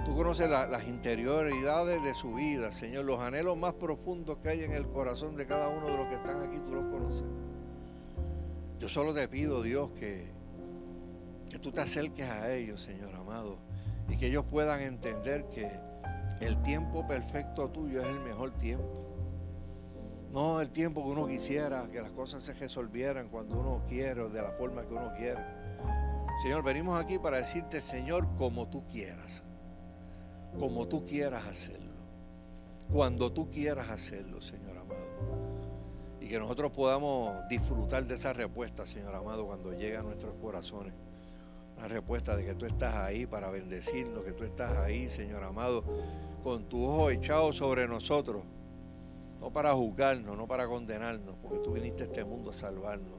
Tú 0.04 0.16
conoces 0.16 0.48
las 0.48 0.86
interioridades 0.86 2.02
de 2.02 2.14
su 2.14 2.34
vida, 2.34 2.72
Señor, 2.72 3.04
los 3.04 3.20
anhelos 3.20 3.56
más 3.58 3.74
profundos 3.74 4.38
que 4.38 4.48
hay 4.48 4.64
en 4.64 4.72
el 4.72 4.86
corazón 4.88 5.36
de 5.36 5.46
cada 5.46 5.68
uno 5.68 5.86
de 5.86 5.96
los 5.96 6.08
que 6.08 6.14
están 6.14 6.42
aquí, 6.42 6.58
tú 6.66 6.74
los 6.74 6.84
conoces. 6.86 7.24
Yo 8.78 8.88
solo 8.88 9.12
te 9.12 9.28
pido, 9.28 9.62
Dios, 9.62 9.90
que, 9.90 10.30
que 11.50 11.58
tú 11.58 11.70
te 11.70 11.80
acerques 11.80 12.28
a 12.28 12.50
ellos, 12.50 12.80
Señor 12.80 13.14
amado, 13.14 13.58
y 14.08 14.16
que 14.16 14.28
ellos 14.28 14.44
puedan 14.50 14.80
entender 14.80 15.44
que 15.50 15.70
el 16.40 16.60
tiempo 16.62 17.06
perfecto 17.06 17.68
tuyo 17.68 18.00
es 18.00 18.08
el 18.08 18.20
mejor 18.20 18.52
tiempo. 18.52 18.99
No 20.32 20.60
el 20.60 20.70
tiempo 20.70 21.02
que 21.02 21.08
uno 21.08 21.26
quisiera, 21.26 21.88
que 21.90 22.00
las 22.00 22.12
cosas 22.12 22.42
se 22.42 22.54
resolvieran 22.54 23.28
cuando 23.28 23.58
uno 23.58 23.82
quiere 23.88 24.20
o 24.20 24.28
de 24.28 24.40
la 24.40 24.52
forma 24.52 24.82
que 24.82 24.94
uno 24.94 25.12
quiere. 25.16 25.40
Señor, 26.42 26.62
venimos 26.62 27.00
aquí 27.00 27.18
para 27.18 27.38
decirte, 27.38 27.80
Señor, 27.80 28.26
como 28.38 28.68
tú 28.68 28.86
quieras 28.86 29.42
como 30.58 30.86
tú 30.88 31.04
quieras 31.04 31.46
hacerlo, 31.46 31.90
cuando 32.92 33.32
tú 33.32 33.50
quieras 33.50 33.88
hacerlo, 33.88 34.40
Señor 34.40 34.78
amado. 34.78 35.00
Y 36.20 36.28
que 36.28 36.38
nosotros 36.38 36.72
podamos 36.72 37.36
disfrutar 37.48 38.04
de 38.06 38.14
esa 38.14 38.32
respuesta, 38.32 38.86
Señor 38.86 39.14
amado, 39.14 39.46
cuando 39.46 39.72
llegue 39.72 39.96
a 39.96 40.02
nuestros 40.02 40.34
corazones. 40.40 40.92
Una 41.76 41.88
respuesta 41.88 42.36
de 42.36 42.44
que 42.44 42.54
tú 42.54 42.66
estás 42.66 42.94
ahí 42.94 43.26
para 43.26 43.50
bendecirnos, 43.50 44.24
que 44.24 44.32
tú 44.32 44.44
estás 44.44 44.76
ahí, 44.76 45.08
Señor 45.08 45.44
amado, 45.44 45.84
con 46.42 46.68
tu 46.68 46.84
ojo 46.84 47.10
echado 47.10 47.52
sobre 47.52 47.88
nosotros. 47.88 48.42
No 49.40 49.50
para 49.50 49.72
juzgarnos, 49.72 50.36
no 50.36 50.46
para 50.46 50.68
condenarnos, 50.68 51.34
porque 51.42 51.58
tú 51.60 51.72
viniste 51.72 52.02
a 52.02 52.06
este 52.06 52.24
mundo 52.24 52.50
a 52.50 52.52
salvarnos, 52.52 53.18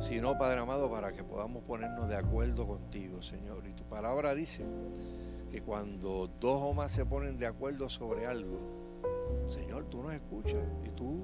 sino, 0.00 0.38
Padre 0.38 0.60
amado, 0.60 0.90
para 0.90 1.12
que 1.12 1.22
podamos 1.22 1.62
ponernos 1.64 2.08
de 2.08 2.16
acuerdo 2.16 2.66
contigo, 2.66 3.22
Señor. 3.22 3.66
Y 3.68 3.72
tu 3.74 3.84
palabra 3.84 4.34
dice 4.34 4.64
que 5.50 5.62
cuando 5.62 6.28
dos 6.40 6.62
o 6.62 6.72
más 6.72 6.92
se 6.92 7.04
ponen 7.04 7.38
de 7.38 7.46
acuerdo 7.46 7.90
sobre 7.90 8.26
algo, 8.26 8.58
Señor, 9.46 9.84
tú 9.86 10.02
nos 10.02 10.14
escuchas 10.14 10.62
y 10.84 10.88
tú 10.90 11.22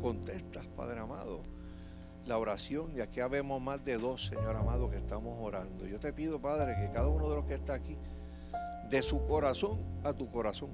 contestas, 0.00 0.66
Padre 0.68 1.00
amado, 1.00 1.42
la 2.26 2.38
oración. 2.38 2.96
Y 2.96 3.00
aquí 3.00 3.20
habemos 3.20 3.60
más 3.60 3.84
de 3.84 3.96
dos, 3.96 4.26
Señor 4.26 4.56
amado, 4.56 4.90
que 4.90 4.96
estamos 4.96 5.38
orando. 5.40 5.86
Yo 5.86 6.00
te 6.00 6.12
pido, 6.12 6.40
Padre, 6.40 6.74
que 6.80 6.90
cada 6.90 7.08
uno 7.08 7.28
de 7.28 7.36
los 7.36 7.44
que 7.44 7.54
está 7.54 7.74
aquí, 7.74 7.96
de 8.90 9.02
su 9.02 9.24
corazón 9.26 9.78
a 10.04 10.12
tu 10.12 10.28
corazón, 10.28 10.70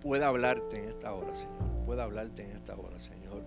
pueda 0.00 0.28
hablarte 0.28 0.82
en 0.82 0.88
esta 0.90 1.14
hora, 1.14 1.34
Señor. 1.34 1.84
Pueda 1.86 2.04
hablarte 2.04 2.44
en 2.44 2.56
esta 2.56 2.76
hora, 2.76 2.98
Señor. 2.98 3.44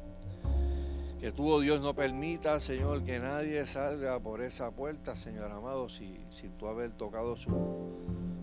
Que 1.19 1.31
tú, 1.31 1.49
oh 1.49 1.59
Dios, 1.61 1.81
no 1.81 1.95
permita, 1.95 2.59
Señor, 2.59 3.03
que 3.03 3.19
nadie 3.19 3.65
salga 3.65 4.19
por 4.19 4.41
esa 4.41 4.71
puerta, 4.71 5.15
Señor 5.15 5.51
amado, 5.51 5.87
si, 5.89 6.19
si 6.29 6.49
tú 6.49 6.67
haber 6.67 6.91
tocado 6.91 7.37
su, 7.37 7.49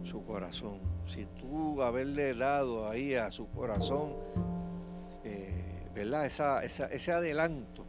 su 0.02 0.24
corazón. 0.24 0.80
Si 1.06 1.26
tú 1.26 1.82
haberle 1.82 2.34
dado 2.34 2.88
ahí 2.88 3.14
a 3.14 3.30
su 3.30 3.48
corazón, 3.50 4.14
eh, 5.24 5.90
¿verdad? 5.94 6.24
Esa, 6.24 6.64
ese 6.64 7.12
adelanto 7.12 7.84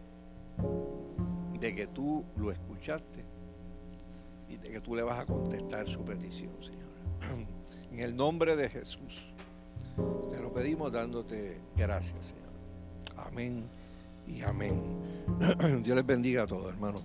de 1.59 1.75
que 1.75 1.87
tú 1.87 2.25
lo 2.35 2.51
escuchaste 2.51 3.23
y 4.49 4.57
de 4.57 4.71
que 4.71 4.81
tú 4.81 4.95
le 4.95 5.03
vas 5.03 5.19
a 5.19 5.25
contestar 5.25 5.87
su 5.87 6.03
petición, 6.03 6.51
Señor. 6.61 6.91
En 7.91 7.99
el 7.99 8.15
nombre 8.15 8.55
de 8.55 8.69
Jesús, 8.69 9.33
te 10.31 10.41
lo 10.41 10.51
pedimos 10.53 10.91
dándote 10.91 11.57
gracias, 11.75 12.27
Señor. 12.27 13.27
Amén 13.27 13.63
y 14.27 14.41
amén. 14.41 14.81
Dios 15.83 15.95
les 15.95 16.05
bendiga 16.05 16.43
a 16.43 16.47
todos, 16.47 16.71
hermanos. 16.71 17.03